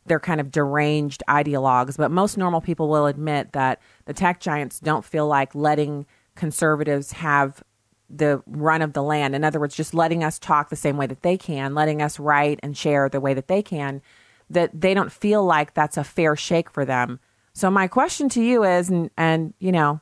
they're 0.07 0.21
kind 0.21 0.41
of 0.41 0.51
deranged 0.51 1.23
ideologues. 1.29 1.97
But 1.97 2.11
most 2.11 2.37
normal 2.37 2.61
people 2.61 2.89
will 2.89 3.07
admit 3.07 3.53
that 3.53 3.81
the 4.07 4.15
tech 4.15 4.41
giants 4.41 4.81
don't 4.81 5.05
feel 5.05 5.27
like 5.27 5.55
letting 5.55 6.07
conservatives 6.35 7.13
have 7.13 7.63
the 8.09 8.43
run 8.47 8.83
of 8.83 8.93
the 8.93 9.03
land. 9.03 9.35
In 9.35 9.45
other 9.45 9.61
words, 9.61 9.77
just 9.77 9.95
letting 9.95 10.25
us 10.25 10.39
talk 10.39 10.69
the 10.69 10.77
same 10.77 10.97
way 10.97 11.07
that 11.07 11.23
they 11.23 11.37
can, 11.37 11.75
letting 11.75 12.03
us 12.03 12.19
write 12.19 12.59
and 12.63 12.77
share 12.77 13.09
the 13.09 13.21
way 13.21 13.35
that 13.35 13.47
they 13.47 13.63
can, 13.63 14.03
that 14.49 14.79
they 14.79 14.95
don't 14.95 15.13
feel 15.13 15.45
like 15.45 15.75
that's 15.75 15.97
a 15.97 16.05
fair 16.05 16.35
shake 16.35 16.71
for 16.71 16.85
them. 16.85 17.21
So 17.53 17.71
my 17.71 17.87
question 17.87 18.29
to 18.31 18.43
you 18.43 18.65
is, 18.65 18.89
and, 18.89 19.11
and 19.17 19.55
you 19.59 19.71
know, 19.71 20.01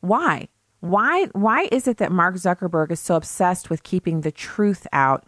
why? 0.00 0.48
Why 0.80 1.26
why 1.26 1.68
is 1.70 1.86
it 1.86 1.98
that 1.98 2.10
Mark 2.10 2.34
Zuckerberg 2.34 2.90
is 2.90 2.98
so 2.98 3.14
obsessed 3.14 3.70
with 3.70 3.84
keeping 3.84 4.22
the 4.22 4.32
truth 4.32 4.86
out 4.92 5.24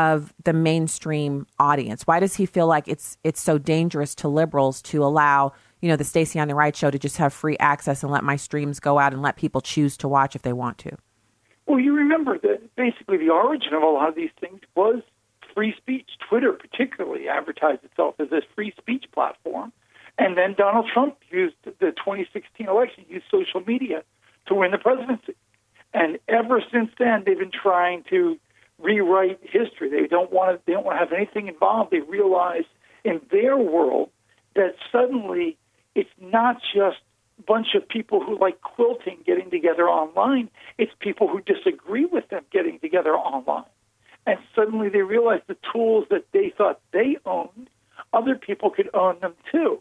of 0.00 0.32
the 0.44 0.52
mainstream 0.52 1.46
audience? 1.58 2.06
Why 2.06 2.20
does 2.20 2.34
he 2.36 2.46
feel 2.46 2.66
like 2.66 2.88
it's 2.88 3.18
it's 3.22 3.40
so 3.40 3.58
dangerous 3.58 4.14
to 4.16 4.28
liberals 4.28 4.80
to 4.82 5.04
allow, 5.04 5.52
you 5.80 5.88
know, 5.88 5.96
the 5.96 6.04
Stacy 6.04 6.40
on 6.40 6.48
the 6.48 6.54
Right 6.54 6.74
show 6.74 6.90
to 6.90 6.98
just 6.98 7.18
have 7.18 7.32
free 7.32 7.56
access 7.58 8.02
and 8.02 8.10
let 8.10 8.24
my 8.24 8.36
streams 8.36 8.80
go 8.80 8.98
out 8.98 9.12
and 9.12 9.22
let 9.22 9.36
people 9.36 9.60
choose 9.60 9.96
to 9.98 10.08
watch 10.08 10.34
if 10.34 10.42
they 10.42 10.52
want 10.52 10.78
to? 10.78 10.96
Well, 11.66 11.78
you 11.78 11.94
remember 11.94 12.38
that 12.38 12.74
basically 12.76 13.18
the 13.18 13.30
origin 13.30 13.74
of 13.74 13.82
a 13.82 13.86
lot 13.86 14.08
of 14.08 14.14
these 14.14 14.30
things 14.40 14.60
was 14.74 15.02
free 15.54 15.74
speech. 15.76 16.08
Twitter, 16.28 16.52
particularly, 16.52 17.28
advertised 17.28 17.84
itself 17.84 18.14
as 18.18 18.32
a 18.32 18.40
free 18.54 18.72
speech 18.78 19.04
platform. 19.12 19.72
And 20.18 20.36
then 20.36 20.54
Donald 20.56 20.86
Trump 20.92 21.16
used 21.30 21.56
the 21.64 21.92
2016 21.92 22.68
election, 22.68 23.04
used 23.08 23.26
social 23.30 23.60
media 23.66 24.02
to 24.46 24.54
win 24.54 24.70
the 24.70 24.78
presidency. 24.78 25.34
And 25.92 26.18
ever 26.28 26.62
since 26.72 26.90
then, 26.98 27.24
they've 27.24 27.38
been 27.38 27.50
trying 27.50 28.04
to 28.10 28.38
rewrite 28.82 29.40
history. 29.42 29.90
They 29.90 30.06
don't 30.06 30.32
want 30.32 30.56
to. 30.56 30.62
They 30.66 30.72
don't 30.72 30.84
want 30.84 30.96
to 30.96 31.04
have 31.04 31.12
anything 31.12 31.48
involved. 31.48 31.90
They 31.90 32.00
realize 32.00 32.64
in 33.04 33.20
their 33.30 33.56
world 33.56 34.10
that 34.54 34.74
suddenly 34.92 35.56
it's 35.94 36.10
not 36.20 36.56
just 36.74 36.98
a 37.38 37.42
bunch 37.42 37.68
of 37.74 37.88
people 37.88 38.22
who 38.24 38.38
like 38.38 38.60
quilting 38.60 39.18
getting 39.26 39.50
together 39.50 39.88
online. 39.88 40.50
It's 40.78 40.92
people 41.00 41.28
who 41.28 41.40
disagree 41.40 42.04
with 42.04 42.28
them 42.28 42.44
getting 42.52 42.78
together 42.78 43.14
online. 43.14 43.64
And 44.26 44.38
suddenly 44.54 44.88
they 44.88 45.02
realize 45.02 45.40
the 45.46 45.56
tools 45.72 46.06
that 46.10 46.26
they 46.32 46.52
thought 46.56 46.80
they 46.92 47.16
owned, 47.24 47.70
other 48.12 48.34
people 48.34 48.70
could 48.70 48.90
own 48.94 49.18
them 49.20 49.34
too. 49.50 49.80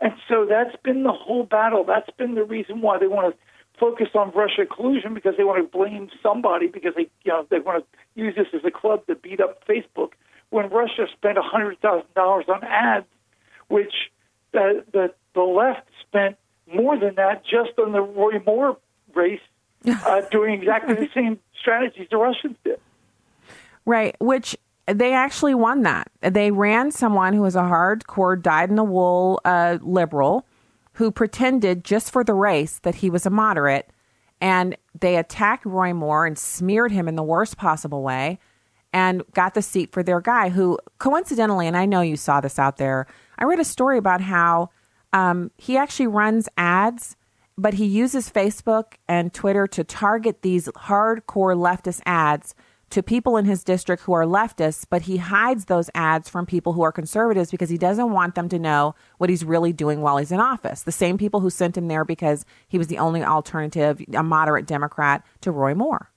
And 0.00 0.12
so 0.28 0.46
that's 0.48 0.76
been 0.82 1.02
the 1.02 1.12
whole 1.12 1.44
battle. 1.44 1.84
That's 1.84 2.10
been 2.16 2.34
the 2.34 2.44
reason 2.44 2.80
why 2.80 2.98
they 2.98 3.06
want 3.06 3.34
to 3.34 3.40
focus 3.80 4.08
on 4.14 4.30
Russia 4.32 4.66
collusion 4.66 5.14
because 5.14 5.34
they 5.38 5.42
want 5.42 5.64
to 5.64 5.78
blame 5.78 6.10
somebody 6.22 6.66
because 6.66 6.92
they 6.94 7.08
you 7.24 7.32
know 7.32 7.46
they 7.50 7.58
want 7.58 7.84
to 7.84 8.20
use 8.20 8.36
this 8.36 8.46
as 8.54 8.60
a 8.64 8.70
club 8.70 9.06
to 9.06 9.16
beat 9.16 9.40
up 9.40 9.66
Facebook 9.66 10.10
when 10.50 10.68
Russia 10.68 11.06
spent 11.12 11.38
a 11.38 11.42
hundred 11.42 11.80
thousand 11.80 12.12
dollars 12.14 12.44
on 12.48 12.62
ads, 12.62 13.06
which 13.68 13.94
the, 14.52 14.84
the 14.92 15.14
the 15.34 15.40
left 15.40 15.88
spent 16.06 16.36
more 16.72 16.98
than 16.98 17.14
that 17.14 17.42
just 17.44 17.78
on 17.78 17.92
the 17.92 18.02
Roy 18.02 18.40
Moore 18.46 18.76
race, 19.14 19.40
uh, 19.86 20.20
doing 20.30 20.60
exactly 20.60 20.94
the 20.94 21.08
same 21.14 21.38
strategies 21.58 22.06
the 22.10 22.18
Russians 22.18 22.56
did. 22.62 22.78
Right, 23.86 24.14
which 24.20 24.56
they 24.86 25.14
actually 25.14 25.54
won 25.54 25.82
that. 25.82 26.10
They 26.20 26.50
ran 26.50 26.90
someone 26.90 27.32
who 27.32 27.42
was 27.42 27.56
a 27.56 27.62
hardcore, 27.62 28.40
dyed 28.40 28.70
in 28.70 28.76
the 28.76 28.84
wool 28.84 29.40
uh, 29.44 29.78
liberal 29.80 30.44
who 31.00 31.10
pretended 31.10 31.82
just 31.82 32.10
for 32.10 32.22
the 32.22 32.34
race 32.34 32.78
that 32.80 32.96
he 32.96 33.08
was 33.08 33.24
a 33.24 33.30
moderate. 33.30 33.88
And 34.38 34.76
they 35.00 35.16
attacked 35.16 35.64
Roy 35.64 35.94
Moore 35.94 36.26
and 36.26 36.36
smeared 36.36 36.92
him 36.92 37.08
in 37.08 37.16
the 37.16 37.22
worst 37.22 37.56
possible 37.56 38.02
way 38.02 38.38
and 38.92 39.22
got 39.32 39.54
the 39.54 39.62
seat 39.62 39.92
for 39.92 40.02
their 40.02 40.20
guy, 40.20 40.50
who 40.50 40.78
coincidentally, 40.98 41.66
and 41.66 41.74
I 41.74 41.86
know 41.86 42.02
you 42.02 42.18
saw 42.18 42.42
this 42.42 42.58
out 42.58 42.76
there, 42.76 43.06
I 43.38 43.44
read 43.44 43.58
a 43.58 43.64
story 43.64 43.96
about 43.96 44.20
how 44.20 44.68
um, 45.14 45.50
he 45.56 45.78
actually 45.78 46.08
runs 46.08 46.50
ads, 46.58 47.16
but 47.56 47.72
he 47.72 47.86
uses 47.86 48.28
Facebook 48.28 48.96
and 49.08 49.32
Twitter 49.32 49.66
to 49.68 49.84
target 49.84 50.42
these 50.42 50.68
hardcore 50.68 51.56
leftist 51.56 52.02
ads 52.04 52.54
to 52.90 53.02
people 53.02 53.36
in 53.36 53.44
his 53.44 53.64
district 53.64 54.02
who 54.02 54.12
are 54.12 54.24
leftists, 54.24 54.84
but 54.88 55.02
he 55.02 55.16
hides 55.16 55.66
those 55.66 55.88
ads 55.94 56.28
from 56.28 56.44
people 56.44 56.72
who 56.72 56.82
are 56.82 56.92
conservatives 56.92 57.50
because 57.50 57.70
he 57.70 57.78
doesn't 57.78 58.10
want 58.10 58.34
them 58.34 58.48
to 58.48 58.58
know 58.58 58.94
what 59.18 59.30
he's 59.30 59.44
really 59.44 59.72
doing 59.72 60.00
while 60.00 60.16
he's 60.16 60.32
in 60.32 60.40
office. 60.40 60.82
The 60.82 60.92
same 60.92 61.16
people 61.16 61.40
who 61.40 61.50
sent 61.50 61.76
him 61.76 61.88
there 61.88 62.04
because 62.04 62.44
he 62.68 62.78
was 62.78 62.88
the 62.88 62.98
only 62.98 63.22
alternative, 63.22 64.02
a 64.12 64.22
moderate 64.22 64.66
Democrat 64.66 65.24
to 65.42 65.50
Roy 65.50 65.74
Moore. 65.74 66.10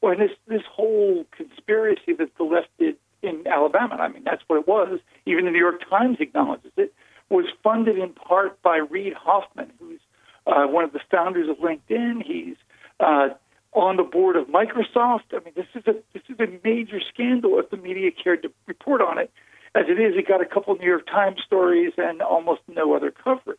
Well, 0.00 0.16
this 0.16 0.30
this 0.46 0.62
whole 0.70 1.26
conspiracy 1.32 2.14
that 2.18 2.30
the 2.38 2.44
left 2.44 2.68
did 2.78 2.96
in 3.20 3.46
Alabama, 3.46 3.96
I 3.96 4.08
mean, 4.08 4.22
that's 4.24 4.42
what 4.46 4.60
it 4.60 4.68
was. 4.68 5.00
Even 5.26 5.44
the 5.44 5.50
New 5.50 5.58
York 5.58 5.82
Times 5.88 6.18
acknowledges 6.20 6.72
it. 6.76 6.94
Was 7.30 7.44
funded 7.62 7.98
in 7.98 8.14
part 8.14 8.62
by 8.62 8.76
Reid 8.78 9.12
Hoffman, 9.12 9.70
who's 9.78 10.00
uh, 10.46 10.66
one 10.66 10.84
of 10.84 10.92
the 10.92 11.00
founders 11.10 11.48
of 11.50 11.58
LinkedIn. 11.58 12.22
He's 12.24 12.56
uh, 13.00 13.30
on 13.72 13.96
the 13.96 14.02
board 14.02 14.36
of 14.36 14.46
Microsoft. 14.46 15.32
I 15.32 15.40
mean, 15.44 15.54
this 15.54 15.66
is 15.74 15.86
a 15.86 15.94
this 16.12 16.22
is 16.28 16.38
a 16.40 16.46
major 16.64 17.00
scandal 17.12 17.58
if 17.58 17.70
the 17.70 17.76
media 17.76 18.10
cared 18.10 18.42
to 18.42 18.52
report 18.66 19.00
on 19.00 19.18
it. 19.18 19.30
As 19.74 19.84
it 19.88 20.00
is, 20.00 20.14
it 20.16 20.26
got 20.26 20.40
a 20.40 20.46
couple 20.46 20.74
New 20.76 20.86
York 20.86 21.06
Times 21.06 21.40
stories 21.44 21.92
and 21.98 22.22
almost 22.22 22.62
no 22.68 22.94
other 22.94 23.10
coverage. 23.10 23.58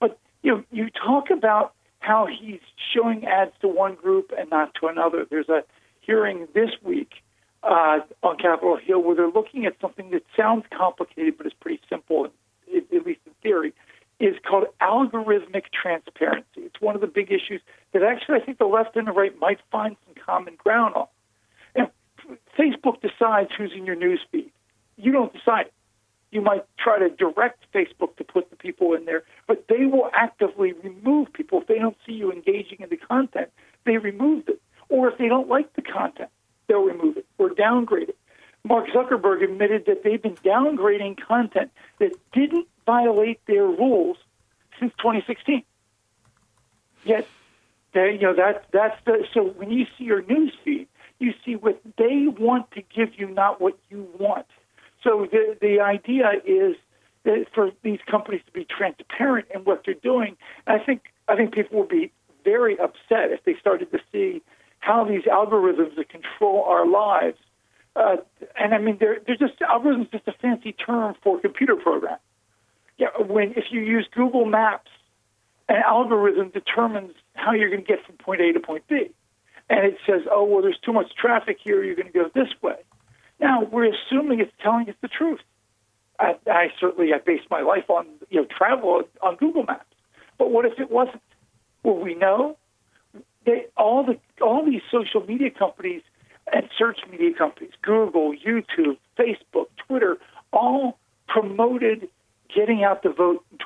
But 0.00 0.18
you 0.42 0.52
know, 0.52 0.64
you 0.70 0.88
talk 0.90 1.30
about 1.30 1.74
how 2.00 2.26
he's 2.26 2.60
showing 2.94 3.26
ads 3.26 3.52
to 3.60 3.68
one 3.68 3.94
group 3.94 4.32
and 4.36 4.48
not 4.50 4.74
to 4.80 4.86
another. 4.86 5.26
There's 5.28 5.48
a 5.48 5.62
hearing 6.00 6.48
this 6.54 6.70
week 6.82 7.10
uh, 7.62 7.98
on 8.22 8.38
Capitol 8.38 8.78
Hill 8.82 9.02
where 9.02 9.14
they're 9.14 9.28
looking 9.28 9.66
at 9.66 9.74
something 9.80 10.10
that 10.10 10.22
sounds 10.36 10.64
complicated 10.76 11.36
but 11.36 11.46
is 11.46 11.52
pretty 11.60 11.80
simple, 11.88 12.26
at 12.74 13.06
least 13.06 13.20
in 13.26 13.32
theory 13.42 13.74
is 14.20 14.34
called 14.48 14.66
algorithmic 14.80 15.64
transparency. 15.72 16.46
It's 16.56 16.80
one 16.80 16.94
of 16.94 17.00
the 17.00 17.06
big 17.06 17.30
issues 17.30 17.60
that 17.92 18.02
actually 18.02 18.40
I 18.40 18.44
think 18.44 18.58
the 18.58 18.66
left 18.66 18.96
and 18.96 19.06
the 19.06 19.12
right 19.12 19.38
might 19.38 19.60
find 19.70 19.96
some 20.06 20.14
common 20.24 20.56
ground 20.56 20.94
on. 20.94 21.06
And 21.74 21.88
Facebook 22.58 23.00
decides 23.00 23.50
who's 23.56 23.72
in 23.76 23.86
your 23.86 23.94
news 23.94 24.20
feed. 24.32 24.50
You 24.96 25.12
don't 25.12 25.32
decide 25.32 25.66
it. 25.66 25.72
You 26.30 26.42
might 26.42 26.64
try 26.78 26.98
to 26.98 27.08
direct 27.08 27.64
Facebook 27.72 28.16
to 28.16 28.24
put 28.24 28.50
the 28.50 28.56
people 28.56 28.92
in 28.92 29.06
there, 29.06 29.22
but 29.46 29.66
they 29.68 29.86
will 29.86 30.10
actively 30.12 30.72
remove 30.72 31.32
people. 31.32 31.62
If 31.62 31.68
they 31.68 31.78
don't 31.78 31.96
see 32.04 32.12
you 32.12 32.30
engaging 32.30 32.80
in 32.80 32.90
the 32.90 32.98
content, 32.98 33.48
they 33.86 33.96
remove 33.96 34.48
it. 34.48 34.60
Or 34.90 35.08
if 35.08 35.16
they 35.16 35.28
don't 35.28 35.48
like 35.48 35.72
the 35.74 35.82
content, 35.82 36.30
they'll 36.66 36.84
remove 36.84 37.16
it 37.16 37.26
or 37.38 37.50
downgrade 37.50 38.10
it. 38.10 38.18
Mark 38.64 38.88
Zuckerberg 38.88 39.42
admitted 39.42 39.86
that 39.86 40.02
they've 40.04 40.20
been 40.20 40.34
downgrading 40.36 41.16
content 41.26 41.70
that 41.98 42.12
didn't 42.32 42.66
violate 42.88 43.40
their 43.46 43.66
rules 43.66 44.16
since 44.80 44.92
2016. 44.98 45.62
Yet, 47.04 47.28
they, 47.92 48.12
you 48.12 48.22
know 48.22 48.34
that 48.34 48.64
that's 48.72 48.98
the 49.04 49.24
so 49.32 49.44
when 49.44 49.70
you 49.70 49.86
see 49.96 50.04
your 50.04 50.22
news 50.22 50.52
feed, 50.64 50.88
you 51.18 51.32
see 51.44 51.54
what 51.56 51.80
they 51.96 52.26
want 52.26 52.70
to 52.72 52.82
give 52.82 53.10
you, 53.18 53.28
not 53.28 53.60
what 53.60 53.78
you 53.90 54.08
want. 54.18 54.46
So 55.04 55.26
the 55.30 55.56
the 55.60 55.80
idea 55.80 56.32
is 56.44 56.76
that 57.24 57.46
for 57.54 57.70
these 57.82 58.00
companies 58.10 58.42
to 58.46 58.52
be 58.52 58.64
transparent 58.64 59.46
in 59.54 59.60
what 59.62 59.82
they're 59.84 59.94
doing. 59.94 60.36
I 60.66 60.78
think 60.78 61.02
I 61.28 61.36
think 61.36 61.52
people 61.52 61.78
will 61.78 61.86
be 61.86 62.10
very 62.44 62.78
upset 62.78 63.32
if 63.36 63.44
they 63.44 63.54
started 63.60 63.90
to 63.92 63.98
see 64.12 64.42
how 64.80 65.04
these 65.04 65.24
algorithms 65.24 65.96
that 65.96 66.08
control 66.08 66.64
our 66.64 66.86
lives. 66.86 67.38
Uh, 67.96 68.16
and 68.56 68.74
I 68.74 68.78
mean, 68.78 68.96
they're, 69.00 69.18
they're 69.26 69.36
just 69.36 69.58
algorithms, 69.58 70.10
just 70.12 70.28
a 70.28 70.32
fancy 70.40 70.72
term 70.72 71.16
for 71.22 71.40
computer 71.40 71.74
program 71.74 72.18
yeah, 72.98 73.08
when 73.18 73.52
if 73.52 73.64
you 73.70 73.80
use 73.80 74.08
Google 74.12 74.44
Maps, 74.44 74.90
an 75.68 75.76
algorithm 75.86 76.50
determines 76.50 77.14
how 77.34 77.52
you're 77.52 77.70
going 77.70 77.84
to 77.84 77.86
get 77.86 78.04
from 78.04 78.16
point 78.16 78.40
A 78.40 78.52
to 78.52 78.60
point 78.60 78.84
B, 78.88 79.10
and 79.70 79.86
it 79.86 79.98
says, 80.06 80.22
oh 80.30 80.44
well, 80.44 80.62
there's 80.62 80.78
too 80.84 80.92
much 80.92 81.14
traffic 81.14 81.58
here, 81.62 81.82
you're 81.82 81.94
going 81.94 82.12
to 82.12 82.12
go 82.12 82.30
this 82.34 82.48
way. 82.60 82.76
Now 83.40 83.62
we're 83.64 83.92
assuming 83.92 84.40
it's 84.40 84.52
telling 84.62 84.88
us 84.88 84.96
the 85.00 85.08
truth. 85.08 85.40
I, 86.18 86.34
I 86.50 86.72
certainly 86.80 87.12
I 87.14 87.18
base 87.18 87.42
my 87.50 87.60
life 87.60 87.88
on 87.88 88.06
you 88.28 88.40
know 88.40 88.46
travel 88.46 89.02
on 89.22 89.36
Google 89.36 89.62
Maps, 89.62 89.94
but 90.36 90.50
what 90.50 90.64
if 90.64 90.78
it 90.78 90.90
wasn't? 90.90 91.22
Well, 91.84 91.96
we 91.96 92.14
know 92.14 92.56
they 93.46 93.66
all 93.76 94.04
the 94.04 94.18
all 94.44 94.64
these 94.64 94.82
social 94.90 95.24
media 95.24 95.50
companies 95.50 96.02
and 96.52 96.68
search 96.76 96.98
media 97.10 97.34
companies, 97.36 97.72
Google, 97.82 98.34
YouTube, 98.34 98.96
Facebook, 99.18 99.66
Twitter, 99.86 100.18
all 100.52 100.98
promoted 101.28 102.08
getting 102.54 102.84
out 102.84 103.02
the 103.02 103.10
vote 103.10 103.44
in, 103.52 103.58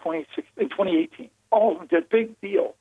in 0.56 0.68
2018. 0.68 1.30
All 1.50 1.72
of 1.72 1.78
them 1.78 1.86
did. 1.88 2.08
Big 2.08 2.40
deal. 2.40 2.74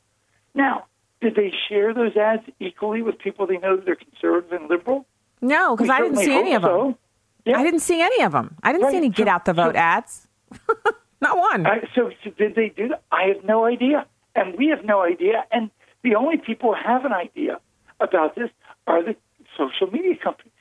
Now, 0.53 0.85
did 1.21 1.35
they 1.35 1.53
share 1.69 1.93
those 1.93 2.15
ads 2.17 2.43
equally 2.59 3.01
with 3.01 3.19
people 3.19 3.45
they 3.47 3.57
know 3.57 3.77
that 3.77 3.87
are 3.87 3.95
conservative 3.95 4.51
and 4.59 4.69
liberal? 4.69 5.05
No, 5.41 5.75
because 5.75 5.89
I 5.89 5.99
didn't 6.01 6.17
see 6.17 6.33
any 6.33 6.53
of 6.53 6.61
them. 6.63 6.71
so. 6.71 6.97
Yeah. 7.45 7.57
I 7.59 7.63
didn't 7.63 7.79
see 7.79 8.01
any 8.01 8.21
of 8.23 8.31
them. 8.31 8.55
I 8.61 8.71
didn't 8.71 8.85
see 8.89 8.97
Right. 8.97 9.03
any 9.05 9.09
get 9.09 9.25
So- 9.27 9.31
out 9.31 9.45
the 9.45 9.53
vote 9.53 9.73
so- 9.75 9.79
ads. 9.79 10.27
Not 11.21 11.37
one. 11.37 11.65
I, 11.67 11.87
so, 11.95 12.09
so 12.23 12.31
did 12.31 12.55
they 12.55 12.69
do 12.69 12.89
that? 12.89 13.03
I 13.11 13.25
have 13.33 13.43
no 13.43 13.65
idea, 13.65 14.05
and 14.35 14.55
we 14.57 14.67
have 14.67 14.83
no 14.83 15.01
idea. 15.01 15.45
And 15.51 15.69
the 16.03 16.15
only 16.15 16.37
people 16.37 16.73
who 16.73 16.81
have 16.83 17.05
an 17.05 17.13
idea 17.13 17.59
about 17.99 18.33
this 18.35 18.49
are 18.87 19.03
the 19.03 19.15
social 19.57 19.87
media 19.91 20.15
companies. 20.17 20.51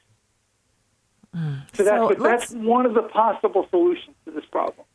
Hmm. 1.34 1.54
So, 1.72 1.84
that's, 1.84 2.16
So 2.18 2.22
that's 2.22 2.52
one 2.52 2.84
of 2.86 2.94
the 2.94 3.02
possible 3.02 3.66
solutions 3.70 4.16
to 4.26 4.32
this 4.32 4.44
problem. 4.50 4.86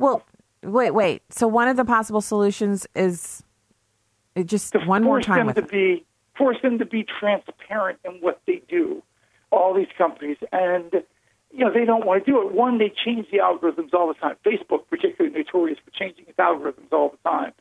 Well, 0.00 0.22
wait, 0.62 0.92
wait. 0.92 1.22
So 1.30 1.46
one 1.46 1.68
of 1.68 1.76
the 1.76 1.84
possible 1.84 2.20
solutions 2.22 2.86
is 2.94 3.42
it 4.34 4.44
just 4.46 4.72
To 4.72 4.78
one 4.80 5.02
more 5.04 5.16
force 5.18 5.26
time 5.26 5.36
them 5.38 5.46
with 5.48 5.56
to 5.56 5.62
it. 5.62 5.70
be 5.70 6.06
force 6.36 6.56
them 6.62 6.78
to 6.78 6.86
be 6.86 7.04
transparent 7.04 7.98
in 8.04 8.12
what 8.22 8.40
they 8.46 8.62
do. 8.68 9.02
All 9.52 9.74
these 9.74 9.88
companies, 9.98 10.38
and 10.52 10.90
you 11.52 11.64
know 11.64 11.72
they 11.72 11.84
don't 11.84 12.06
want 12.06 12.24
to 12.24 12.30
do 12.30 12.40
it. 12.40 12.54
One, 12.54 12.78
they 12.78 12.88
change 13.04 13.26
the 13.30 13.38
algorithms 13.38 13.92
all 13.92 14.08
the 14.08 14.14
time. 14.14 14.36
Facebook, 14.46 14.86
particularly 14.88 15.36
notorious 15.36 15.78
for 15.84 15.90
changing 15.90 16.26
its 16.28 16.38
algorithms 16.38 16.92
all 16.92 17.10
the 17.10 17.28
time, 17.28 17.52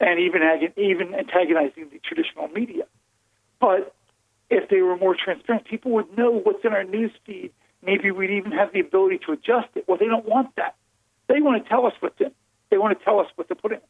and 0.00 0.18
even 0.20 0.42
even 0.76 1.14
antagonizing 1.14 1.88
the 1.90 2.00
traditional 2.04 2.48
media. 2.48 2.84
But 3.60 3.94
if 4.50 4.68
they 4.68 4.82
were 4.82 4.96
more 4.96 5.14
transparent, 5.16 5.66
people 5.66 5.92
would 5.92 6.18
know 6.18 6.30
what's 6.32 6.64
in 6.64 6.72
our 6.72 6.84
news 6.84 7.12
feed. 7.24 7.52
Maybe 7.82 8.10
we'd 8.10 8.30
even 8.30 8.50
have 8.52 8.72
the 8.72 8.80
ability 8.80 9.20
to 9.26 9.32
adjust 9.32 9.68
it. 9.76 9.84
Well, 9.88 9.98
they 9.98 10.06
don't 10.06 10.26
want 10.28 10.54
that. 10.56 10.74
They 11.28 11.40
want 11.40 11.62
to 11.62 11.68
tell 11.68 11.86
us 11.86 11.92
what's 12.00 12.20
in. 12.20 12.30
They 12.70 12.78
want 12.78 12.98
to 12.98 13.04
tell 13.04 13.20
us 13.20 13.26
what 13.36 13.48
to 13.48 13.54
put 13.54 13.72
in. 13.72 13.80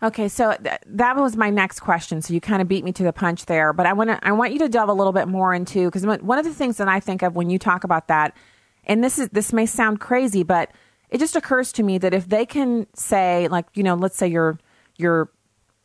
Okay, 0.00 0.28
so 0.28 0.54
th- 0.62 0.78
that 0.86 1.16
was 1.16 1.36
my 1.36 1.50
next 1.50 1.80
question. 1.80 2.22
So 2.22 2.32
you 2.32 2.40
kind 2.40 2.62
of 2.62 2.68
beat 2.68 2.84
me 2.84 2.92
to 2.92 3.02
the 3.02 3.12
punch 3.12 3.46
there, 3.46 3.72
but 3.72 3.84
I 3.84 3.92
want 3.92 4.10
to 4.10 4.26
I 4.26 4.32
want 4.32 4.52
you 4.52 4.58
to 4.60 4.68
delve 4.68 4.88
a 4.88 4.92
little 4.92 5.12
bit 5.12 5.26
more 5.26 5.52
into 5.52 5.86
because 5.86 6.06
one 6.06 6.38
of 6.38 6.44
the 6.44 6.54
things 6.54 6.76
that 6.76 6.88
I 6.88 7.00
think 7.00 7.22
of 7.22 7.34
when 7.34 7.50
you 7.50 7.58
talk 7.58 7.82
about 7.82 8.06
that, 8.08 8.36
and 8.84 9.02
this 9.02 9.18
is 9.18 9.28
this 9.30 9.52
may 9.52 9.66
sound 9.66 9.98
crazy, 9.98 10.44
but 10.44 10.70
it 11.10 11.18
just 11.18 11.34
occurs 11.34 11.72
to 11.72 11.82
me 11.82 11.98
that 11.98 12.14
if 12.14 12.28
they 12.28 12.46
can 12.46 12.86
say 12.94 13.48
like 13.48 13.66
you 13.74 13.82
know 13.82 13.94
let's 13.94 14.16
say 14.16 14.28
you're 14.28 14.58
you're 14.98 15.30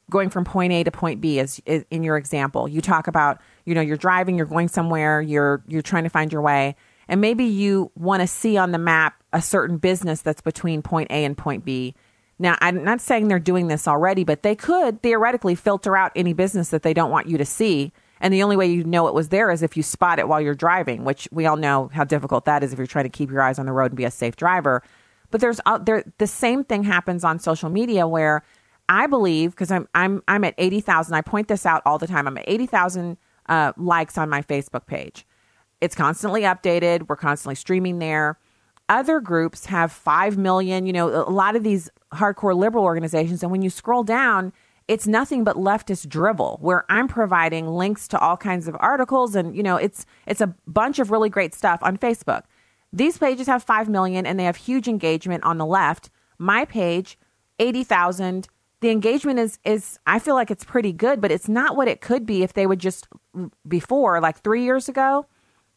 going 0.10 0.30
from 0.30 0.46
point 0.46 0.72
A 0.74 0.84
to 0.84 0.92
point 0.92 1.22
B 1.22 1.40
as 1.40 1.60
in 1.66 2.04
your 2.04 2.18
example. 2.18 2.68
You 2.68 2.82
talk 2.82 3.08
about, 3.08 3.42
you 3.66 3.74
know, 3.74 3.82
you're 3.82 3.98
driving, 3.98 4.38
you're 4.38 4.46
going 4.46 4.68
somewhere, 4.68 5.22
you're 5.22 5.64
you're 5.68 5.82
trying 5.82 6.04
to 6.04 6.10
find 6.10 6.32
your 6.32 6.42
way, 6.42 6.76
and 7.08 7.20
maybe 7.20 7.46
you 7.46 7.92
want 7.96 8.22
to 8.22 8.28
see 8.28 8.58
on 8.58 8.72
the 8.72 8.78
map 8.78 9.23
a 9.34 9.42
certain 9.42 9.78
business 9.78 10.22
that's 10.22 10.42
between 10.42 10.82
point 10.82 11.12
A 11.12 11.26
and 11.26 11.38
point 11.38 11.66
B. 11.66 11.96
Now, 12.40 12.58
I'm 12.62 12.84
not 12.84 13.02
saying 13.02 13.28
they're 13.28 13.40
doing 13.40 13.68
this 13.68 13.88
already, 13.88 14.24
but 14.24 14.44
they 14.44 14.56
could 14.56 15.02
theoretically 15.02 15.56
filter 15.56 15.98
out 15.98 16.12
any 16.16 16.34
business 16.34 16.70
that 16.70 16.84
they 16.84 16.94
don't 16.94 17.12
want 17.12 17.28
you 17.28 17.38
to 17.38 17.46
see. 17.46 17.92
And 18.20 18.34
the 18.34 18.44
only 18.44 18.56
way 18.56 18.68
you 18.68 18.84
know 18.84 19.08
it 19.08 19.14
was 19.14 19.30
there 19.30 19.52
is 19.52 19.62
if 19.62 19.76
you 19.76 19.84
spot 19.84 20.18
it 20.18 20.28
while 20.28 20.40
you're 20.40 20.56
driving, 20.56 21.04
which 21.04 21.28
we 21.32 21.46
all 21.46 21.58
know 21.58 21.90
how 21.94 22.06
difficult 22.06 22.46
that 22.46 22.64
is 22.64 22.72
if 22.72 22.78
you're 22.78 22.88
trying 22.88 23.06
to 23.06 23.10
keep 23.10 23.30
your 23.30 23.42
eyes 23.42 23.60
on 23.60 23.66
the 23.66 23.74
road 23.74 23.92
and 23.92 23.98
be 23.98 24.06
a 24.06 24.12
safe 24.12 24.36
driver. 24.36 24.82
But 25.30 25.42
there's 25.42 25.60
uh, 25.66 25.78
there 25.80 26.04
the 26.20 26.28
same 26.28 26.64
thing 26.64 26.84
happens 26.84 27.24
on 27.24 27.40
social 27.40 27.70
media 27.70 28.08
where 28.08 28.44
I 28.88 29.08
believe 29.08 29.52
because 29.52 29.72
I'm 29.72 29.88
I'm 29.94 30.22
I'm 30.28 30.44
at 30.44 30.54
eighty 30.58 30.80
thousand. 30.80 31.16
I 31.16 31.22
point 31.22 31.48
this 31.48 31.66
out 31.66 31.82
all 31.86 31.98
the 31.98 32.08
time. 32.08 32.28
I'm 32.28 32.38
at 32.38 32.46
eighty 32.48 32.66
thousand 32.66 33.18
uh, 33.48 33.74
likes 33.78 34.18
on 34.18 34.30
my 34.30 34.42
Facebook 34.42 34.86
page. 34.86 35.26
It's 35.82 35.96
constantly 35.96 36.44
updated. 36.44 37.10
We're 37.10 37.16
constantly 37.16 37.56
streaming 37.56 38.00
there. 38.00 38.38
Other 38.90 39.20
groups 39.20 39.68
have 39.68 39.92
five 39.92 40.38
million. 40.38 40.86
You 40.86 40.94
know, 40.94 41.10
a 41.10 41.30
lot 41.30 41.56
of 41.56 41.64
these 41.64 41.90
hardcore 42.14 42.56
liberal 42.56 42.84
organizations, 42.84 43.42
and 43.44 43.52
when 43.52 43.62
you 43.62 43.70
scroll 43.70 44.04
down, 44.04 44.54
it's 44.88 45.08
nothing 45.08 45.44
but 45.44 45.56
leftist 45.56 46.10
drivel. 46.10 46.58
Where 46.62 46.86
I'm 46.90 47.08
providing 47.08 47.68
links 47.68 48.08
to 48.10 48.20
all 48.20 48.38
kinds 48.38 48.68
of 48.68 48.76
articles, 48.80 49.36
and 49.36 49.56
you 49.56 49.64
know, 49.64 49.78
it's 49.78 50.06
it's 50.28 50.42
a 50.42 50.54
bunch 50.68 51.00
of 51.00 51.12
really 51.12 51.30
great 51.30 51.54
stuff 51.54 51.80
on 51.82 51.98
Facebook. 51.98 52.44
These 52.94 53.18
pages 53.18 53.48
have 53.48 53.64
5 53.64 53.90
million 53.90 54.26
and 54.28 54.40
they 54.40 54.44
have 54.44 54.56
huge 54.56 54.88
engagement 54.88 55.44
on 55.44 55.58
the 55.58 55.66
left. 55.66 56.12
My 56.38 56.64
page, 56.64 57.18
80,000. 57.58 58.48
The 58.82 58.92
engagement 58.92 59.40
is 59.40 59.58
is 59.66 59.98
I 60.06 60.20
feel 60.20 60.36
like 60.36 60.52
it's 60.52 60.64
pretty 60.64 60.94
good, 60.94 61.20
but 61.20 61.32
it's 61.32 61.50
not 61.50 61.76
what 61.76 61.88
it 61.88 62.02
could 62.02 62.26
be 62.26 62.44
if 62.44 62.54
they 62.54 62.68
would 62.68 62.80
just 62.80 63.08
mm, 63.36 63.50
before 63.68 64.20
like 64.20 64.42
3 64.42 64.64
years 64.64 64.88
ago, 64.88 65.26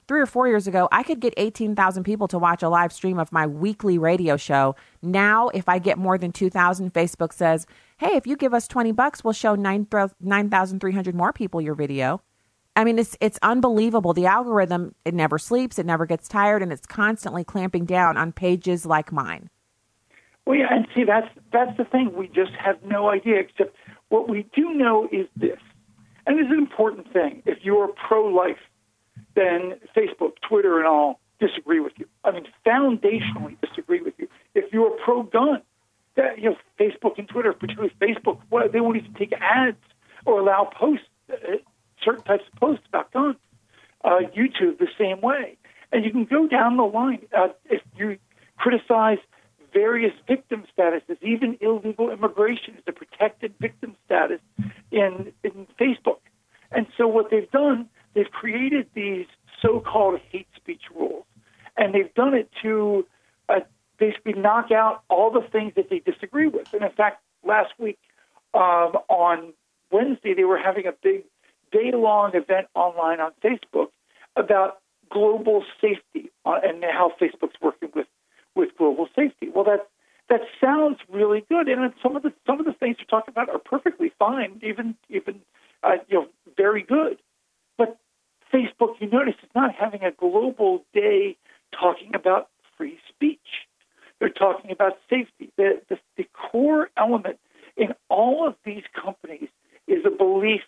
3 0.08 0.20
or 0.20 0.26
4 0.26 0.48
years 0.48 0.66
ago, 0.66 0.88
I 0.92 1.02
could 1.02 1.20
get 1.20 1.34
18,000 1.36 2.04
people 2.04 2.28
to 2.28 2.38
watch 2.38 2.62
a 2.62 2.68
live 2.68 2.92
stream 2.92 3.18
of 3.18 3.32
my 3.32 3.46
weekly 3.46 3.98
radio 3.98 4.36
show. 4.36 4.76
Now, 5.02 5.48
if 5.48 5.68
I 5.68 5.78
get 5.78 5.98
more 5.98 6.16
than 6.16 6.32
2,000, 6.32 6.92
Facebook 6.92 7.32
says, 7.32 7.66
"Hey, 7.98 8.16
if 8.16 8.26
you 8.26 8.36
give 8.36 8.54
us 8.54 8.68
20 8.68 8.92
bucks, 8.92 9.24
we'll 9.24 9.32
show 9.32 9.54
9,300 9.54 11.14
more 11.14 11.32
people 11.32 11.60
your 11.60 11.74
video." 11.74 12.20
I 12.76 12.84
mean, 12.84 12.98
it's 12.98 13.16
it's 13.20 13.38
unbelievable. 13.40 14.12
The 14.12 14.26
algorithm 14.26 14.94
it 15.04 15.14
never 15.14 15.38
sleeps, 15.38 15.78
it 15.78 15.86
never 15.86 16.04
gets 16.04 16.28
tired, 16.28 16.62
and 16.62 16.70
it's 16.70 16.86
constantly 16.86 17.42
clamping 17.42 17.86
down 17.86 18.18
on 18.18 18.32
pages 18.32 18.84
like 18.84 19.10
mine. 19.10 19.48
Well, 20.44 20.58
yeah, 20.58 20.66
and 20.70 20.86
see, 20.94 21.04
that's 21.04 21.28
that's 21.52 21.74
the 21.78 21.84
thing. 21.84 22.12
We 22.14 22.28
just 22.28 22.52
have 22.52 22.76
no 22.84 23.08
idea. 23.08 23.40
Except 23.40 23.74
what 24.10 24.28
we 24.28 24.46
do 24.54 24.74
know 24.74 25.08
is 25.10 25.26
this, 25.34 25.58
and 26.26 26.38
is 26.38 26.50
an 26.50 26.58
important 26.58 27.10
thing. 27.12 27.42
If 27.46 27.64
you're 27.64 27.88
pro-life, 28.06 28.60
then 29.36 29.78
Facebook, 29.94 30.32
Twitter, 30.48 30.78
and 30.78 30.88
all 30.88 31.20
disagree 31.38 31.78
with 31.78 31.92
you. 31.96 32.06
I 32.24 32.32
mean, 32.32 32.46
foundationally 32.66 33.56
disagree 33.60 34.00
with 34.00 34.14
you. 34.18 34.28
If 34.54 34.72
you're 34.72 34.90
pro-gun, 35.04 35.62
that 36.16 36.38
you 36.38 36.50
know, 36.50 36.56
Facebook 36.80 37.18
and 37.18 37.28
Twitter, 37.28 37.52
particularly 37.52 37.92
Facebook, 38.00 38.40
they 38.72 38.80
won't 38.80 38.96
even 38.96 39.12
take 39.14 39.32
ads 39.38 39.76
or 40.24 40.40
allow 40.40 40.64
posts, 40.64 41.06
uh, 41.30 41.36
certain 42.02 42.24
types 42.24 42.44
of 42.52 42.58
posts 42.58 42.84
about 42.88 43.12
guns. 43.12 43.36
Uh, 44.04 44.20
YouTube 44.36 44.78
the 44.78 44.88
same 44.98 45.20
way, 45.20 45.56
and 45.90 46.04
you 46.04 46.12
can 46.12 46.24
go 46.24 46.46
down 46.46 46.76
the 46.76 46.84
line. 46.84 47.26
Uh, 47.36 47.48
if 47.64 47.82
you 47.96 48.18
criticize 48.56 49.18
various 49.72 50.12
victim 50.28 50.64
statuses, 50.76 51.16
even 51.22 51.58
illegal 51.60 52.10
immigration 52.10 52.74
is 52.76 52.82
a 52.86 52.92
protected 52.92 53.52
victim 53.60 53.96
status 54.04 54.40
in 54.92 55.32
in 55.42 55.66
Facebook. 55.80 56.20
And 56.70 56.86
so 56.96 57.08
what 57.08 57.30
they've 57.30 57.50
done, 57.50 57.88
they've 58.16 58.30
created 58.30 58.88
these 58.94 59.26
so-called 59.62 60.18
hate 60.32 60.48
speech 60.56 60.82
rules, 60.94 61.24
and 61.76 61.94
they've 61.94 62.12
done 62.14 62.34
it 62.34 62.50
to 62.62 63.06
uh, 63.48 63.60
basically 63.98 64.32
knock 64.32 64.72
out 64.72 65.02
all 65.08 65.30
the 65.30 65.46
things 65.52 65.72
that 65.76 65.90
they 65.90 66.00
disagree 66.00 66.48
with. 66.48 66.72
And 66.72 66.82
in 66.82 66.90
fact, 66.90 67.22
last 67.44 67.72
week 67.78 67.98
um, 68.54 68.98
on 69.08 69.52
Wednesday, 69.92 70.34
they 70.34 70.44
were 70.44 70.58
having 70.58 70.86
a 70.86 70.92
big 70.92 71.24
day-long 71.70 72.34
event 72.34 72.66
online 72.74 73.20
on 73.20 73.32
Facebook 73.44 73.88
about 74.34 74.78
global 75.10 75.64
safety 75.80 76.30
uh, 76.44 76.58
and 76.64 76.82
how 76.82 77.12
Facebook's 77.20 77.60
working 77.60 77.90
with 77.94 78.06
with 78.54 78.70
global 78.78 79.06
safety. 79.14 79.50
Well, 79.54 79.64
that 79.64 79.86
that 80.28 80.40
sounds 80.60 80.98
really 81.08 81.44
good, 81.48 81.68
and 81.68 81.92
some 82.02 82.16
of 82.16 82.22
the 82.22 82.32
some 82.46 82.58
of 82.58 82.66
the 82.66 82.72
things 82.72 82.96
you're 82.98 83.06
talking 83.06 83.32
about 83.32 83.48
are 83.48 83.58
perfectly 83.58 84.12
fine, 84.18 84.60
even 84.62 84.96
even 85.08 85.40
uh, 85.82 85.96
you 86.08 86.20
know 86.20 86.26
very 86.56 86.82
good. 86.82 87.18
Facebook, 88.56 88.94
you 89.00 89.08
notice, 89.10 89.34
is 89.42 89.50
not 89.54 89.74
having 89.74 90.02
a 90.02 90.10
global 90.12 90.84
day 90.94 91.36
talking 91.78 92.14
about 92.14 92.48
free 92.76 92.98
speech. 93.08 93.66
They're 94.18 94.28
talking 94.30 94.70
about 94.70 94.94
safety. 95.10 95.52
The, 95.56 95.82
the, 95.88 95.98
the 96.16 96.26
core 96.32 96.88
element 96.96 97.38
in 97.76 97.88
all 98.08 98.46
of 98.46 98.54
these 98.64 98.84
companies 98.94 99.48
is 99.86 100.04
a 100.06 100.10
belief 100.10 100.62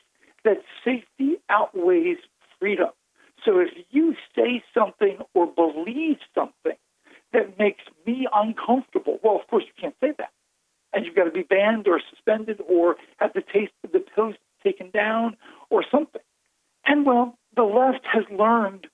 that 0.44 0.58
safety 0.84 1.36
outweighs 1.48 2.18
freedom. 2.60 2.90
So 3.44 3.58
if 3.58 3.68
you 3.90 4.14
say 4.36 4.62
something 4.74 5.18
or 5.32 5.46
believe 5.46 6.18
something 6.34 6.76
that 7.32 7.58
makes 7.58 7.84
me 8.06 8.26
uncomfortable, 8.34 9.18
well, 9.22 9.36
of 9.36 9.46
course 9.48 9.64
you 9.64 9.72
can't 9.80 9.94
say 10.00 10.12
that. 10.18 10.30
And 10.92 11.06
you've 11.06 11.14
got 11.14 11.24
to 11.24 11.30
be 11.30 11.42
banned 11.42 11.86
or 11.86 12.00
suspended 12.10 12.60
or 12.68 12.96
have 13.18 13.32
the 13.32 13.42
taste 13.42 13.72
of 13.84 13.92
the 13.92 14.04
post 14.14 14.38
taken 14.62 14.90
down 14.90 15.36
or 15.70 15.84
something. 15.90 16.22
And 16.84 17.04
well, 17.04 17.38
the 17.54 17.64
left 17.64 18.06
has 18.12 18.24
learned 18.38 18.86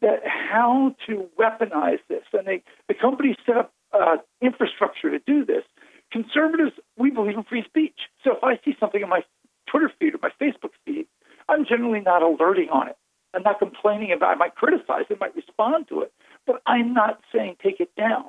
that 0.00 0.20
how 0.26 0.94
to 1.06 1.28
weaponize 1.38 2.00
this, 2.08 2.24
and 2.32 2.46
they, 2.46 2.62
the 2.88 2.94
company 2.94 3.36
set 3.46 3.56
up 3.56 3.72
uh, 3.92 4.16
infrastructure 4.40 5.10
to 5.10 5.18
do 5.20 5.44
this. 5.44 5.62
Conservatives, 6.10 6.72
we 6.96 7.10
believe 7.10 7.36
in 7.36 7.44
free 7.44 7.64
speech. 7.64 7.98
So 8.24 8.32
if 8.36 8.42
I 8.42 8.58
see 8.64 8.76
something 8.78 9.00
in 9.00 9.08
my 9.08 9.22
Twitter 9.70 9.90
feed 9.98 10.14
or 10.14 10.18
my 10.22 10.30
Facebook 10.40 10.72
feed, 10.84 11.06
I'm 11.48 11.64
generally 11.64 12.00
not 12.00 12.22
alerting 12.22 12.68
on 12.70 12.88
it. 12.88 12.96
I'm 13.34 13.42
not 13.42 13.58
complaining 13.58 14.12
about 14.12 14.32
it. 14.32 14.34
I 14.34 14.36
might 14.36 14.54
criticize 14.54 15.04
it, 15.08 15.20
might 15.20 15.34
respond 15.34 15.88
to 15.88 16.02
it, 16.02 16.12
but 16.46 16.60
I'm 16.66 16.92
not 16.92 17.20
saying 17.34 17.56
take 17.62 17.80
it 17.80 17.94
down. 17.96 18.26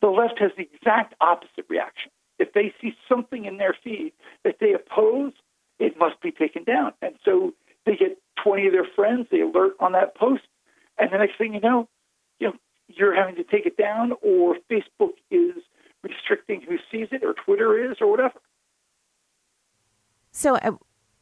The 0.00 0.08
left 0.08 0.38
has 0.40 0.50
the 0.56 0.68
exact 0.72 1.14
opposite 1.20 1.66
reaction. 1.68 2.10
If 2.38 2.52
they 2.54 2.72
see 2.80 2.94
something 3.08 3.44
in 3.44 3.58
their 3.58 3.76
feed 3.84 4.12
that 4.44 4.56
they 4.60 4.72
oppose, 4.72 5.32
it 5.78 5.98
must 5.98 6.20
be 6.22 6.32
taken 6.32 6.64
down. 6.64 6.92
And 7.02 7.14
so 7.24 7.52
they 7.86 7.96
get 7.96 8.18
20 8.42 8.66
of 8.66 8.72
their 8.72 8.86
friends, 8.96 9.28
they 9.30 9.40
alert 9.40 9.74
on 9.78 9.92
that 9.92 10.16
post, 10.16 10.42
and 10.98 11.10
the 11.12 11.18
next 11.18 11.29
thing 11.40 11.54
you 11.54 11.60
know, 11.60 11.88
you 12.38 12.48
know, 12.48 12.54
you're 12.88 13.14
having 13.14 13.36
to 13.36 13.44
take 13.44 13.66
it 13.66 13.76
down, 13.76 14.12
or 14.22 14.56
Facebook 14.70 15.14
is 15.30 15.54
restricting 16.02 16.62
who 16.62 16.76
sees 16.90 17.08
it, 17.12 17.24
or 17.24 17.34
Twitter 17.44 17.90
is, 17.90 17.96
or 18.00 18.10
whatever. 18.10 18.40
So, 20.32 20.56
uh, 20.56 20.72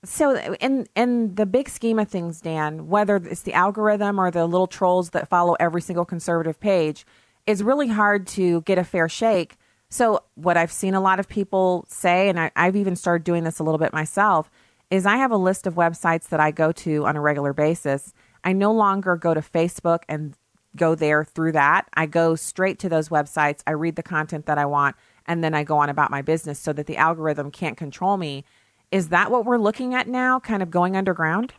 so 0.04 0.36
in 0.36 0.86
in 0.94 1.34
the 1.34 1.46
big 1.46 1.68
scheme 1.68 1.98
of 1.98 2.08
things, 2.08 2.40
Dan, 2.40 2.88
whether 2.88 3.16
it's 3.16 3.42
the 3.42 3.54
algorithm 3.54 4.20
or 4.20 4.30
the 4.30 4.46
little 4.46 4.66
trolls 4.66 5.10
that 5.10 5.28
follow 5.28 5.56
every 5.58 5.80
single 5.80 6.04
conservative 6.04 6.60
page, 6.60 7.06
it's 7.46 7.62
really 7.62 7.88
hard 7.88 8.26
to 8.28 8.60
get 8.62 8.78
a 8.78 8.84
fair 8.84 9.08
shake. 9.08 9.56
So, 9.90 10.22
what 10.34 10.56
I've 10.56 10.72
seen 10.72 10.94
a 10.94 11.00
lot 11.00 11.18
of 11.18 11.28
people 11.28 11.86
say, 11.88 12.28
and 12.28 12.38
I, 12.38 12.50
I've 12.54 12.76
even 12.76 12.94
started 12.94 13.24
doing 13.24 13.44
this 13.44 13.58
a 13.58 13.64
little 13.64 13.78
bit 13.78 13.92
myself, 13.92 14.50
is 14.90 15.06
I 15.06 15.16
have 15.16 15.30
a 15.30 15.36
list 15.36 15.66
of 15.66 15.74
websites 15.74 16.28
that 16.28 16.40
I 16.40 16.50
go 16.50 16.72
to 16.72 17.06
on 17.06 17.16
a 17.16 17.20
regular 17.20 17.52
basis. 17.52 18.12
I 18.44 18.52
no 18.52 18.72
longer 18.72 19.16
go 19.16 19.34
to 19.34 19.40
Facebook 19.40 20.02
and 20.08 20.34
go 20.76 20.94
there 20.94 21.24
through 21.24 21.52
that. 21.52 21.88
I 21.94 22.06
go 22.06 22.34
straight 22.36 22.78
to 22.80 22.88
those 22.88 23.08
websites. 23.08 23.62
I 23.66 23.72
read 23.72 23.96
the 23.96 24.02
content 24.02 24.46
that 24.46 24.58
I 24.58 24.66
want, 24.66 24.96
and 25.26 25.42
then 25.42 25.54
I 25.54 25.64
go 25.64 25.78
on 25.78 25.88
about 25.88 26.10
my 26.10 26.22
business 26.22 26.58
so 26.58 26.72
that 26.72 26.86
the 26.86 26.96
algorithm 26.96 27.50
can't 27.50 27.76
control 27.76 28.16
me. 28.16 28.44
Is 28.90 29.08
that 29.08 29.30
what 29.30 29.44
we're 29.44 29.58
looking 29.58 29.94
at 29.94 30.08
now, 30.08 30.40
kind 30.40 30.62
of 30.62 30.70
going 30.70 30.96
underground? 30.96 31.52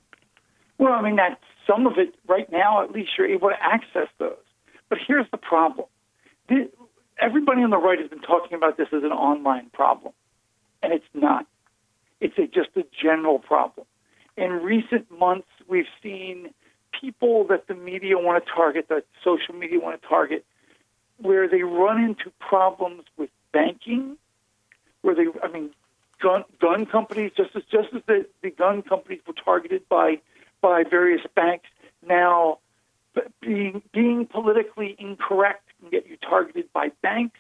Well, 0.78 0.94
I 0.94 1.02
mean, 1.02 1.18
that's 1.18 1.42
some 1.68 1.86
of 1.86 1.94
it 1.98 2.16
right 2.28 2.52
now, 2.52 2.84
at 2.84 2.92
least 2.92 3.12
you're 3.18 3.28
able 3.28 3.50
to 3.50 3.62
access 3.62 4.08
those. 4.18 4.38
But 4.90 4.98
here's 5.06 5.28
the 5.32 5.38
problem 5.38 5.86
everybody 7.22 7.62
on 7.62 7.70
the 7.70 7.78
right 7.78 8.00
has 8.00 8.10
been 8.10 8.22
talking 8.22 8.56
about 8.56 8.78
this 8.78 8.88
as 8.94 9.04
an 9.04 9.12
online 9.12 9.70
problem, 9.72 10.14
and 10.82 10.94
it's 10.94 11.06
not. 11.14 11.46
It's 12.22 12.38
a, 12.38 12.48
just 12.48 12.70
a 12.76 12.84
general 13.02 13.40
problem. 13.40 13.86
In 14.36 14.52
recent 14.52 15.08
months, 15.12 15.48
we've 15.68 15.86
seen 16.02 16.54
people 17.00 17.46
that 17.48 17.68
the 17.68 17.76
media 17.76 18.18
want 18.18 18.44
to 18.44 18.52
target, 18.52 18.88
that 18.90 19.06
social 19.24 19.54
media 19.54 19.80
want 19.80 20.02
to 20.02 20.08
target, 20.08 20.46
where 21.18 21.48
they 21.48 21.64
run 21.64 22.04
into 22.04 22.32
problems 22.40 23.04
with 23.18 23.30
banking, 23.52 24.18
where 25.02 25.16
they, 25.16 25.26
I 25.44 25.52
mean, 25.52 25.72
gun 26.22 26.44
gun 26.60 26.86
companies, 26.86 27.32
just 27.36 27.56
as 27.56 27.64
just 27.72 27.90
as 27.94 28.02
the, 28.08 28.26
the 28.42 28.52
gun 28.52 28.82
companies 28.82 29.22
were 29.28 29.34
targeted 29.34 29.88
by 29.90 30.20
by 30.62 30.84
various 30.90 31.22
banks, 31.36 31.68
now 32.08 32.60
being 33.42 33.82
being 33.94 34.26
politically 34.26 34.96
incorrect 35.00 35.64
can 35.80 35.90
get 35.90 36.08
you 36.08 36.18
targeted 36.18 36.72
by 36.74 36.90
banks, 37.02 37.40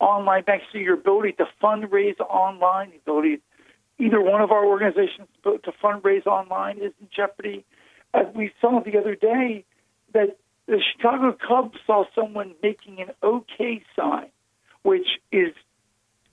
online 0.00 0.44
banks. 0.44 0.64
So 0.72 0.78
your 0.78 0.94
ability 0.94 1.32
to 1.32 1.46
fundraise 1.62 2.18
online, 2.20 2.90
the 2.90 2.96
ability 2.96 3.40
either 3.98 4.20
one 4.20 4.40
of 4.40 4.50
our 4.50 4.64
organizations 4.64 5.28
to 5.44 5.72
fundraise 5.82 6.26
online 6.26 6.78
is 6.78 6.92
in 7.00 7.08
jeopardy. 7.14 7.64
As 8.14 8.26
we 8.34 8.52
saw 8.60 8.80
the 8.80 8.98
other 8.98 9.14
day, 9.14 9.64
that 10.12 10.36
the 10.66 10.80
Chicago 10.92 11.36
Cubs 11.46 11.78
saw 11.86 12.04
someone 12.14 12.54
making 12.62 13.00
an 13.00 13.10
OK 13.22 13.82
sign, 13.96 14.28
which 14.82 15.06
is 15.30 15.52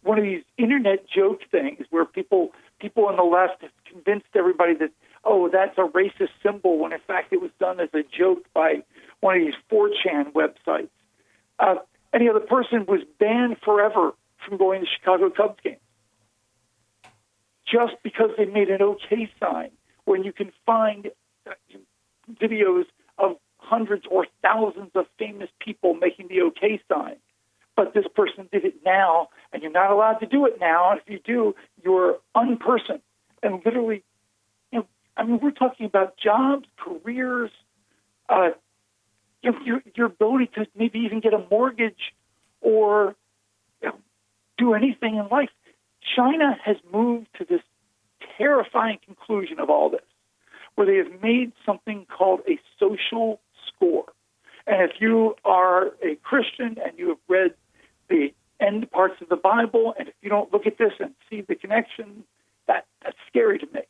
one 0.04 0.18
of 0.18 0.24
these 0.24 0.44
internet 0.58 1.10
joke 1.10 1.42
things 1.52 1.86
where 1.90 2.06
people 2.06 2.52
people 2.80 3.06
on 3.08 3.18
the 3.18 3.24
left 3.24 3.62
have 3.62 3.72
convinced 3.86 4.28
everybody 4.36 4.74
that 4.76 4.92
oh 5.26 5.50
that's 5.52 5.78
a 5.78 5.82
racist 5.82 6.30
symbol 6.42 6.78
when 6.78 6.94
in 6.94 7.00
fact 7.06 7.34
it 7.34 7.42
was 7.42 7.52
done 7.60 7.80
as 7.80 7.90
a 7.94 8.04
joke 8.18 8.46
by 8.54 8.82
one 9.20 9.36
of 9.36 9.42
these 9.42 9.56
4chan 9.72 10.32
websites. 10.32 10.90
Uh, 11.60 11.76
any 12.14 12.30
other 12.30 12.40
person 12.40 12.86
was 12.88 13.02
banned 13.20 13.58
forever 13.64 14.14
from 14.46 14.58
going 14.58 14.82
to 14.82 14.88
Chicago 14.88 15.30
Cubs 15.30 15.60
games 15.64 15.80
just 17.70 17.96
because 18.04 18.32
they 18.38 18.46
made 18.46 18.70
an 18.70 18.82
OK 18.82 19.30
sign 19.40 19.72
when 20.06 20.24
you 20.24 20.34
can 20.34 20.52
find 20.66 21.12
videos 22.42 22.86
of 23.18 23.38
hundreds 23.58 24.06
or 24.10 24.26
thousands 24.42 24.92
of 24.96 25.06
famous 25.18 25.50
people 25.60 25.94
making 25.94 26.28
the 26.28 26.42
OK 26.42 26.82
sign 26.92 27.18
but 27.80 27.94
this 27.94 28.04
person 28.14 28.50
did 28.52 28.66
it 28.66 28.76
now, 28.84 29.30
and 29.54 29.64
you're 29.64 29.72
not 29.72 29.90
allowed 29.90 30.16
to 30.16 30.26
do 30.26 30.46
it 30.46 30.60
now. 30.60 30.92
And 30.92 31.00
if 31.00 31.10
you 31.10 31.18
do, 31.26 31.56
you're 31.82 32.18
unperson. 32.36 33.00
And 33.42 33.62
literally, 33.64 34.04
you 34.74 34.80
know, 34.80 34.88
I 35.16 35.24
mean, 35.24 35.40
we're 35.42 35.52
talking 35.52 35.86
about 35.86 36.18
jobs, 36.18 36.66
careers, 36.78 37.52
uh, 38.28 38.50
you 39.42 39.52
know, 39.52 39.60
your 39.64 39.82
your 39.96 40.08
ability 40.08 40.50
to 40.56 40.68
maybe 40.76 41.00
even 41.00 41.22
get 41.22 41.34
a 41.34 41.42
mortgage 41.50 42.14
or 42.60 43.16
you 43.82 43.88
know, 43.88 43.96
do 44.58 44.74
anything 44.74 45.16
in 45.16 45.30
life. 45.30 45.50
China 46.18 46.58
has 46.66 46.76
moved 46.92 47.28
to 47.38 47.46
this 47.46 47.62
terrifying 48.38 49.00
conclusion 49.06 49.58
of 49.62 49.70
all 49.70 49.90
this, 49.90 50.02
where 50.76 50.88
they 50.88 50.98
have 50.98 51.22
made 51.22 51.52
something 51.66 52.06
called 52.06 52.42
a 52.48 52.60
social 52.80 53.40
score. 53.68 54.06
And 54.68 54.82
if 54.90 55.00
you 55.00 55.36
are 55.46 55.88
a 56.04 56.16
Christian 56.24 56.78
and 56.84 56.98
you 56.98 57.10
have 57.10 57.18
read 57.28 57.54
the 58.10 58.34
end 58.60 58.90
parts 58.92 59.16
of 59.22 59.30
the 59.30 59.36
Bible, 59.36 59.94
and 59.98 60.08
if 60.08 60.14
you 60.22 60.30
don't 60.30 60.52
look 60.54 60.68
at 60.68 60.78
this 60.78 60.94
and 61.00 61.14
see 61.30 61.42
the 61.42 61.56
connection, 61.56 62.24
that 62.68 62.86
that's 63.04 63.18
scary 63.28 63.60
to 63.60 63.68
me. 63.74 63.82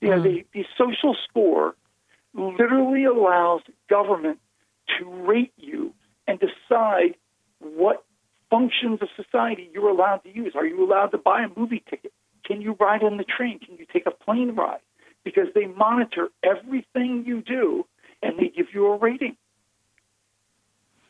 You 0.00 0.10
know, 0.10 0.18
hmm. 0.18 0.22
the, 0.22 0.44
the 0.54 0.64
social 0.78 1.16
score 1.28 1.74
literally 2.32 3.04
allows 3.04 3.62
government 3.88 4.38
to 4.98 5.04
rate 5.04 5.52
you 5.56 5.92
and 6.26 6.38
decide 6.38 7.16
what 7.58 8.04
functions 8.50 9.00
of 9.02 9.08
society 9.16 9.70
you're 9.72 9.88
allowed 9.88 10.18
to 10.18 10.34
use. 10.34 10.52
Are 10.54 10.66
you 10.66 10.84
allowed 10.84 11.08
to 11.08 11.18
buy 11.18 11.42
a 11.42 11.48
movie 11.58 11.82
ticket? 11.88 12.12
Can 12.44 12.60
you 12.60 12.76
ride 12.80 13.02
on 13.02 13.16
the 13.16 13.24
train? 13.24 13.58
Can 13.58 13.76
you 13.76 13.86
take 13.92 14.06
a 14.06 14.10
plane 14.10 14.54
ride? 14.54 14.80
Because 15.24 15.48
they 15.54 15.66
monitor 15.66 16.28
everything 16.42 17.24
you 17.26 17.42
do 17.42 17.86
and 18.22 18.38
they 18.38 18.48
give 18.48 18.66
you 18.72 18.86
a 18.86 18.98
rating. 18.98 19.36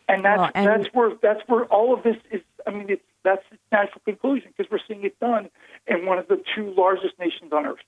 And 0.09 0.25
that's 0.25 0.39
well, 0.39 0.51
and 0.55 0.67
that's 0.67 0.95
where 0.95 1.13
that's 1.23 1.41
where 1.47 1.65
all 1.67 1.95
of 1.95 2.03
this 2.03 2.17
is 2.33 2.41
I 2.67 2.71
mean, 2.71 2.87
it's, 2.89 3.03
that's 3.25 3.43
the 3.51 3.59
natural 3.71 4.01
conclusion 4.05 4.53
because 4.57 4.71
we're 4.71 4.81
seeing 4.89 5.05
it 5.05 5.19
done 5.21 5.49
in 5.87 6.07
one 6.07 6.19
of 6.19 6.29
the 6.29 6.43
two 6.55 6.75
largest 6.77 7.19
nations 7.19 7.53
on 7.53 7.67
earth. 7.67 7.79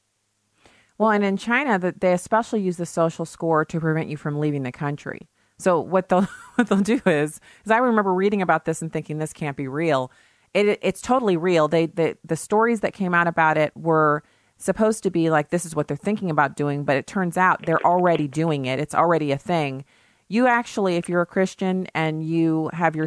Well, 0.98 1.10
and 1.10 1.24
in 1.24 1.36
China, 1.36 1.78
that 1.78 2.00
they 2.00 2.12
especially 2.12 2.60
use 2.60 2.76
the 2.76 2.86
social 2.86 3.24
score 3.24 3.64
to 3.64 3.80
prevent 3.80 4.08
you 4.08 4.16
from 4.16 4.38
leaving 4.38 4.62
the 4.62 4.72
country. 4.72 5.28
So 5.58 5.80
what 5.80 6.08
they'll 6.08 6.22
what 6.54 6.68
they'll 6.68 6.80
do 6.80 7.00
is, 7.06 7.40
is 7.64 7.70
I 7.70 7.78
remember 7.78 8.12
reading 8.12 8.42
about 8.42 8.64
this 8.64 8.82
and 8.82 8.92
thinking 8.92 9.18
this 9.18 9.32
can't 9.32 9.56
be 9.56 9.68
real. 9.68 10.10
It, 10.54 10.78
it's 10.82 11.00
totally 11.00 11.36
real. 11.36 11.66
They 11.66 11.86
the 11.86 12.16
the 12.24 12.36
stories 12.36 12.80
that 12.80 12.92
came 12.92 13.14
out 13.14 13.26
about 13.26 13.56
it 13.58 13.76
were 13.76 14.22
supposed 14.64 15.02
to 15.02 15.10
be 15.10 15.30
like 15.30 15.50
this 15.50 15.64
is 15.64 15.74
what 15.74 15.88
they're 15.88 15.96
thinking 15.96 16.30
about 16.30 16.56
doing, 16.56 16.84
but 16.84 16.96
it 16.96 17.06
turns 17.06 17.36
out 17.36 17.64
they're 17.66 17.84
already 17.84 18.28
doing 18.28 18.64
it. 18.66 18.78
It's 18.78 18.94
already 18.94 19.32
a 19.32 19.38
thing 19.38 19.84
you 20.32 20.46
actually, 20.46 20.96
if 20.96 21.10
you're 21.10 21.20
a 21.20 21.26
Christian 21.26 21.86
and 21.94 22.24
you 22.24 22.70
have 22.72 22.96
your, 22.96 23.04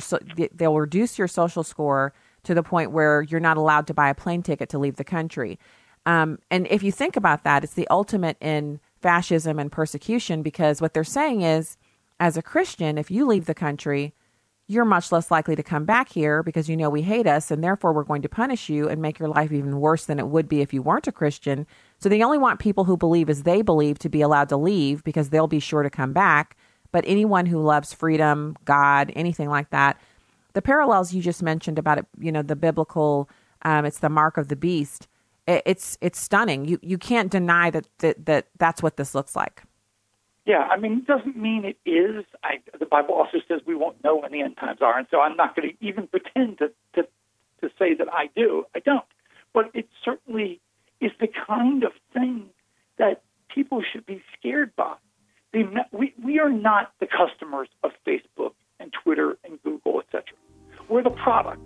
they'll 0.53 0.77
reduce 0.77 1.17
your 1.17 1.27
social 1.27 1.63
score 1.63 2.13
to 2.43 2.53
the 2.53 2.61
point 2.61 2.91
where 2.91 3.23
you're 3.23 3.39
not 3.39 3.57
allowed 3.57 3.87
to 3.87 3.95
buy 3.95 4.09
a 4.09 4.13
plane 4.13 4.43
ticket 4.43 4.69
to 4.69 4.77
leave 4.77 4.97
the 4.97 5.03
country. 5.03 5.57
Um, 6.05 6.37
and 6.51 6.67
if 6.69 6.83
you 6.83 6.91
think 6.91 7.15
about 7.15 7.43
that, 7.43 7.63
it's 7.63 7.73
the 7.73 7.87
ultimate 7.87 8.37
in 8.39 8.79
fascism 9.01 9.57
and 9.57 9.71
persecution 9.71 10.43
because 10.43 10.81
what 10.81 10.93
they're 10.93 11.03
saying 11.03 11.41
is, 11.41 11.77
as 12.19 12.37
a 12.37 12.43
Christian, 12.43 12.99
if 12.99 13.09
you 13.09 13.25
leave 13.25 13.47
the 13.47 13.55
country, 13.55 14.13
you're 14.67 14.86
much 14.86 15.12
less 15.12 15.30
likely 15.30 15.56
to 15.56 15.63
come 15.63 15.86
back 15.86 16.10
here 16.10 16.41
because 16.41 16.67
you 16.67 16.75
know 16.75 16.89
we 16.89 17.04
hate 17.04 17.28
us 17.28 17.51
and 17.51 17.63
therefore 17.63 17.93
we're 17.93 18.04
going 18.04 18.23
to 18.23 18.30
punish 18.30 18.69
you 18.69 18.89
and 18.89 19.01
make 19.01 19.19
your 19.19 19.30
life 19.30 19.51
even 19.51 19.80
worse 19.80 20.06
than 20.06 20.19
it 20.19 20.28
would 20.28 20.49
be 20.49 20.62
if 20.62 20.73
you 20.73 20.82
weren't 20.82 21.08
a 21.08 21.12
Christian. 21.12 21.67
So 21.99 22.10
they 22.10 22.23
only 22.23 22.38
want 22.38 22.60
people 22.60 22.86
who 22.86 22.97
believe 22.97 23.30
as 23.30 23.43
they 23.43 23.62
believe 23.62 23.99
to 23.99 24.10
be 24.10 24.21
allowed 24.21 24.49
to 24.49 24.58
leave 24.58 25.04
because 25.04 25.30
they'll 25.30 25.47
be 25.47 25.60
sure 25.60 25.84
to 25.84 25.89
come 25.89 26.13
back 26.13 26.58
but 26.95 27.04
anyone 27.06 27.45
who 27.45 27.62
loves 27.62 27.93
freedom, 27.93 28.56
God, 28.63 29.12
anything 29.17 29.49
like 29.49 29.69
that, 29.71 29.99
the 30.54 30.62
parallels 30.62 31.13
you 31.13 31.21
just 31.21 31.43
mentioned 31.43 31.78
about 31.78 31.97
it, 31.97 32.06
you 32.17 32.32
know, 32.32 32.41
the 32.41 32.56
biblical, 32.56 33.30
um, 33.63 33.84
it's 33.84 33.99
the 33.99 34.08
mark 34.08 34.38
of 34.38 34.47
the 34.47 34.56
beast. 34.56 35.10
It, 35.45 35.62
it's 35.65 35.97
it's 35.99 36.17
stunning. 36.17 36.63
You 36.63 36.80
you 36.82 36.97
can't 36.97 37.30
deny 37.30 37.69
that, 37.71 37.86
that 37.97 38.25
that 38.28 38.47
that's 38.58 38.82
what 38.82 38.95
this 38.95 39.13
looks 39.13 39.36
like. 39.36 39.63
Yeah, 40.45 40.60
I 40.60 40.77
mean, 40.77 40.99
it 40.99 41.08
doesn't 41.08 41.36
mean 41.36 41.65
it 41.65 41.77
is. 41.89 42.23
I, 42.43 42.60
the 42.77 42.86
Bible 42.86 43.15
also 43.15 43.39
says 43.47 43.62
we 43.65 43.75
won't 43.75 44.03
know 44.03 44.17
when 44.17 44.31
the 44.31 44.41
end 44.41 44.58
times 44.58 44.79
are, 44.81 44.98
and 44.98 45.08
so 45.10 45.19
I'm 45.19 45.35
not 45.35 45.56
going 45.56 45.69
to 45.69 45.85
even 45.85 46.08
pretend 46.08 46.60
to, 46.60 46.71
to 46.93 47.08
to 47.62 47.69
say 47.79 47.96
that 47.96 48.13
I 48.13 48.29
do. 48.35 48.65
I 48.75 48.79
don't. 48.79 49.06
But 49.54 49.71
it 49.73 49.87
certainly 50.04 50.62
is 51.02 51.12
the 51.19 51.27
kind 51.48 51.83
of 51.83 51.93
thing 52.13 52.50
that 52.98 53.23
people 53.50 53.81
should 53.91 54.06
be 54.06 54.21
scared 54.37 54.75
by 54.75 54.96
we, 55.91 56.13
we 56.21 56.39
are 56.39 56.50
not 56.50 56.91
the 57.00 57.08
customers 57.08 57.69
of 57.83 57.91
Facebook 58.06 58.54
and 58.79 58.91
Twitter 59.04 59.37
and 59.43 59.62
Google, 59.63 60.02
etc. 60.02 60.23
We're 60.89 61.04
the 61.04 61.12
product. 61.12 61.62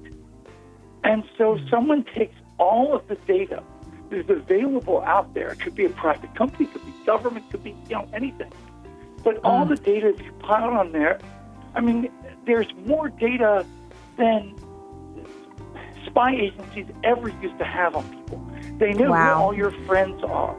And 1.03 1.23
so 1.37 1.57
someone 1.71 2.05
takes 2.15 2.35
all 2.57 2.93
of 2.93 3.07
the 3.07 3.15
data 3.15 3.63
that 4.09 4.19
is 4.19 4.29
available 4.29 5.01
out 5.01 5.33
there. 5.33 5.49
It 5.49 5.59
could 5.61 5.75
be 5.75 5.85
a 5.85 5.89
private 5.89 6.35
company, 6.35 6.65
could 6.67 6.85
be 6.85 6.93
government, 7.05 7.49
could 7.51 7.63
be 7.63 7.75
you 7.89 7.95
know 7.95 8.07
anything. 8.13 8.51
But 9.23 9.43
all 9.43 9.65
mm. 9.65 9.69
the 9.69 9.75
data 9.75 10.13
that 10.15 10.23
you 10.23 10.31
pile 10.33 10.69
on 10.69 10.91
there, 10.91 11.19
I 11.75 11.81
mean, 11.81 12.11
there's 12.45 12.73
more 12.85 13.09
data 13.09 13.65
than 14.17 14.55
spy 16.05 16.33
agencies 16.33 16.87
ever 17.03 17.29
used 17.29 17.57
to 17.59 17.65
have 17.65 17.95
on 17.95 18.09
people. 18.09 18.45
They 18.77 18.93
know 18.93 19.11
wow. 19.11 19.35
who 19.35 19.41
all 19.41 19.53
your 19.53 19.71
friends 19.85 20.23
are 20.23 20.57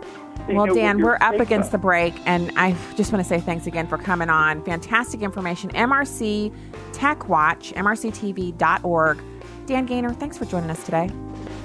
well, 0.49 0.75
Dan, 0.75 1.03
we're 1.03 1.19
up 1.21 1.39
against 1.39 1.73
the 1.73 1.79
break, 1.79 2.15
and 2.27 2.53
I 2.57 2.75
just 2.97 3.13
want 3.13 3.25
to 3.25 3.29
say 3.29 3.41
thanks 3.41 3.67
again 3.67 3.87
for 3.87 3.99
coming 3.99 4.31
on. 4.31 4.65
Fantastic 4.65 5.23
information. 5.23 5.71
MRC 5.71 6.55
Tech 6.93 7.29
Watch, 7.29 7.73
mrctv.org. 7.73 9.23
Dan 9.67 9.87
Gainor, 9.87 10.19
thanks 10.19 10.37
for 10.37 10.45
joining 10.45 10.71
us 10.71 10.83
today. 10.85 11.09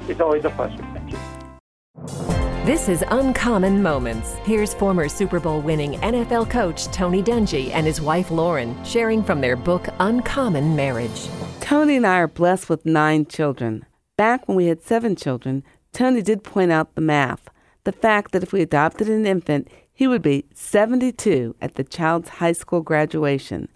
It's 0.08 0.20
always 0.20 0.46
a 0.46 0.50
pleasure. 0.52 0.86
Thank 0.93 1.12
you. 1.12 2.45
This 2.66 2.89
is 2.89 3.03
Uncommon 3.11 3.84
Moments. 3.84 4.38
Here's 4.43 4.74
former 4.74 5.07
Super 5.07 5.39
Bowl 5.39 5.61
winning 5.61 5.99
NFL 5.99 6.49
coach 6.49 6.88
Tony 6.88 7.22
Dungy 7.22 7.70
and 7.70 7.86
his 7.86 8.01
wife 8.01 8.32
Lauren 8.32 8.84
sharing 8.84 9.24
from 9.24 9.39
their 9.39 9.55
book 9.55 9.88
Uncommon 9.99 10.76
Marriage. 10.76 11.28
Tony 11.61 11.95
and 11.95 12.07
I 12.07 12.16
are 12.16 12.28
blessed 12.28 12.68
with 12.68 12.84
nine 12.84 13.28
children. 13.28 13.86
Back 14.18 14.47
when 14.47 14.57
we 14.57 14.66
had 14.66 14.82
seven 14.82 15.16
children, 15.16 15.63
Tony 15.93 16.24
did 16.24 16.43
point 16.43 16.72
out 16.72 16.95
the 16.95 17.01
math 17.01 17.51
the 17.84 17.91
fact 17.91 18.32
that 18.32 18.41
if 18.41 18.51
we 18.51 18.63
adopted 18.63 19.09
an 19.09 19.28
infant, 19.28 19.68
he 19.93 20.07
would 20.07 20.24
be 20.24 20.45
72 20.55 21.55
at 21.61 21.76
the 21.76 21.84
child's 21.84 22.30
high 22.30 22.53
school 22.53 22.82
graduation. 22.82 23.70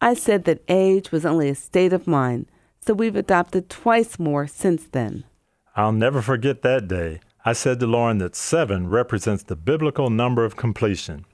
I 0.00 0.14
said 0.14 0.44
that 0.44 0.64
age 0.68 1.12
was 1.12 1.26
only 1.26 1.50
a 1.50 1.54
state 1.54 1.92
of 1.92 2.06
mind, 2.06 2.46
so 2.80 2.94
we've 2.94 3.14
adopted 3.14 3.68
twice 3.68 4.18
more 4.18 4.46
since 4.46 4.84
then. 4.84 5.24
I'll 5.76 5.92
never 5.92 6.22
forget 6.22 6.62
that 6.62 6.88
day. 6.88 7.20
I 7.44 7.54
said 7.54 7.80
to 7.80 7.88
Lauren 7.88 8.18
that 8.18 8.36
seven 8.36 8.88
represents 8.88 9.42
the 9.42 9.56
biblical 9.56 10.10
number 10.10 10.44
of 10.44 10.54
completion. 10.54 11.26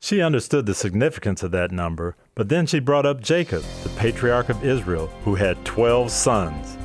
She 0.00 0.22
understood 0.22 0.64
the 0.64 0.72
significance 0.72 1.42
of 1.42 1.50
that 1.50 1.70
number, 1.70 2.16
but 2.34 2.48
then 2.48 2.64
she 2.64 2.80
brought 2.80 3.04
up 3.04 3.20
Jacob, 3.20 3.62
the 3.82 3.90
patriarch 3.90 4.48
of 4.48 4.64
Israel, 4.64 5.08
who 5.22 5.34
had 5.34 5.62
12 5.66 6.10
sons. 6.10 6.78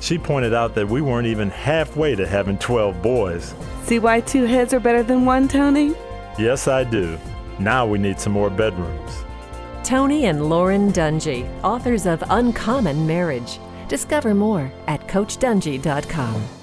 She 0.00 0.16
pointed 0.16 0.54
out 0.54 0.74
that 0.74 0.88
we 0.88 1.02
weren't 1.02 1.26
even 1.26 1.50
halfway 1.50 2.14
to 2.14 2.26
having 2.26 2.56
12 2.56 3.02
boys. 3.02 3.54
See 3.84 3.98
why 3.98 4.22
two 4.22 4.44
heads 4.44 4.72
are 4.72 4.80
better 4.80 5.02
than 5.02 5.26
one, 5.26 5.46
Tony? 5.46 5.94
Yes, 6.38 6.66
I 6.68 6.84
do. 6.84 7.18
Now 7.58 7.86
we 7.86 7.98
need 7.98 8.18
some 8.18 8.32
more 8.32 8.48
bedrooms. 8.48 9.24
Tony 9.84 10.24
and 10.24 10.48
Lauren 10.48 10.90
Dungy, 10.90 11.46
authors 11.62 12.06
of 12.06 12.24
Uncommon 12.30 13.06
Marriage. 13.06 13.58
Discover 13.88 14.32
more 14.34 14.72
at 14.86 15.06
CoachDungy.com. 15.06 16.61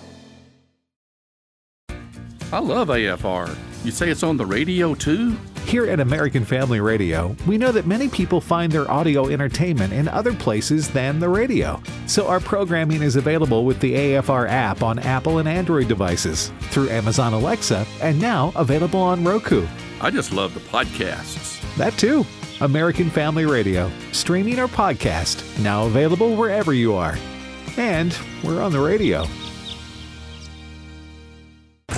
I 2.51 2.57
love 2.57 2.87
AFR. 2.87 3.55
You 3.85 3.91
say 3.91 4.09
it's 4.09 4.23
on 4.23 4.35
the 4.35 4.45
radio 4.45 4.95
too? 4.95 5.37
Here 5.65 5.85
at 5.85 5.99
American 5.99 6.43
Family 6.43 6.79
Radio, 6.79 7.35
we 7.45 7.59
know 7.59 7.71
that 7.71 7.85
many 7.85 8.09
people 8.09 8.41
find 8.41 8.71
their 8.71 8.89
audio 8.89 9.27
entertainment 9.27 9.93
in 9.93 10.07
other 10.07 10.33
places 10.33 10.89
than 10.89 11.19
the 11.19 11.29
radio. 11.29 11.79
So 12.07 12.27
our 12.27 12.39
programming 12.39 13.03
is 13.03 13.17
available 13.17 13.65
with 13.65 13.79
the 13.79 13.93
AFR 13.93 14.49
app 14.49 14.81
on 14.81 14.97
Apple 14.97 15.37
and 15.37 15.47
Android 15.47 15.87
devices, 15.87 16.51
through 16.71 16.89
Amazon 16.89 17.33
Alexa, 17.33 17.85
and 18.01 18.19
now 18.19 18.51
available 18.55 18.99
on 18.99 19.23
Roku. 19.23 19.67
I 20.01 20.09
just 20.09 20.33
love 20.33 20.55
the 20.55 20.59
podcasts. 20.59 21.61
That 21.75 21.93
too. 21.99 22.25
American 22.61 23.11
Family 23.11 23.45
Radio, 23.45 23.91
streaming 24.11 24.57
or 24.57 24.67
podcast, 24.67 25.43
now 25.61 25.85
available 25.85 26.35
wherever 26.35 26.73
you 26.73 26.95
are. 26.95 27.15
And 27.77 28.17
we're 28.43 28.61
on 28.61 28.71
the 28.71 28.79
radio. 28.79 29.25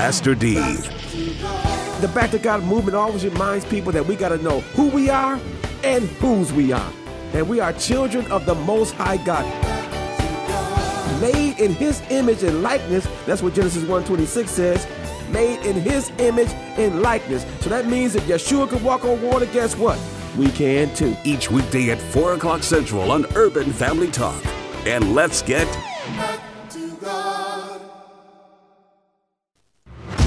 Pastor 0.02 0.34
D. 0.34 0.56
The 0.56 2.12
Back 2.16 2.32
to 2.32 2.40
God 2.40 2.64
movement 2.64 2.96
always 2.96 3.24
reminds 3.24 3.66
people 3.66 3.92
that 3.92 4.04
we 4.04 4.16
got 4.16 4.30
to 4.30 4.40
know 4.40 4.62
who 4.74 4.90
we 4.90 5.12
are 5.12 5.40
and 5.84 6.06
whose 6.18 6.52
we 6.52 6.72
are. 6.72 6.92
And 7.34 7.48
we 7.48 7.60
are 7.60 7.72
children 7.74 8.26
of 8.32 8.48
the 8.48 8.56
Most 8.56 8.96
High 8.96 9.18
God. 9.18 9.46
Made 11.22 11.60
in 11.60 11.76
His 11.76 12.02
image 12.10 12.42
and 12.42 12.64
likeness. 12.64 13.08
That's 13.28 13.44
what 13.44 13.54
Genesis 13.54 13.84
1:26 13.84 14.48
says. 14.48 14.88
Made 15.30 15.64
in 15.64 15.80
His 15.80 16.10
image 16.18 16.50
and 16.80 17.04
likeness. 17.04 17.46
So 17.60 17.70
that 17.70 17.86
means 17.86 18.16
if 18.16 18.24
Yeshua 18.24 18.70
could 18.70 18.84
walk 18.84 19.06
on 19.06 19.22
water, 19.22 19.46
guess 19.46 19.78
what? 19.78 20.00
We 20.36 20.50
can 20.50 20.92
too. 20.96 21.16
Each 21.24 21.52
weekday 21.52 21.92
at 21.92 22.02
4 22.02 22.34
o'clock 22.34 22.64
Central 22.64 23.12
on 23.12 23.28
Urban 23.36 23.72
Family 23.72 24.10
Talk. 24.10 24.44
And 24.88 25.14
let's 25.14 25.44
get 25.44 25.68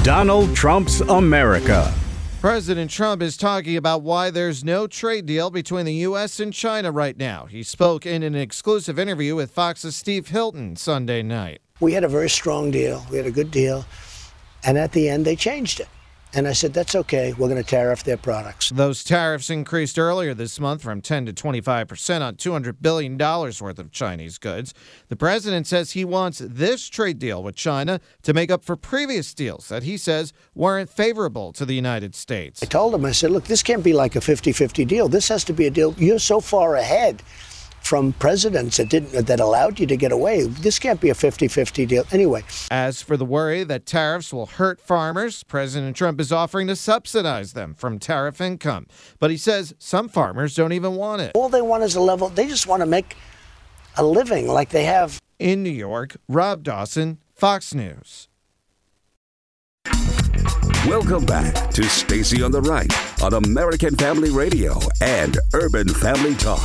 Donald 0.04 0.54
Trump's 0.54 1.00
America. 1.00 1.90
President 2.42 2.90
Trump 2.90 3.22
is 3.22 3.38
talking 3.38 3.78
about 3.78 4.02
why 4.02 4.28
there's 4.28 4.62
no 4.62 4.86
trade 4.86 5.24
deal 5.24 5.48
between 5.48 5.86
the 5.86 5.94
U.S. 5.94 6.38
and 6.40 6.52
China 6.52 6.92
right 6.92 7.16
now. 7.16 7.46
He 7.46 7.62
spoke 7.62 8.04
in 8.04 8.22
an 8.22 8.34
exclusive 8.34 8.98
interview 8.98 9.34
with 9.34 9.50
Fox's 9.50 9.96
Steve 9.96 10.28
Hilton 10.28 10.76
Sunday 10.76 11.22
night. 11.22 11.62
We 11.80 11.94
had 11.94 12.04
a 12.04 12.08
very 12.08 12.28
strong 12.28 12.70
deal. 12.70 13.02
We 13.10 13.16
had 13.16 13.24
a 13.24 13.30
good 13.30 13.50
deal. 13.50 13.86
And 14.62 14.76
at 14.76 14.92
the 14.92 15.08
end, 15.08 15.24
they 15.24 15.36
changed 15.36 15.80
it. 15.80 15.88
And 16.36 16.48
I 16.48 16.52
said, 16.52 16.74
that's 16.74 16.94
okay. 16.96 17.32
We're 17.32 17.48
going 17.48 17.62
to 17.62 17.68
tariff 17.68 18.02
their 18.02 18.16
products. 18.16 18.70
Those 18.70 19.04
tariffs 19.04 19.50
increased 19.50 19.98
earlier 19.98 20.34
this 20.34 20.58
month 20.58 20.82
from 20.82 21.00
10 21.00 21.26
to 21.26 21.32
25 21.32 21.86
percent 21.86 22.24
on 22.24 22.34
$200 22.34 22.76
billion 22.80 23.16
worth 23.16 23.78
of 23.78 23.92
Chinese 23.92 24.38
goods. 24.38 24.74
The 25.08 25.16
president 25.16 25.66
says 25.66 25.92
he 25.92 26.04
wants 26.04 26.42
this 26.44 26.88
trade 26.88 27.18
deal 27.18 27.42
with 27.42 27.54
China 27.54 28.00
to 28.22 28.34
make 28.34 28.50
up 28.50 28.64
for 28.64 28.76
previous 28.76 29.32
deals 29.32 29.68
that 29.68 29.84
he 29.84 29.96
says 29.96 30.32
weren't 30.54 30.90
favorable 30.90 31.52
to 31.52 31.64
the 31.64 31.74
United 31.74 32.14
States. 32.14 32.62
I 32.62 32.66
told 32.66 32.94
him, 32.94 33.04
I 33.04 33.12
said, 33.12 33.30
look, 33.30 33.44
this 33.44 33.62
can't 33.62 33.84
be 33.84 33.92
like 33.92 34.16
a 34.16 34.20
50 34.20 34.52
50 34.52 34.84
deal. 34.84 35.08
This 35.08 35.28
has 35.28 35.44
to 35.44 35.52
be 35.52 35.66
a 35.66 35.70
deal. 35.70 35.94
You're 35.94 36.18
so 36.18 36.40
far 36.40 36.74
ahead 36.76 37.22
from 37.84 38.14
presidents 38.14 38.78
that 38.78 38.88
didn't 38.88 39.26
that 39.26 39.40
allowed 39.40 39.78
you 39.78 39.86
to 39.86 39.96
get 39.96 40.10
away. 40.10 40.46
This 40.46 40.78
can't 40.78 41.00
be 41.00 41.10
a 41.10 41.14
50-50 41.14 41.86
deal. 41.86 42.04
Anyway. 42.10 42.42
As 42.70 43.02
for 43.02 43.16
the 43.16 43.24
worry 43.24 43.62
that 43.64 43.86
tariffs 43.86 44.32
will 44.32 44.46
hurt 44.46 44.80
farmers, 44.80 45.44
President 45.44 45.96
Trump 45.96 46.20
is 46.20 46.32
offering 46.32 46.66
to 46.68 46.76
subsidize 46.76 47.52
them 47.52 47.74
from 47.74 47.98
tariff 47.98 48.40
income. 48.40 48.86
But 49.18 49.30
he 49.30 49.36
says 49.36 49.74
some 49.78 50.08
farmers 50.08 50.54
don't 50.54 50.72
even 50.72 50.94
want 50.96 51.22
it. 51.22 51.32
All 51.34 51.48
they 51.48 51.62
want 51.62 51.82
is 51.82 51.94
a 51.94 52.00
level 52.00 52.28
they 52.28 52.46
just 52.46 52.66
want 52.66 52.80
to 52.80 52.86
make 52.86 53.16
a 53.96 54.04
living 54.04 54.48
like 54.48 54.70
they 54.70 54.84
have 54.84 55.20
in 55.38 55.62
New 55.62 55.70
York. 55.70 56.16
Rob 56.28 56.62
Dawson, 56.62 57.18
Fox 57.34 57.74
News. 57.74 58.28
Welcome 60.86 61.24
back 61.24 61.70
to 61.70 61.82
Stacy 61.84 62.42
on 62.42 62.50
the 62.50 62.60
Right 62.60 62.92
on 63.22 63.32
American 63.32 63.96
Family 63.96 64.30
Radio 64.30 64.78
and 65.00 65.38
Urban 65.54 65.88
Family 65.88 66.34
Talk. 66.34 66.62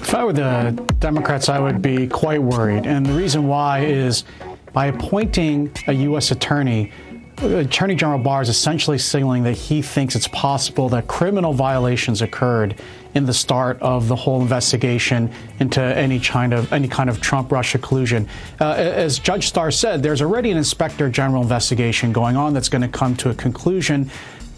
If 0.00 0.14
I 0.14 0.24
were 0.24 0.32
the 0.32 0.70
Democrats, 0.98 1.50
I 1.50 1.58
would 1.58 1.82
be 1.82 2.06
quite 2.06 2.42
worried. 2.42 2.86
And 2.86 3.04
the 3.04 3.12
reason 3.12 3.46
why 3.46 3.80
is 3.80 4.24
by 4.72 4.86
appointing 4.86 5.70
a 5.86 5.92
U.S. 5.92 6.30
attorney, 6.30 6.90
Attorney 7.36 7.94
General 7.94 8.18
Barr 8.18 8.40
is 8.40 8.48
essentially 8.48 8.96
signaling 8.96 9.42
that 9.42 9.52
he 9.52 9.82
thinks 9.82 10.16
it's 10.16 10.28
possible 10.28 10.88
that 10.88 11.08
criminal 11.08 11.52
violations 11.52 12.22
occurred 12.22 12.80
in 13.18 13.26
the 13.26 13.34
start 13.34 13.82
of 13.82 14.06
the 14.06 14.14
whole 14.14 14.40
investigation 14.40 15.30
into 15.58 15.82
any 15.82 16.20
kind 16.20 16.54
of 16.54 16.72
any 16.72 16.86
kind 16.86 17.10
of 17.10 17.20
Trump-Russia 17.20 17.78
collusion. 17.78 18.28
Uh, 18.60 18.74
as 18.74 19.18
Judge 19.18 19.48
Starr 19.48 19.72
said, 19.72 20.02
there's 20.02 20.22
already 20.22 20.52
an 20.52 20.56
Inspector 20.56 21.06
General 21.10 21.42
investigation 21.42 22.12
going 22.12 22.36
on 22.36 22.54
that's 22.54 22.68
going 22.68 22.82
to 22.82 22.88
come 22.88 23.16
to 23.16 23.30
a 23.30 23.34
conclusion. 23.34 24.08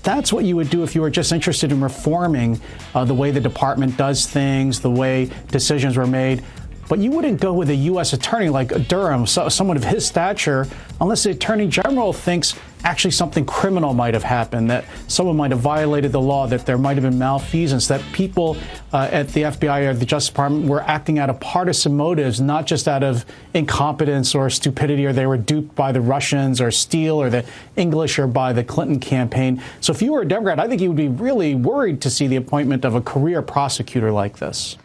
That's 0.02 0.30
what 0.30 0.44
you 0.44 0.56
would 0.56 0.68
do 0.68 0.82
if 0.82 0.94
you 0.94 1.00
were 1.00 1.10
just 1.10 1.32
interested 1.32 1.72
in 1.72 1.80
reforming 1.80 2.60
uh, 2.94 3.04
the 3.04 3.14
way 3.14 3.30
the 3.30 3.40
department 3.40 3.96
does 3.96 4.26
things, 4.26 4.80
the 4.80 4.90
way 4.90 5.30
decisions 5.48 5.96
were 5.96 6.06
made. 6.06 6.44
But 6.88 6.98
you 6.98 7.10
wouldn't 7.12 7.40
go 7.40 7.54
with 7.54 7.70
a 7.70 7.74
U.S. 7.92 8.12
attorney 8.12 8.50
like 8.50 8.88
Durham, 8.88 9.26
so, 9.26 9.48
someone 9.48 9.76
of 9.78 9.84
his 9.84 10.06
stature, 10.06 10.66
unless 11.00 11.22
the 11.24 11.30
attorney 11.30 11.66
general 11.66 12.12
thinks 12.12 12.54
actually 12.84 13.10
something 13.10 13.44
criminal 13.44 13.94
might 13.94 14.14
have 14.14 14.22
happened, 14.22 14.70
that 14.70 14.84
someone 15.08 15.36
might 15.36 15.50
have 15.50 15.60
violated 15.60 16.12
the 16.12 16.20
law, 16.20 16.46
that 16.46 16.66
there 16.66 16.78
might 16.78 16.96
have 16.96 17.04
been 17.04 17.18
malfeasance, 17.18 17.88
that 17.88 18.02
people 18.12 18.56
uh, 18.92 19.08
at 19.10 19.28
the 19.28 19.42
FBI 19.42 19.88
or 19.88 19.94
the 19.94 20.06
Justice 20.06 20.30
Department 20.30 20.66
were 20.66 20.82
acting 20.82 21.18
out 21.18 21.30
of 21.30 21.38
partisan 21.40 21.96
motives, 21.96 22.40
not 22.40 22.66
just 22.66 22.88
out 22.88 23.02
of 23.02 23.24
incompetence 23.54 24.34
or 24.34 24.50
stupidity, 24.50 25.06
or 25.06 25.12
they 25.12 25.26
were 25.26 25.36
duped 25.36 25.74
by 25.74 25.92
the 25.92 26.00
Russians 26.00 26.60
or 26.60 26.70
Steele 26.70 27.20
or 27.20 27.30
the 27.30 27.44
English 27.76 28.18
or 28.18 28.26
by 28.26 28.52
the 28.52 28.64
Clinton 28.64 29.00
campaign. 29.00 29.62
So 29.80 29.92
if 29.92 30.02
you 30.02 30.12
were 30.12 30.22
a 30.22 30.28
Democrat, 30.28 30.58
I 30.58 30.68
think 30.68 30.80
you 30.80 30.88
would 30.88 30.96
be 30.96 31.08
really 31.08 31.54
worried 31.54 32.00
to 32.02 32.10
see 32.10 32.26
the 32.26 32.36
appointment 32.36 32.84
of 32.84 32.94
a 32.94 33.00
career 33.00 33.42
prosecutor 33.42 34.12
like 34.12 34.38
this. 34.38 34.76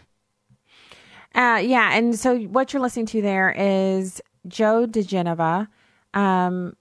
Uh, 1.34 1.60
yeah, 1.62 1.90
and 1.92 2.18
so 2.18 2.38
what 2.38 2.72
you're 2.72 2.80
listening 2.80 3.04
to 3.06 3.20
there 3.20 3.54
is 3.56 4.22
Joe 4.48 4.86
diGenova. 4.86 5.68
Um, 6.14 6.74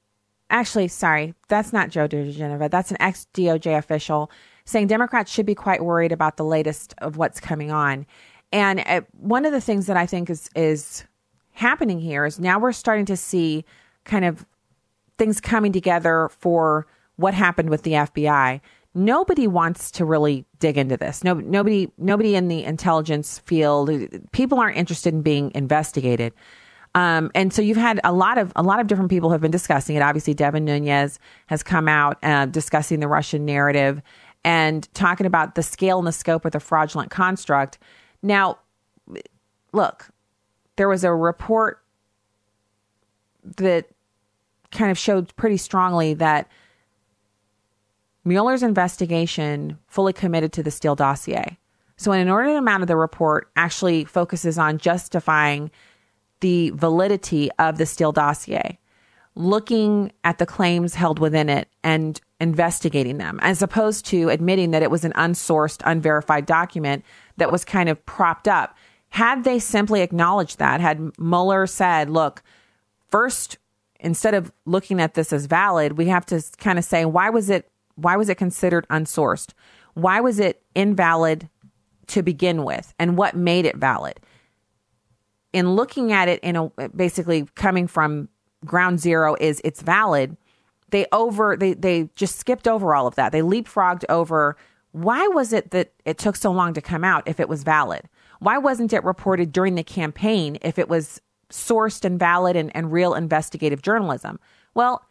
actually, 0.50 0.88
sorry, 0.88 1.34
that's 1.48 1.74
not 1.74 1.90
Joe 1.90 2.08
diGenova. 2.08 2.70
That's 2.70 2.92
an 2.92 2.98
ex 3.00 3.28
DOJ 3.34 3.78
official 3.78 4.32
saying 4.66 4.88
Democrats 4.88 5.32
should 5.32 5.46
be 5.46 5.56
quite 5.56 5.84
worried 5.84 6.12
about 6.12 6.38
the 6.38 6.46
latest 6.46 6.94
of 7.00 7.18
what's 7.18 7.40
coming 7.40 7.72
on. 7.72 8.06
And 8.52 8.82
uh, 8.86 9.02
one 9.12 9.46
of 9.46 9.52
the 9.52 9.62
things 9.62 9.88
that 9.88 9.98
I 9.98 10.06
think 10.06 10.30
is 10.30 10.50
is 10.56 11.04
happening 11.52 12.00
here 12.00 12.26
is 12.26 12.40
now 12.40 12.60
we're 12.60 12.72
starting 12.72 13.06
to 13.06 13.18
see 13.18 13.64
kind 14.04 14.26
of 14.26 14.46
things 15.18 15.40
coming 15.40 15.72
together 15.72 16.30
for 16.40 16.86
what 17.16 17.34
happened 17.34 17.70
with 17.70 17.84
the 17.84 17.92
FBI 17.92 18.60
nobody 18.96 19.46
wants 19.46 19.92
to 19.92 20.06
really 20.06 20.46
dig 20.60 20.78
into 20.78 20.98
this. 20.98 21.24
No, 21.24 21.34
nobody, 21.36 21.92
nobody 21.98 22.36
in 22.36 22.48
the 22.48 22.64
intelligence 22.64 23.40
field, 23.40 23.92
people 24.32 24.60
aren't 24.60 24.78
interested 24.78 25.14
in 25.14 25.22
being 25.22 25.52
investigated. 25.54 26.34
Um, 26.96 27.30
and 27.36 27.54
so 27.54 27.62
you've 27.62 27.78
had 27.78 28.00
a 28.06 28.14
lot 28.14 28.38
of 28.38 28.54
a 28.56 28.64
lot 28.64 28.80
of 28.80 28.88
different 28.88 29.10
people 29.10 29.30
have 29.32 29.42
been 29.42 29.52
discussing 29.52 29.98
it. 29.98 30.02
Obviously, 30.02 30.34
Devin 30.34 30.64
Nunes 30.64 31.20
has 31.48 31.62
come 31.62 31.90
out 31.90 32.18
uh, 32.24 32.46
discussing 32.46 33.02
the 33.02 33.08
Russian 33.08 33.46
narrative 33.46 34.02
and 34.46 34.92
talking 34.94 35.26
about 35.26 35.56
the 35.56 35.64
scale 35.64 36.00
and 36.00 36.08
the 36.08 36.14
scope 36.14 36.46
of 36.46 36.54
the 36.54 36.60
fraudulent 36.60 37.12
construct. 37.12 37.78
Now, 38.24 38.60
look, 39.74 40.08
there 40.78 40.88
was 40.88 41.04
a 41.04 41.14
report 41.14 41.84
that 43.58 43.88
kind 44.72 44.90
of 44.90 44.98
showed 44.98 45.36
pretty 45.36 45.58
strongly 45.58 46.14
that 46.14 46.50
Mueller's 48.24 48.64
investigation 48.64 49.78
fully 49.88 50.14
committed 50.14 50.54
to 50.54 50.64
the 50.64 50.72
Steele 50.72 50.96
dossier. 50.96 51.58
So, 51.98 52.14
an 52.14 52.22
inordinate 52.22 52.58
amount 52.58 52.84
of 52.84 52.88
the 52.88 52.96
report 52.96 53.50
actually 53.58 54.06
focuses 54.06 54.58
on 54.58 54.78
justifying 54.78 55.72
the 56.46 56.70
validity 56.76 57.50
of 57.58 57.80
the 57.80 57.88
Steele 57.88 58.12
dossier, 58.12 58.78
looking 59.34 60.12
at 60.24 60.38
the 60.38 60.46
claims 60.46 60.94
held 60.94 61.18
within 61.18 61.50
it 61.50 61.68
and 61.84 62.22
investigating 62.40 63.18
them, 63.18 63.40
as 63.42 63.64
opposed 63.64 64.06
to 64.06 64.30
admitting 64.30 64.70
that 64.70 64.84
it 64.84 64.92
was 64.92 65.04
an 65.04 65.12
unsourced, 65.14 65.82
unverified 65.86 66.46
document 66.46 67.04
that 67.38 67.52
was 67.52 67.66
kind 67.66 67.90
of 67.90 68.06
propped 68.06 68.48
up. 68.48 68.78
Had 69.10 69.44
they 69.44 69.58
simply 69.58 70.02
acknowledged 70.02 70.60
that, 70.60 70.82
had 70.82 71.18
Mueller 71.18 71.66
said, 71.66 72.12
look, 72.12 72.44
first, 73.10 73.58
instead 74.00 74.36
of 74.36 74.52
looking 74.68 75.02
at 75.02 75.16
this 75.16 75.34
as 75.34 75.48
valid, 75.48 75.98
we 75.98 76.06
have 76.10 76.28
to 76.28 76.44
kind 76.60 76.78
of 76.78 76.86
say, 76.86 77.06
why 77.06 77.32
was 77.32 77.50
it 77.50 77.68
why 77.96 78.18
was 78.18 78.30
it 78.30 78.36
considered 78.36 78.86
unsourced? 78.90 79.54
Why 79.96 80.20
was 80.20 80.40
it 80.40 80.62
invalid 80.76 81.50
to 82.08 82.22
begin 82.22 82.64
with? 82.64 82.94
And 83.00 83.18
what 83.18 83.36
made 83.36 83.66
it 83.66 83.78
valid? 83.78 84.20
In 85.56 85.74
looking 85.74 86.12
at 86.12 86.28
it 86.28 86.42
in 86.42 86.58
a 86.58 86.90
basically 86.90 87.48
coming 87.56 87.88
from 87.88 88.28
ground 88.66 89.00
zero 89.00 89.38
is 89.40 89.62
it's 89.64 89.82
valid. 89.82 90.36
They 90.90 91.06
over 91.14 91.56
they 91.56 91.74
they 91.74 92.10
just 92.16 92.36
skipped 92.38 92.68
over 92.68 92.94
all 92.94 93.08
of 93.08 93.16
that. 93.16 93.32
They 93.32 93.40
leapfrogged 93.40 94.04
over 94.10 94.58
why 94.92 95.28
was 95.28 95.54
it 95.54 95.72
that 95.72 95.94
it 96.04 96.18
took 96.18 96.36
so 96.36 96.52
long 96.52 96.74
to 96.74 96.82
come 96.82 97.06
out 97.06 97.24
if 97.26 97.40
it 97.40 97.48
was 97.48 97.64
valid? 97.64 98.10
Why 98.40 98.58
wasn't 98.58 98.92
it 98.92 99.04
reported 99.06 99.54
during 99.54 99.76
the 99.76 99.84
campaign 99.84 100.58
if 100.62 100.78
it 100.78 100.90
was 100.90 101.22
sourced 101.50 102.04
and 102.04 102.20
valid 102.20 102.58
and, 102.58 102.76
and 102.76 102.92
real 102.92 103.14
investigative 103.14 103.82
journalism? 103.82 104.40
Well, 104.74 105.06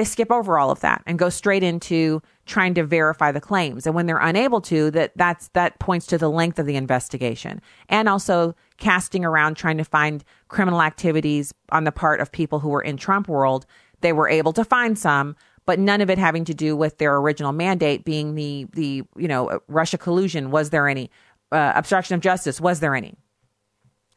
they 0.00 0.04
skip 0.04 0.32
over 0.32 0.58
all 0.58 0.70
of 0.70 0.80
that 0.80 1.02
and 1.04 1.18
go 1.18 1.28
straight 1.28 1.62
into 1.62 2.22
trying 2.46 2.72
to 2.72 2.82
verify 2.82 3.30
the 3.30 3.40
claims. 3.40 3.84
And 3.84 3.94
when 3.94 4.06
they're 4.06 4.16
unable 4.16 4.62
to 4.62 4.90
that 4.92 5.12
that's 5.14 5.48
that 5.48 5.78
points 5.78 6.06
to 6.06 6.16
the 6.16 6.30
length 6.30 6.58
of 6.58 6.64
the 6.64 6.76
investigation 6.76 7.60
and 7.90 8.08
also 8.08 8.54
casting 8.78 9.26
around 9.26 9.56
trying 9.56 9.76
to 9.76 9.84
find 9.84 10.24
criminal 10.48 10.80
activities 10.80 11.52
on 11.70 11.84
the 11.84 11.92
part 11.92 12.20
of 12.20 12.32
people 12.32 12.60
who 12.60 12.70
were 12.70 12.80
in 12.80 12.96
Trump 12.96 13.28
world. 13.28 13.66
They 14.00 14.14
were 14.14 14.26
able 14.26 14.54
to 14.54 14.64
find 14.64 14.98
some 14.98 15.36
but 15.66 15.78
none 15.78 16.00
of 16.00 16.08
it 16.08 16.16
having 16.16 16.46
to 16.46 16.54
do 16.54 16.74
with 16.74 16.96
their 16.96 17.14
original 17.16 17.52
mandate 17.52 18.06
being 18.06 18.36
the 18.36 18.66
the 18.72 19.02
you 19.18 19.28
know 19.28 19.60
Russia 19.68 19.98
collusion. 19.98 20.50
Was 20.50 20.70
there 20.70 20.88
any 20.88 21.10
uh, 21.52 21.72
obstruction 21.74 22.14
of 22.14 22.22
justice? 22.22 22.58
Was 22.58 22.80
there 22.80 22.94
any? 22.94 23.18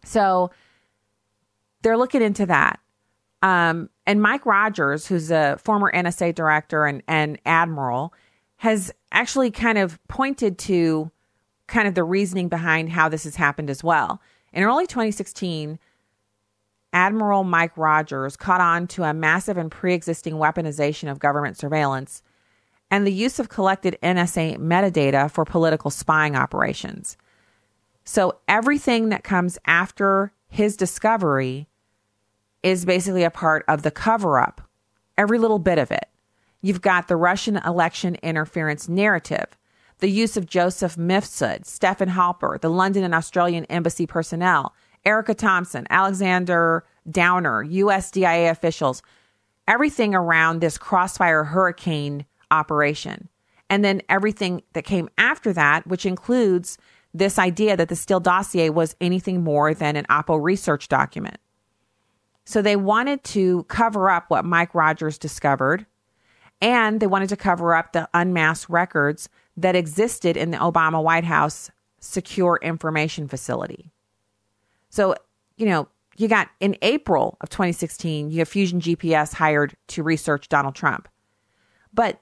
So 0.06 0.50
they're 1.82 1.98
looking 1.98 2.22
into 2.22 2.46
that 2.46 2.80
um, 3.44 3.90
and 4.08 4.22
Mike 4.22 4.46
Rogers, 4.46 5.06
who's 5.06 5.30
a 5.30 5.58
former 5.62 5.92
NSA 5.92 6.34
director 6.34 6.86
and, 6.86 7.04
and 7.10 7.38
admiral, 7.46 8.14
has 8.58 8.92
actually 9.12 9.52
kind 9.52 9.78
of 9.78 10.00
pointed 10.08 10.58
to 10.58 11.12
kind 11.68 11.86
of 11.88 11.94
the 11.94 12.06
reasoning 12.06 12.48
behind 12.48 12.90
how 12.90 13.10
this 13.10 13.26
has 13.26 13.36
happened 13.36 13.70
as 13.70 13.84
well. 13.84 14.22
In 14.54 14.64
early 14.64 14.88
2016, 14.88 15.78
Admiral 16.94 17.44
Mike 17.44 17.76
Rogers 17.76 18.38
caught 18.38 18.62
on 18.62 18.88
to 18.88 19.04
a 19.04 19.14
massive 19.14 19.58
and 19.58 19.70
pre 19.70 19.94
existing 19.94 20.36
weaponization 20.36 21.12
of 21.12 21.20
government 21.20 21.58
surveillance 21.58 22.22
and 22.90 23.06
the 23.06 23.12
use 23.12 23.40
of 23.40 23.50
collected 23.50 23.98
NSA 24.02 24.58
metadata 24.58 25.30
for 25.30 25.44
political 25.44 25.92
spying 25.92 26.36
operations. 26.36 27.18
So 28.06 28.40
everything 28.48 29.10
that 29.10 29.24
comes 29.24 29.58
after 29.66 30.32
his 30.48 30.78
discovery 30.78 31.68
is 32.64 32.86
basically 32.86 33.24
a 33.24 33.30
part 33.30 33.64
of 33.68 33.84
the 33.84 33.92
cover 33.92 34.40
up, 34.40 34.62
every 35.18 35.38
little 35.38 35.60
bit 35.60 35.78
of 35.78 35.92
it. 35.92 36.10
You've 36.62 36.82
got 36.82 37.08
the 37.08 37.18
Russian 37.18 37.58
election 37.58 38.16
interference 38.24 38.88
narrative, 38.88 39.58
the 40.00 40.10
use 40.10 40.38
of 40.38 40.46
Joseph 40.46 40.96
Mifsud, 40.96 41.66
Stefan 41.66 42.10
Halper, 42.10 42.60
the 42.60 42.70
London 42.70 43.04
and 43.04 43.14
Australian 43.14 43.66
embassy 43.66 44.08
personnel, 44.08 44.74
Erika 45.06 45.34
Thompson, 45.34 45.86
Alexander 45.90 46.86
Downer, 47.10 47.66
USDIA 47.66 48.50
officials, 48.50 49.04
everything 49.68 50.16
around 50.16 50.60
this 50.60 50.78
crossfire 50.78 51.44
hurricane 51.44 52.26
operation. 52.50 53.28
And 53.70 53.84
then 53.84 54.02
everything 54.08 54.62
that 54.74 54.86
came 54.86 55.10
after 55.18 55.52
that, 55.54 55.86
which 55.88 56.06
includes 56.06 56.78
this 57.14 57.38
idea 57.38 57.76
that 57.76 57.90
the 57.90 57.96
Steele 57.96 58.20
dossier 58.20 58.70
was 58.70 58.96
anything 59.02 59.44
more 59.44 59.74
than 59.74 59.96
an 59.96 60.06
Oppo 60.10 60.42
research 60.42 60.88
document. 60.88 61.38
So 62.46 62.62
they 62.62 62.76
wanted 62.76 63.24
to 63.26 63.64
cover 63.64 64.10
up 64.10 64.26
what 64.30 64.46
Mike 64.46 64.76
Rogers 64.76 65.18
discovered, 65.18 65.86
and 66.62 67.00
they 67.00 67.08
wanted 67.08 67.30
to 67.30 67.38
cover 67.38 67.74
up 67.74 67.94
the 67.94 68.10
unmasked 68.14 68.70
records 68.70 69.30
that 69.58 69.76
existed 69.76 70.36
in 70.36 70.52
the 70.52 70.58
Obama 70.58 71.02
White 71.02 71.24
House 71.24 71.72
secure 72.00 72.60
information 72.62 73.28
facility. 73.28 73.92
So, 74.90 75.16
you 75.56 75.66
know, 75.66 75.88
you 76.18 76.28
got 76.28 76.50
in 76.60 76.78
April 76.82 77.38
of 77.42 77.50
2016, 77.50 78.30
you 78.30 78.40
have 78.40 78.48
Fusion 78.48 78.80
GPS 78.80 79.34
hired 79.34 79.76
to 79.88 80.04
research 80.04 80.50
Donald 80.50 80.76
Trump. 80.76 81.08
But 81.94 82.20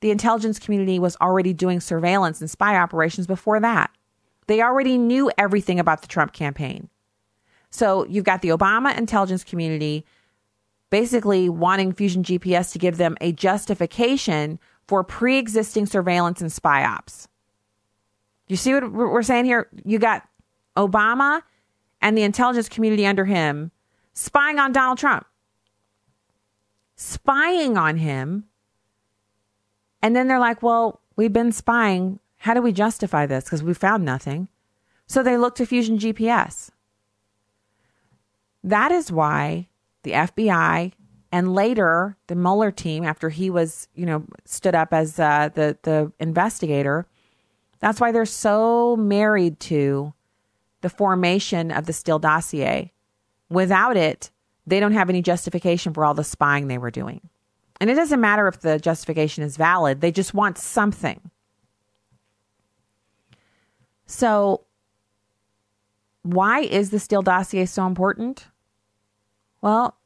the 0.00 0.10
intelligence 0.10 0.58
community 0.58 0.98
was 0.98 1.16
already 1.20 1.52
doing 1.52 1.80
surveillance 1.80 2.40
and 2.40 2.50
spy 2.50 2.76
operations 2.76 3.26
before 3.26 3.60
that. 3.60 3.90
They 4.46 4.60
already 4.60 4.98
knew 4.98 5.30
everything 5.38 5.80
about 5.80 6.02
the 6.02 6.08
Trump 6.08 6.32
campaign. 6.32 6.88
So 7.76 8.06
you've 8.06 8.24
got 8.24 8.40
the 8.40 8.48
Obama 8.48 8.96
intelligence 8.96 9.44
community 9.44 10.06
basically 10.88 11.50
wanting 11.50 11.92
Fusion 11.92 12.22
GPS 12.22 12.72
to 12.72 12.78
give 12.78 12.96
them 12.96 13.18
a 13.20 13.32
justification 13.32 14.58
for 14.86 15.04
pre 15.04 15.36
existing 15.36 15.84
surveillance 15.84 16.40
and 16.40 16.50
spy 16.50 16.86
ops. 16.86 17.28
You 18.48 18.56
see 18.56 18.72
what 18.72 18.90
we're 18.90 19.22
saying 19.22 19.44
here? 19.44 19.68
You 19.84 19.98
got 19.98 20.26
Obama 20.74 21.42
and 22.00 22.16
the 22.16 22.22
intelligence 22.22 22.70
community 22.70 23.06
under 23.06 23.26
him 23.26 23.72
spying 24.14 24.58
on 24.58 24.72
Donald 24.72 24.96
Trump, 24.96 25.26
spying 26.94 27.76
on 27.76 27.98
him. 27.98 28.44
And 30.00 30.16
then 30.16 30.28
they're 30.28 30.40
like, 30.40 30.62
well, 30.62 31.02
we've 31.16 31.32
been 31.32 31.52
spying. 31.52 32.20
How 32.38 32.54
do 32.54 32.62
we 32.62 32.72
justify 32.72 33.26
this? 33.26 33.44
Because 33.44 33.62
we 33.62 33.74
found 33.74 34.02
nothing. 34.02 34.48
So 35.06 35.22
they 35.22 35.36
look 35.36 35.56
to 35.56 35.66
Fusion 35.66 35.98
GPS. 35.98 36.70
That 38.66 38.90
is 38.90 39.12
why 39.12 39.68
the 40.02 40.10
FBI 40.10 40.92
and 41.30 41.54
later 41.54 42.16
the 42.26 42.34
Mueller 42.34 42.72
team, 42.72 43.04
after 43.04 43.28
he 43.28 43.48
was, 43.48 43.86
you 43.94 44.04
know, 44.04 44.24
stood 44.44 44.74
up 44.74 44.92
as 44.92 45.20
uh, 45.20 45.50
the 45.54 45.78
the 45.82 46.12
investigator, 46.18 47.06
that's 47.78 48.00
why 48.00 48.10
they're 48.10 48.26
so 48.26 48.96
married 48.96 49.60
to 49.60 50.12
the 50.80 50.88
formation 50.88 51.70
of 51.70 51.86
the 51.86 51.92
Steele 51.92 52.18
dossier. 52.18 52.92
Without 53.48 53.96
it, 53.96 54.32
they 54.66 54.80
don't 54.80 54.92
have 54.92 55.08
any 55.08 55.22
justification 55.22 55.94
for 55.94 56.04
all 56.04 56.14
the 56.14 56.24
spying 56.24 56.66
they 56.66 56.78
were 56.78 56.90
doing. 56.90 57.20
And 57.80 57.88
it 57.88 57.94
doesn't 57.94 58.20
matter 58.20 58.48
if 58.48 58.60
the 58.60 58.80
justification 58.80 59.44
is 59.44 59.56
valid, 59.56 60.00
they 60.00 60.10
just 60.10 60.34
want 60.34 60.58
something. 60.58 61.30
So, 64.06 64.64
why 66.22 66.60
is 66.60 66.90
the 66.90 66.98
Steele 66.98 67.22
dossier 67.22 67.66
so 67.66 67.86
important? 67.86 68.46
Well, 69.62 69.96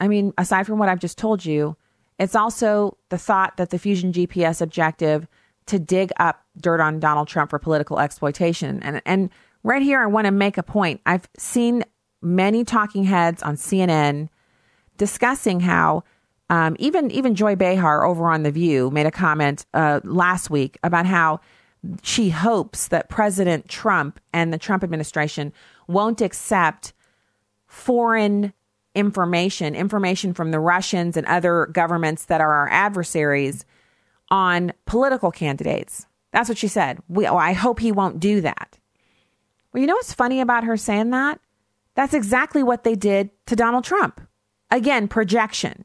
I 0.00 0.08
mean, 0.08 0.32
aside 0.38 0.66
from 0.66 0.78
what 0.78 0.88
I've 0.88 1.00
just 1.00 1.18
told 1.18 1.44
you, 1.44 1.76
it's 2.18 2.34
also 2.34 2.96
the 3.08 3.18
thought 3.18 3.56
that 3.56 3.70
the 3.70 3.78
Fusion 3.78 4.12
GPS 4.12 4.60
objective 4.60 5.26
to 5.66 5.78
dig 5.78 6.10
up 6.18 6.44
dirt 6.60 6.80
on 6.80 7.00
Donald 7.00 7.28
Trump 7.28 7.50
for 7.50 7.58
political 7.58 7.98
exploitation. 7.98 8.82
And 8.82 9.00
and 9.06 9.30
right 9.62 9.82
here 9.82 10.00
I 10.00 10.06
want 10.06 10.26
to 10.26 10.30
make 10.32 10.58
a 10.58 10.62
point. 10.62 11.00
I've 11.06 11.28
seen 11.36 11.84
many 12.20 12.64
talking 12.64 13.04
heads 13.04 13.42
on 13.42 13.56
CNN 13.56 14.28
discussing 14.96 15.60
how 15.60 16.04
um, 16.50 16.76
even 16.78 17.10
even 17.10 17.34
Joy 17.34 17.56
Behar 17.56 18.04
over 18.04 18.28
on 18.28 18.42
The 18.42 18.50
View 18.50 18.90
made 18.90 19.06
a 19.06 19.10
comment 19.10 19.66
uh, 19.72 20.00
last 20.04 20.50
week 20.50 20.78
about 20.82 21.06
how 21.06 21.40
she 22.02 22.30
hopes 22.30 22.88
that 22.88 23.08
President 23.08 23.68
Trump 23.68 24.20
and 24.32 24.52
the 24.52 24.58
Trump 24.58 24.84
administration 24.84 25.52
won't 25.88 26.20
accept 26.20 26.92
foreign 27.66 28.52
information, 28.94 29.74
information 29.74 30.34
from 30.34 30.50
the 30.50 30.60
Russians 30.60 31.16
and 31.16 31.26
other 31.26 31.66
governments 31.66 32.26
that 32.26 32.40
are 32.40 32.52
our 32.52 32.68
adversaries 32.68 33.64
on 34.30 34.72
political 34.86 35.30
candidates. 35.30 36.06
That's 36.32 36.48
what 36.48 36.58
she 36.58 36.68
said. 36.68 36.98
We, 37.08 37.26
oh, 37.26 37.36
I 37.36 37.52
hope 37.52 37.80
he 37.80 37.92
won't 37.92 38.20
do 38.20 38.40
that. 38.40 38.78
Well, 39.72 39.80
you 39.80 39.86
know 39.86 39.94
what's 39.94 40.12
funny 40.12 40.40
about 40.40 40.64
her 40.64 40.76
saying 40.76 41.10
that? 41.10 41.40
That's 41.94 42.14
exactly 42.14 42.62
what 42.62 42.84
they 42.84 42.94
did 42.94 43.30
to 43.46 43.56
Donald 43.56 43.84
Trump. 43.84 44.20
Again, 44.70 45.08
projection. 45.08 45.84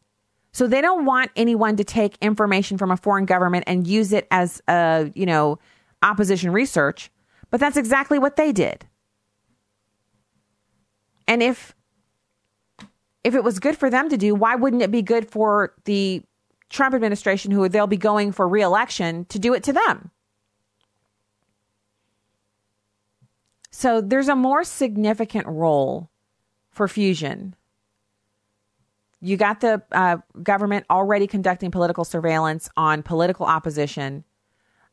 So 0.53 0.65
they 0.65 0.81
don't 0.81 1.05
want 1.05 1.31
anyone 1.35 1.75
to 1.75 1.83
take 1.83 2.17
information 2.21 2.77
from 2.77 2.91
a 2.91 2.97
foreign 2.97 3.25
government 3.25 3.65
and 3.67 3.85
use 3.85 4.13
it 4.13 4.27
as 4.31 4.61
a, 4.67 5.11
you 5.13 5.25
know, 5.25 5.59
opposition 6.01 6.51
research, 6.51 7.11
but 7.51 7.59
that's 7.59 7.77
exactly 7.77 8.17
what 8.17 8.37
they 8.37 8.51
did. 8.51 8.85
And 11.27 11.43
if 11.43 11.75
if 13.23 13.35
it 13.35 13.43
was 13.43 13.59
good 13.59 13.77
for 13.77 13.89
them 13.89 14.09
to 14.09 14.17
do, 14.17 14.35
why 14.35 14.55
wouldn't 14.55 14.81
it 14.81 14.91
be 14.91 15.01
good 15.01 15.29
for 15.29 15.73
the 15.85 16.23
Trump 16.69 16.95
administration, 16.95 17.51
who 17.51 17.67
they'll 17.69 17.87
be 17.87 17.97
going 17.97 18.31
for 18.31 18.47
reelection, 18.47 19.25
to 19.25 19.39
do 19.39 19.53
it 19.53 19.63
to 19.63 19.73
them? 19.73 20.11
So 23.71 24.01
there's 24.01 24.27
a 24.27 24.35
more 24.35 24.63
significant 24.63 25.45
role 25.47 26.09
for 26.71 26.87
fusion. 26.87 27.55
You 29.21 29.37
got 29.37 29.61
the 29.61 29.81
uh, 29.91 30.17
government 30.41 30.85
already 30.89 31.27
conducting 31.27 31.71
political 31.71 32.05
surveillance 32.05 32.69
on 32.77 33.03
political 33.03 33.45
opposition. 33.45 34.23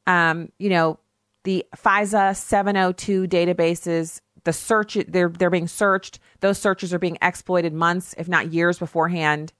Um, 0.07 0.51
you 0.59 0.71
know, 0.71 0.99
the 1.45 1.65
FISA 1.77 2.37
702 2.37 3.27
databases, 3.29 4.21
the 4.45 4.53
search 4.53 4.97
they're 5.09 5.29
they're 5.29 5.51
being 5.51 5.69
searched. 5.69 6.19
Those 6.41 6.59
searches 6.59 6.95
are 6.95 6.99
being 6.99 7.19
exploited 7.21 7.73
months, 7.73 8.15
if 8.17 8.29
not 8.29 8.53
years 8.53 8.79
beforehand. 8.79 9.53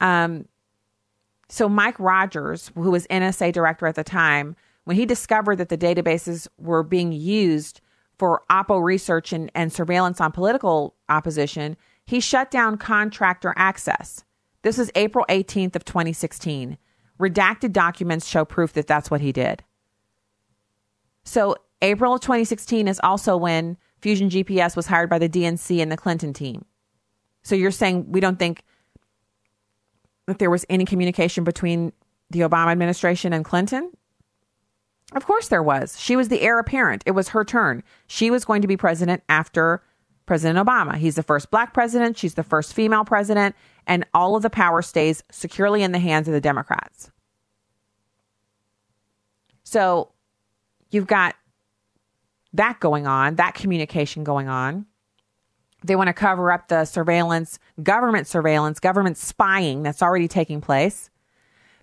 Um, 0.00 0.46
so 1.48 1.68
Mike 1.68 1.98
Rogers, 1.98 2.70
who 2.74 2.90
was 2.90 3.06
NSA 3.06 3.52
director 3.52 3.86
at 3.86 3.94
the 3.94 4.04
time, 4.04 4.56
when 4.84 4.96
he 4.96 5.06
discovered 5.06 5.56
that 5.56 5.68
the 5.68 5.78
databases 5.78 6.48
were 6.58 6.82
being 6.82 7.12
used 7.12 7.80
for 8.18 8.42
Oppo 8.50 8.82
research 8.82 9.32
and, 9.32 9.50
and 9.54 9.72
surveillance 9.72 10.20
on 10.20 10.32
political 10.32 10.94
opposition, 11.08 11.76
he 12.06 12.20
shut 12.20 12.50
down 12.50 12.76
contractor 12.76 13.54
access. 13.56 14.24
This 14.62 14.78
is 14.78 14.90
April 14.94 15.24
18th 15.28 15.76
of 15.76 15.84
2016. 15.84 16.78
Redacted 17.20 17.72
documents 17.72 18.26
show 18.26 18.44
proof 18.44 18.72
that 18.72 18.86
that's 18.86 19.10
what 19.10 19.20
he 19.20 19.32
did. 19.32 19.62
So 21.24 21.56
April 21.82 22.14
of 22.14 22.20
2016 22.20 22.88
is 22.88 23.00
also 23.02 23.36
when 23.36 23.76
Fusion 24.04 24.28
GPS 24.28 24.76
was 24.76 24.86
hired 24.86 25.08
by 25.08 25.18
the 25.18 25.30
DNC 25.30 25.80
and 25.80 25.90
the 25.90 25.96
Clinton 25.96 26.34
team. 26.34 26.66
So 27.42 27.54
you're 27.54 27.70
saying 27.70 28.12
we 28.12 28.20
don't 28.20 28.38
think 28.38 28.62
that 30.26 30.38
there 30.38 30.50
was 30.50 30.66
any 30.68 30.84
communication 30.84 31.42
between 31.42 31.90
the 32.28 32.40
Obama 32.40 32.70
administration 32.70 33.32
and 33.32 33.46
Clinton? 33.46 33.90
Of 35.14 35.24
course 35.24 35.48
there 35.48 35.62
was. 35.62 35.98
She 35.98 36.16
was 36.16 36.28
the 36.28 36.42
heir 36.42 36.58
apparent. 36.58 37.02
It 37.06 37.12
was 37.12 37.30
her 37.30 37.46
turn. 37.46 37.82
She 38.06 38.30
was 38.30 38.44
going 38.44 38.60
to 38.60 38.68
be 38.68 38.76
president 38.76 39.22
after 39.30 39.82
President 40.26 40.58
Obama. 40.58 40.96
He's 40.96 41.14
the 41.14 41.22
first 41.22 41.50
black 41.50 41.72
president, 41.72 42.18
she's 42.18 42.34
the 42.34 42.42
first 42.42 42.74
female 42.74 43.06
president, 43.06 43.56
and 43.86 44.04
all 44.12 44.36
of 44.36 44.42
the 44.42 44.50
power 44.50 44.82
stays 44.82 45.22
securely 45.30 45.82
in 45.82 45.92
the 45.92 45.98
hands 45.98 46.28
of 46.28 46.34
the 46.34 46.42
Democrats. 46.42 47.10
So 49.62 50.12
you've 50.90 51.06
got 51.06 51.36
that 52.54 52.80
going 52.80 53.06
on, 53.06 53.36
that 53.36 53.54
communication 53.54 54.24
going 54.24 54.48
on. 54.48 54.86
They 55.84 55.96
want 55.96 56.08
to 56.08 56.14
cover 56.14 56.50
up 56.50 56.68
the 56.68 56.86
surveillance, 56.86 57.58
government 57.82 58.26
surveillance, 58.26 58.80
government 58.80 59.18
spying 59.18 59.82
that's 59.82 60.00
already 60.00 60.28
taking 60.28 60.62
place. 60.62 61.10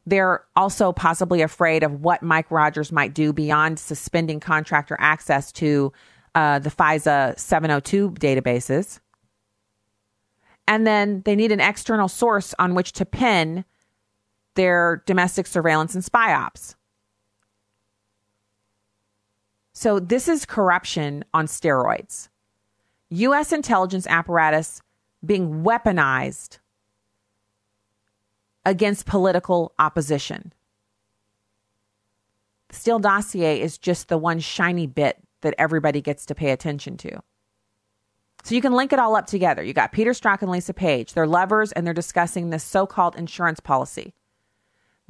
They're 0.08 0.44
also 0.56 0.92
possibly 0.92 1.44
afraid 1.44 1.84
of 1.84 2.02
what 2.02 2.24
Mike 2.24 2.50
Rogers 2.50 2.92
might 2.92 3.14
do 3.14 3.32
beyond 3.32 3.78
suspending 3.78 4.40
contractor 4.40 4.98
access 5.00 5.52
to 5.54 5.94
uh, 6.34 6.58
the 6.58 6.72
FISA 6.72 7.38
702 7.38 8.12
databases. 8.12 9.00
And 10.68 10.88
then 10.88 11.22
they 11.26 11.36
need 11.36 11.52
an 11.52 11.60
external 11.60 12.08
source 12.08 12.56
on 12.58 12.74
which 12.74 12.94
to 12.94 13.06
pin 13.06 13.66
their 14.56 15.04
domestic 15.06 15.46
surveillance 15.46 15.94
and 15.94 16.04
spy 16.04 16.34
ops. 16.34 16.76
So, 19.82 20.00
this 20.00 20.28
is 20.28 20.46
corruption 20.46 21.26
on 21.34 21.48
steroids. 21.48 22.30
U.S. 23.10 23.52
intelligence 23.52 24.06
apparatus 24.06 24.80
being 25.26 25.64
weaponized 25.64 26.60
against 28.64 29.08
political 29.08 29.74
opposition. 29.80 30.54
The 32.68 32.76
Steele 32.76 33.00
dossier 33.00 33.60
is 33.60 33.80
just 33.80 34.08
the 34.08 34.20
one 34.20 34.40
shiny 34.40 34.86
bit 34.86 35.18
that 35.42 35.56
everybody 35.58 36.00
gets 36.00 36.28
to 36.28 36.36
pay 36.36 36.52
attention 36.52 36.96
to. 36.98 37.20
So 38.44 38.54
you 38.54 38.62
can 38.62 38.74
link 38.74 38.94
it 38.94 39.00
all 39.00 39.16
up 39.16 39.26
together. 39.26 39.64
You 39.64 39.74
got 39.74 39.94
Peter 39.94 40.12
Strzok 40.12 40.44
and 40.44 40.52
Lisa 40.52 40.76
Page. 40.76 41.14
They're 41.14 41.26
lovers 41.26 41.72
and 41.72 41.88
they're 41.88 41.96
discussing 41.96 42.52
this 42.52 42.64
so 42.64 42.86
called 42.86 43.16
insurance 43.16 43.60
policy. 43.60 44.14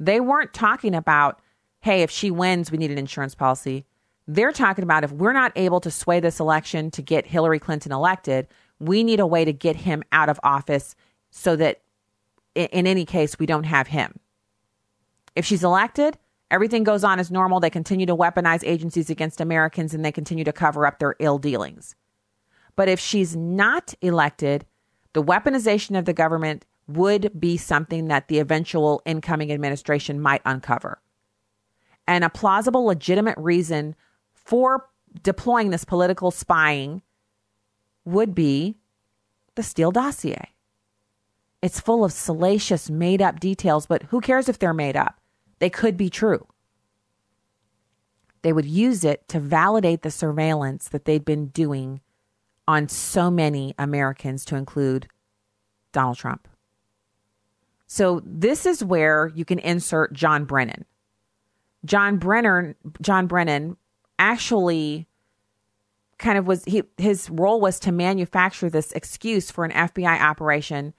They 0.00 0.18
weren't 0.18 0.54
talking 0.54 0.94
about, 0.94 1.42
hey, 1.80 2.00
if 2.00 2.10
she 2.10 2.30
wins, 2.30 2.72
we 2.72 2.78
need 2.78 2.90
an 2.90 2.96
insurance 2.96 3.34
policy. 3.34 3.84
They're 4.26 4.52
talking 4.52 4.84
about 4.84 5.04
if 5.04 5.12
we're 5.12 5.32
not 5.32 5.52
able 5.56 5.80
to 5.80 5.90
sway 5.90 6.20
this 6.20 6.40
election 6.40 6.90
to 6.92 7.02
get 7.02 7.26
Hillary 7.26 7.58
Clinton 7.58 7.92
elected, 7.92 8.46
we 8.78 9.02
need 9.02 9.20
a 9.20 9.26
way 9.26 9.44
to 9.44 9.52
get 9.52 9.76
him 9.76 10.02
out 10.12 10.28
of 10.28 10.38
office 10.42 10.94
so 11.30 11.56
that 11.56 11.80
in 12.54 12.86
any 12.86 13.04
case, 13.04 13.38
we 13.38 13.46
don't 13.46 13.64
have 13.64 13.88
him. 13.88 14.18
If 15.34 15.46
she's 15.46 15.64
elected, 15.64 16.18
everything 16.50 16.84
goes 16.84 17.02
on 17.02 17.18
as 17.18 17.30
normal. 17.30 17.60
They 17.60 17.70
continue 17.70 18.06
to 18.06 18.16
weaponize 18.16 18.62
agencies 18.64 19.08
against 19.10 19.40
Americans 19.40 19.94
and 19.94 20.04
they 20.04 20.12
continue 20.12 20.44
to 20.44 20.52
cover 20.52 20.86
up 20.86 20.98
their 20.98 21.16
ill 21.18 21.38
dealings. 21.38 21.94
But 22.76 22.88
if 22.88 23.00
she's 23.00 23.34
not 23.34 23.94
elected, 24.02 24.66
the 25.14 25.22
weaponization 25.22 25.98
of 25.98 26.04
the 26.04 26.12
government 26.12 26.64
would 26.86 27.38
be 27.38 27.56
something 27.56 28.08
that 28.08 28.28
the 28.28 28.38
eventual 28.38 29.02
incoming 29.06 29.52
administration 29.52 30.20
might 30.20 30.42
uncover. 30.44 31.00
And 32.06 32.24
a 32.24 32.30
plausible, 32.30 32.84
legitimate 32.84 33.38
reason 33.38 33.94
for 34.44 34.88
deploying 35.22 35.70
this 35.70 35.84
political 35.84 36.30
spying 36.30 37.02
would 38.04 38.34
be 38.34 38.76
the 39.54 39.62
Steele 39.62 39.92
dossier. 39.92 40.48
It's 41.60 41.80
full 41.80 42.04
of 42.04 42.12
salacious, 42.12 42.90
made 42.90 43.22
up 43.22 43.38
details, 43.38 43.86
but 43.86 44.04
who 44.04 44.20
cares 44.20 44.48
if 44.48 44.58
they're 44.58 44.74
made 44.74 44.96
up? 44.96 45.20
They 45.60 45.70
could 45.70 45.96
be 45.96 46.10
true. 46.10 46.46
They 48.42 48.52
would 48.52 48.66
use 48.66 49.04
it 49.04 49.28
to 49.28 49.38
validate 49.38 50.02
the 50.02 50.10
surveillance 50.10 50.88
that 50.88 51.04
they'd 51.04 51.24
been 51.24 51.46
doing 51.46 52.00
on 52.66 52.88
so 52.88 53.30
many 53.30 53.74
Americans, 53.78 54.44
to 54.46 54.56
include 54.56 55.08
Donald 55.92 56.16
Trump. 56.16 56.48
So, 57.86 58.22
this 58.24 58.66
is 58.66 58.82
where 58.82 59.30
you 59.34 59.44
can 59.44 59.58
insert 59.58 60.12
John 60.12 60.44
Brennan. 60.44 60.84
John 61.84 62.18
Brennan, 62.18 62.74
John 63.00 63.26
Brennan 63.26 63.76
actually 64.18 65.06
kind 66.18 66.38
of 66.38 66.46
was 66.46 66.64
he 66.64 66.82
his 66.96 67.28
role 67.30 67.60
was 67.60 67.80
to 67.80 67.92
manufacture 67.92 68.70
this 68.70 68.92
excuse 68.92 69.50
for 69.50 69.64
an 69.64 69.72
FBI 69.72 70.20
operation 70.20 70.94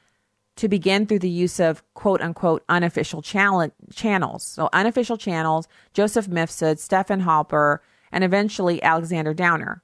to 0.55 0.68
begin 0.68 1.05
through 1.05 1.20
the 1.20 1.30
use 1.30 1.59
of 1.59 1.84
quote 1.93 2.22
unquote 2.22 2.64
unofficial 2.70 3.22
channels. 3.22 4.43
So, 4.43 4.70
unofficial 4.74 5.18
channels, 5.18 5.68
Joseph 5.93 6.28
Mifsud, 6.28 6.80
Stefan 6.80 7.22
Halper, 7.24 7.80
and 8.11 8.24
eventually 8.24 8.82
Alexander 8.84 9.34
Downer. 9.34 9.82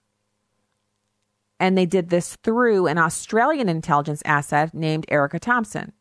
And 1.59 1.77
they 1.77 1.85
did 1.85 2.09
this 2.09 2.37
through 2.37 2.87
an 2.87 2.97
Australian 2.97 3.67
intelligence 3.67 4.21
asset 4.25 4.73
named 4.73 5.05
Erika 5.09 5.39
Thompson. 5.39 5.91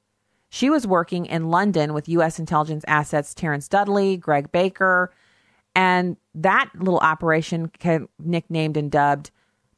She 0.51 0.71
was 0.71 0.87
working 0.87 1.27
in 1.27 1.51
London 1.51 1.93
with 1.93 2.09
U.S. 2.09 2.39
intelligence 2.39 2.85
assets 2.87 3.35
Terence 3.35 3.69
Dudley, 3.69 4.17
Greg 4.17 4.53
Baker, 4.53 5.13
and 5.75 6.17
that 6.43 6.71
little 6.77 6.99
operation, 6.99 7.71
nicknamed 8.19 8.77
and 8.77 8.91
dubbed 8.91 9.31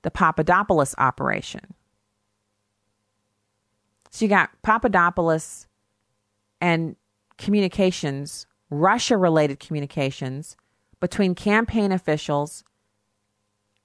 the 0.03 0.11
Papadopoulos 0.11 0.95
operation. 0.99 1.75
So 4.11 4.25
you 4.25 4.29
got 4.29 4.51
Papadopoulos 4.63 5.67
and 6.61 6.97
communications, 7.39 8.47
Russia 8.69 9.17
related 9.17 9.61
communications 9.61 10.57
between 11.01 11.35
campaign 11.35 11.93
officials 11.93 12.65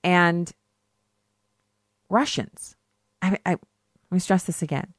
and 0.04 0.52
Russians. 2.10 2.76
I, 3.22 3.38
I, 3.46 3.52
let 3.52 3.60
me 4.12 4.20
stress 4.20 4.44
this 4.44 4.62
again. 4.62 4.94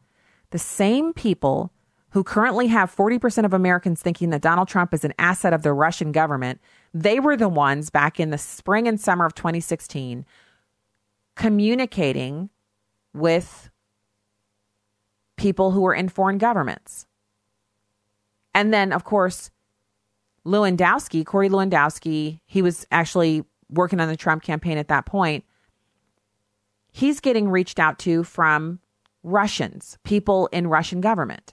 The 0.51 0.59
same 0.59 1.12
people 1.12 1.72
who 2.11 2.24
currently 2.24 2.68
have 2.68 2.95
40% 2.95 3.45
of 3.45 3.53
Americans 3.53 4.01
thinking 4.01 4.31
that 4.31 4.41
Donald 4.41 4.68
Trump 4.68 4.95
is 4.95 5.05
an 5.05 5.12
asset 5.18 5.53
of 5.53 5.62
the 5.62 5.72
Russian 5.72 6.12
government, 6.12 6.61
they 7.03 7.20
were 7.20 7.36
the 7.36 7.49
ones 7.49 7.90
back 7.90 8.18
in 8.18 8.30
the 8.30 8.38
spring 8.38 8.88
and 8.88 8.99
summer 8.99 9.26
of 9.26 9.34
2016 9.34 10.24
communicating 11.34 12.49
with 13.12 13.68
people 15.36 15.72
who 15.72 15.82
were 15.82 15.94
in 15.94 16.09
foreign 16.09 16.38
governments. 16.38 17.07
And 18.55 18.72
then, 18.72 18.92
of 18.92 19.05
course, 19.05 19.51
Lewandowski, 20.47 21.26
Corey 21.26 21.51
Lewandowski, 21.51 22.40
he 22.47 22.62
was 22.62 22.86
actually 22.90 23.44
working 23.68 24.01
on 24.01 24.09
the 24.09 24.16
Trump 24.16 24.42
campaign 24.42 24.78
at 24.78 24.88
that 24.88 25.05
point. 25.05 25.44
He's 26.90 27.20
getting 27.20 27.51
reached 27.51 27.78
out 27.78 27.99
to 28.01 28.24
from 28.24 28.80
Russians, 29.22 29.99
people 30.05 30.47
in 30.47 30.68
Russian 30.68 31.03
government. 31.03 31.53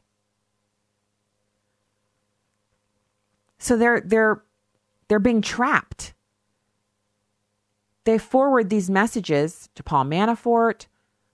So 3.57 3.75
they're 3.75 3.99
they're 3.99 4.43
they're 5.07 5.19
being 5.19 5.41
trapped. 5.41 6.13
They 8.05 8.17
forward 8.17 8.69
these 8.69 8.89
messages 8.89 9.69
to 9.75 9.83
Paul 9.83 10.05
Manafort, 10.05 10.87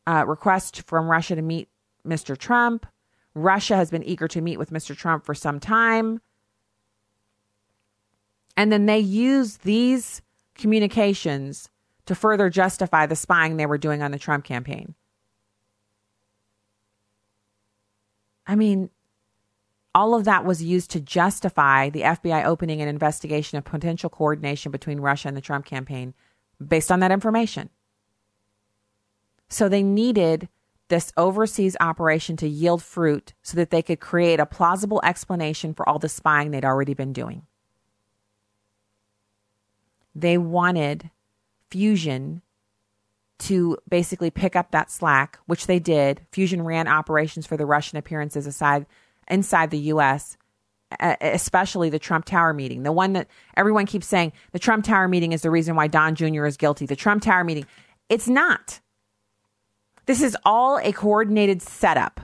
uh, 0.06 0.26
request 0.28 0.84
from 0.84 1.10
Russia 1.10 1.36
to 1.36 1.42
meet 1.42 1.70
Mr. 2.06 2.38
Trump. 2.38 2.86
Russia 3.34 3.76
has 3.76 3.90
been 3.90 4.04
eager 4.04 4.28
to 4.28 4.42
meet 4.42 4.58
with 4.58 4.72
Mr. 4.72 4.96
Trump 4.96 5.26
for 5.26 5.34
some 5.34 5.60
time. 5.60 6.22
And 8.58 8.72
then 8.72 8.86
they 8.86 9.00
use 9.00 9.58
these 9.58 10.22
communications 10.56 11.70
to 12.06 12.16
further 12.16 12.50
justify 12.50 13.06
the 13.06 13.16
spying 13.16 13.58
they 13.58 13.66
were 13.66 13.78
doing 13.78 14.02
on 14.02 14.12
the 14.12 14.20
Trump 14.20 14.44
campaign. 14.44 14.96
I 18.46 18.56
mean, 18.56 18.90
all 20.00 20.16
of 20.16 20.24
that 20.24 20.46
was 20.46 20.64
used 20.64 20.90
to 20.92 21.02
justify 21.02 21.90
the 21.90 22.04
FBI 22.04 22.46
opening 22.46 22.82
an 22.82 22.88
investigation 22.88 23.58
of 23.58 23.66
potential 23.66 24.10
coordination 24.10 24.72
between 24.72 25.02
Russia 25.02 25.28
and 25.28 25.36
the 25.36 25.42
Trump 25.42 25.66
campaign 25.66 26.14
based 26.66 26.90
on 26.90 27.02
that 27.02 27.12
information. 27.12 27.70
So 29.50 29.68
they 29.68 29.84
needed 29.84 30.48
this 30.88 31.12
overseas 31.18 31.76
operation 31.82 32.38
to 32.38 32.48
yield 32.48 32.82
fruit 32.82 33.34
so 33.42 33.58
that 33.58 33.72
they 33.72 33.82
could 33.82 34.00
create 34.00 34.40
a 34.40 34.46
plausible 34.46 35.02
explanation 35.04 35.74
for 35.74 35.88
all 35.88 36.00
the 36.00 36.08
spying 36.08 36.52
they'd 36.52 36.64
already 36.64 36.94
been 36.94 37.12
doing. 37.12 37.46
They 40.16 40.38
wanted 40.38 41.10
Fusion 41.70 42.42
to 43.40 43.78
basically 43.90 44.32
pick 44.32 44.56
up 44.56 44.72
that 44.72 44.92
slack, 44.92 45.40
which 45.46 45.68
they 45.68 45.80
did. 45.80 46.22
Fusion 46.32 46.64
ran 46.64 46.88
operations 46.88 47.46
for 47.46 47.58
the 47.58 47.66
Russian 47.66 47.98
appearances 47.98 48.48
aside 48.48 48.86
inside 49.30 49.72
the 49.72 49.80
U.S., 49.80 50.38
especially 51.00 51.90
the 51.90 52.00
Trump 52.00 52.26
Tower 52.26 52.54
meeting, 52.54 52.84
the 52.84 52.92
one 52.92 53.14
that 53.14 53.28
everyone 53.56 53.86
keeps 53.86 54.08
saying 54.08 54.34
the 54.54 54.60
Trump 54.60 54.84
Tower 54.84 55.08
meeting 55.08 55.34
is 55.34 55.44
the 55.44 55.52
reason 55.52 55.76
why 55.76 55.88
Don 55.88 56.16
Jr. 56.16 56.46
is 56.46 56.58
guilty. 56.58 56.86
The 56.86 56.96
Trump 56.96 57.22
Tower 57.22 57.44
meeting, 57.44 57.66
it's 58.10 58.28
not. 58.28 58.80
This 60.08 60.22
is 60.24 60.36
all 60.44 60.80
a 60.80 60.92
coordinated 60.92 61.62
setup. 61.62 62.22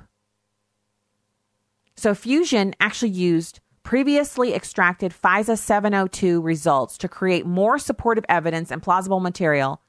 So 1.96 2.16
Fusion 2.16 2.74
actually 2.80 3.12
used 3.12 3.60
previously 3.84 4.54
extracted 4.56 5.14
FISA 5.14 5.58
702 5.58 6.42
results 6.42 6.98
to 6.98 7.08
create 7.08 7.46
more 7.46 7.78
supportive 7.78 8.26
evidence 8.28 8.72
and 8.72 8.82
plausible 8.82 9.20
material. 9.20 9.80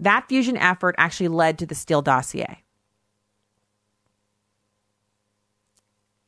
That 0.00 0.26
fusion 0.28 0.56
effort 0.56 0.94
actually 0.98 1.28
led 1.28 1.58
to 1.58 1.66
the 1.66 1.74
Steele 1.74 2.02
dossier. 2.02 2.64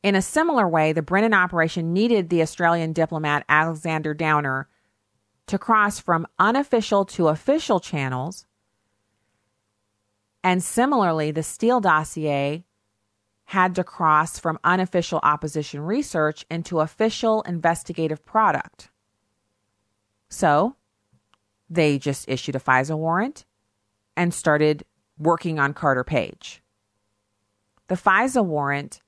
In 0.05 0.13
a 0.13 0.21
similar 0.21 0.67
way, 0.67 0.93
the 0.93 1.01
Brennan 1.01 1.33
operation 1.33 1.91
needed 1.91 2.29
the 2.29 2.43
Australian 2.43 2.93
diplomat 2.93 3.43
Alexander 3.49 4.13
Downer 4.13 4.69
to 5.47 5.57
cross 5.57 5.99
from 5.99 6.27
unofficial 6.37 7.05
to 7.05 7.29
official 7.29 7.79
channels. 7.79 8.45
And 10.43 10.63
similarly, 10.63 11.31
the 11.31 11.41
Steele 11.41 11.81
dossier 11.81 12.65
had 13.45 13.73
to 13.73 13.83
cross 13.83 14.37
from 14.37 14.59
unofficial 14.63 15.21
opposition 15.23 15.81
research 15.81 16.45
into 16.51 16.81
official 16.81 17.41
investigative 17.41 18.23
product. 18.23 18.91
So 20.29 20.75
they 21.67 21.97
just 21.97 22.29
issued 22.29 22.55
a 22.55 22.59
FISA 22.59 22.95
warrant 22.95 23.43
and 24.15 24.31
started 24.31 24.85
working 25.17 25.57
on 25.57 25.73
Carter 25.73 26.03
Page. 26.03 26.61
The 27.87 27.95
FISA 27.95 28.45
warrant 28.45 29.01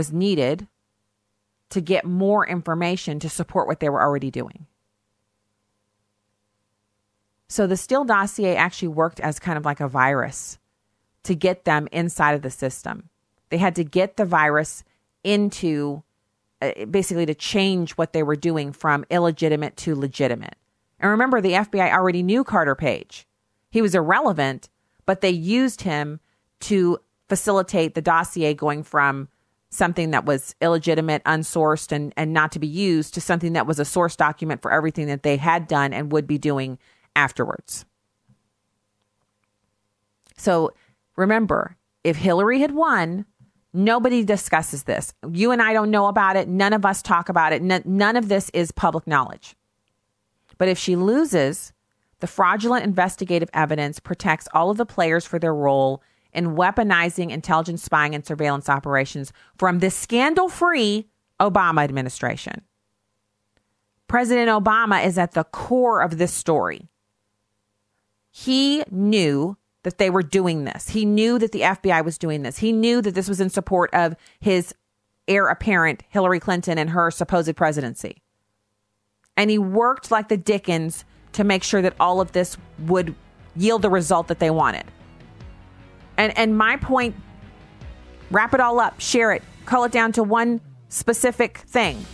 was 0.00 0.14
needed 0.14 0.66
to 1.68 1.82
get 1.82 2.06
more 2.06 2.46
information 2.46 3.20
to 3.20 3.28
support 3.28 3.66
what 3.66 3.80
they 3.80 3.90
were 3.90 4.00
already 4.00 4.30
doing. 4.30 4.66
So 7.48 7.66
the 7.66 7.76
Steele 7.76 8.06
dossier 8.06 8.56
actually 8.56 8.88
worked 8.88 9.20
as 9.20 9.38
kind 9.38 9.58
of 9.58 9.66
like 9.66 9.78
a 9.78 9.88
virus 9.88 10.58
to 11.24 11.34
get 11.34 11.66
them 11.66 11.86
inside 11.92 12.32
of 12.32 12.40
the 12.40 12.50
system. 12.50 13.10
They 13.50 13.58
had 13.58 13.74
to 13.74 13.84
get 13.84 14.16
the 14.16 14.24
virus 14.24 14.84
into 15.22 16.02
uh, 16.62 16.86
basically 16.86 17.26
to 17.26 17.34
change 17.34 17.92
what 17.92 18.14
they 18.14 18.22
were 18.22 18.36
doing 18.36 18.72
from 18.72 19.04
illegitimate 19.10 19.76
to 19.84 19.94
legitimate. 19.94 20.56
And 20.98 21.10
remember, 21.10 21.42
the 21.42 21.52
FBI 21.52 21.92
already 21.92 22.22
knew 22.22 22.42
Carter 22.42 22.74
Page. 22.74 23.26
He 23.70 23.82
was 23.82 23.94
irrelevant, 23.94 24.70
but 25.04 25.20
they 25.20 25.28
used 25.28 25.82
him 25.82 26.20
to 26.60 27.00
facilitate 27.28 27.94
the 27.94 28.00
dossier 28.00 28.54
going 28.54 28.82
from 28.82 29.28
something 29.70 30.10
that 30.10 30.26
was 30.26 30.54
illegitimate, 30.60 31.22
unsourced, 31.24 31.92
and, 31.92 32.12
and 32.16 32.32
not 32.32 32.52
to 32.52 32.58
be 32.58 32.66
used 32.66 33.14
to 33.14 33.20
something 33.20 33.52
that 33.52 33.66
was 33.66 33.78
a 33.78 33.84
source 33.84 34.16
document 34.16 34.60
for 34.60 34.72
everything 34.72 35.06
that 35.06 35.22
they 35.22 35.36
had 35.36 35.68
done 35.68 35.92
and 35.92 36.12
would 36.12 36.26
be 36.26 36.38
doing 36.38 36.78
afterwards. 37.14 37.84
So 40.36 40.72
remember, 41.16 41.76
if 42.02 42.16
Hillary 42.16 42.60
had 42.60 42.72
won, 42.72 43.26
nobody 43.72 44.24
discusses 44.24 44.84
this. 44.84 45.14
You 45.30 45.52
and 45.52 45.62
I 45.62 45.72
don't 45.72 45.90
know 45.90 46.06
about 46.06 46.36
it. 46.36 46.48
None 46.48 46.72
of 46.72 46.84
us 46.84 47.00
talk 47.00 47.28
about 47.28 47.52
it. 47.52 47.62
N- 47.62 47.82
none 47.84 48.16
of 48.16 48.28
this 48.28 48.50
is 48.52 48.72
public 48.72 49.06
knowledge. 49.06 49.54
But 50.58 50.68
if 50.68 50.78
she 50.78 50.96
loses, 50.96 51.72
the 52.18 52.26
fraudulent 52.26 52.84
investigative 52.84 53.50
evidence 53.54 54.00
protects 54.00 54.48
all 54.52 54.70
of 54.70 54.76
the 54.76 54.86
players 54.86 55.24
for 55.24 55.38
their 55.38 55.54
role 55.54 56.02
in 56.32 56.56
weaponizing 56.56 57.30
intelligence 57.30 57.82
spying 57.82 58.14
and 58.14 58.24
surveillance 58.24 58.68
operations 58.68 59.32
from 59.56 59.78
the 59.78 59.90
scandal 59.90 60.48
free 60.48 61.08
Obama 61.40 61.82
administration. 61.82 62.62
President 64.08 64.48
Obama 64.48 65.04
is 65.04 65.18
at 65.18 65.32
the 65.32 65.44
core 65.44 66.02
of 66.02 66.18
this 66.18 66.32
story. 66.32 66.88
He 68.30 68.84
knew 68.90 69.56
that 69.82 69.98
they 69.98 70.10
were 70.10 70.22
doing 70.22 70.64
this. 70.64 70.90
He 70.90 71.04
knew 71.04 71.38
that 71.38 71.52
the 71.52 71.60
FBI 71.60 72.04
was 72.04 72.18
doing 72.18 72.42
this. 72.42 72.58
He 72.58 72.72
knew 72.72 73.00
that 73.02 73.14
this 73.14 73.28
was 73.28 73.40
in 73.40 73.50
support 73.50 73.92
of 73.94 74.14
his 74.40 74.74
heir 75.26 75.46
apparent, 75.48 76.02
Hillary 76.08 76.40
Clinton, 76.40 76.76
and 76.76 76.90
her 76.90 77.10
supposed 77.10 77.54
presidency. 77.56 78.22
And 79.36 79.50
he 79.50 79.58
worked 79.58 80.10
like 80.10 80.28
the 80.28 80.36
Dickens 80.36 81.04
to 81.32 81.44
make 81.44 81.62
sure 81.62 81.80
that 81.80 81.94
all 81.98 82.20
of 82.20 82.32
this 82.32 82.56
would 82.80 83.14
yield 83.56 83.82
the 83.82 83.90
result 83.90 84.28
that 84.28 84.38
they 84.38 84.50
wanted. 84.50 84.84
And 86.20 86.36
and 86.36 86.58
my 86.58 86.76
point, 86.76 87.14
wrap 88.30 88.52
it 88.52 88.60
all 88.60 88.78
up, 88.78 89.00
share 89.00 89.32
it, 89.32 89.42
call 89.64 89.84
it 89.84 89.92
down 89.92 90.12
to 90.12 90.22
one 90.22 90.60
specific 90.90 91.56
thing. 91.58 92.04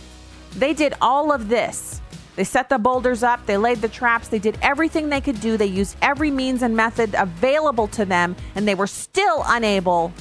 They 0.55 0.73
did 0.73 0.93
all 1.01 1.33
of 1.33 1.49
this. 1.49 2.01
They 2.37 2.45
set 2.45 2.69
the 2.69 2.77
boulders 2.77 3.21
up, 3.21 3.45
they 3.47 3.57
laid 3.57 3.81
the 3.81 3.89
traps, 3.89 4.29
they 4.29 4.39
did 4.39 4.57
everything 4.61 5.09
they 5.09 5.19
could 5.19 5.41
do. 5.41 5.57
They 5.57 5.65
used 5.65 5.97
every 6.01 6.31
means 6.31 6.61
and 6.61 6.73
method 6.73 7.15
available 7.17 7.87
to 7.89 8.05
them, 8.05 8.37
and 8.55 8.65
they 8.65 8.75
were 8.75 8.87
still 8.87 9.43
unable 9.45 10.13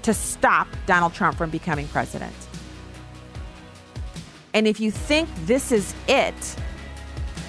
to 0.00 0.14
stop 0.14 0.68
Donald 0.86 1.12
Trump 1.12 1.36
from 1.36 1.50
becoming 1.50 1.88
president. 1.88 2.32
And 4.54 4.66
if 4.66 4.80
you 4.80 4.90
think 4.90 5.28
this 5.44 5.72
is 5.72 5.92
it, 6.08 6.56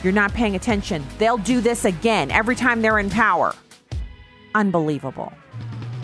you're 0.04 0.12
not 0.12 0.34
paying 0.34 0.56
attention. 0.56 1.06
They'll 1.18 1.38
do 1.38 1.62
this 1.62 1.86
again 1.86 2.30
every 2.30 2.58
time 2.58 2.82
they're 2.82 3.00
in 3.00 3.10
power. 3.10 3.56
Unbelievable. 4.54 5.32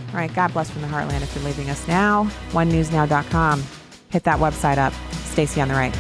All 0.10 0.16
right, 0.16 0.34
God 0.34 0.54
bless 0.54 0.70
from 0.70 0.82
the 0.82 0.88
heartland 0.88 1.22
if 1.22 1.36
you're 1.36 1.44
leaving 1.44 1.70
us 1.70 1.88
now. 1.88 2.26
OneNewsNow.com. 2.52 3.64
Hit 4.10 4.24
that 4.24 4.40
website 4.40 4.78
up. 4.78 4.94
Stacy 5.26 5.62
on 5.62 5.68
the 5.68 5.74
right. 5.74 5.94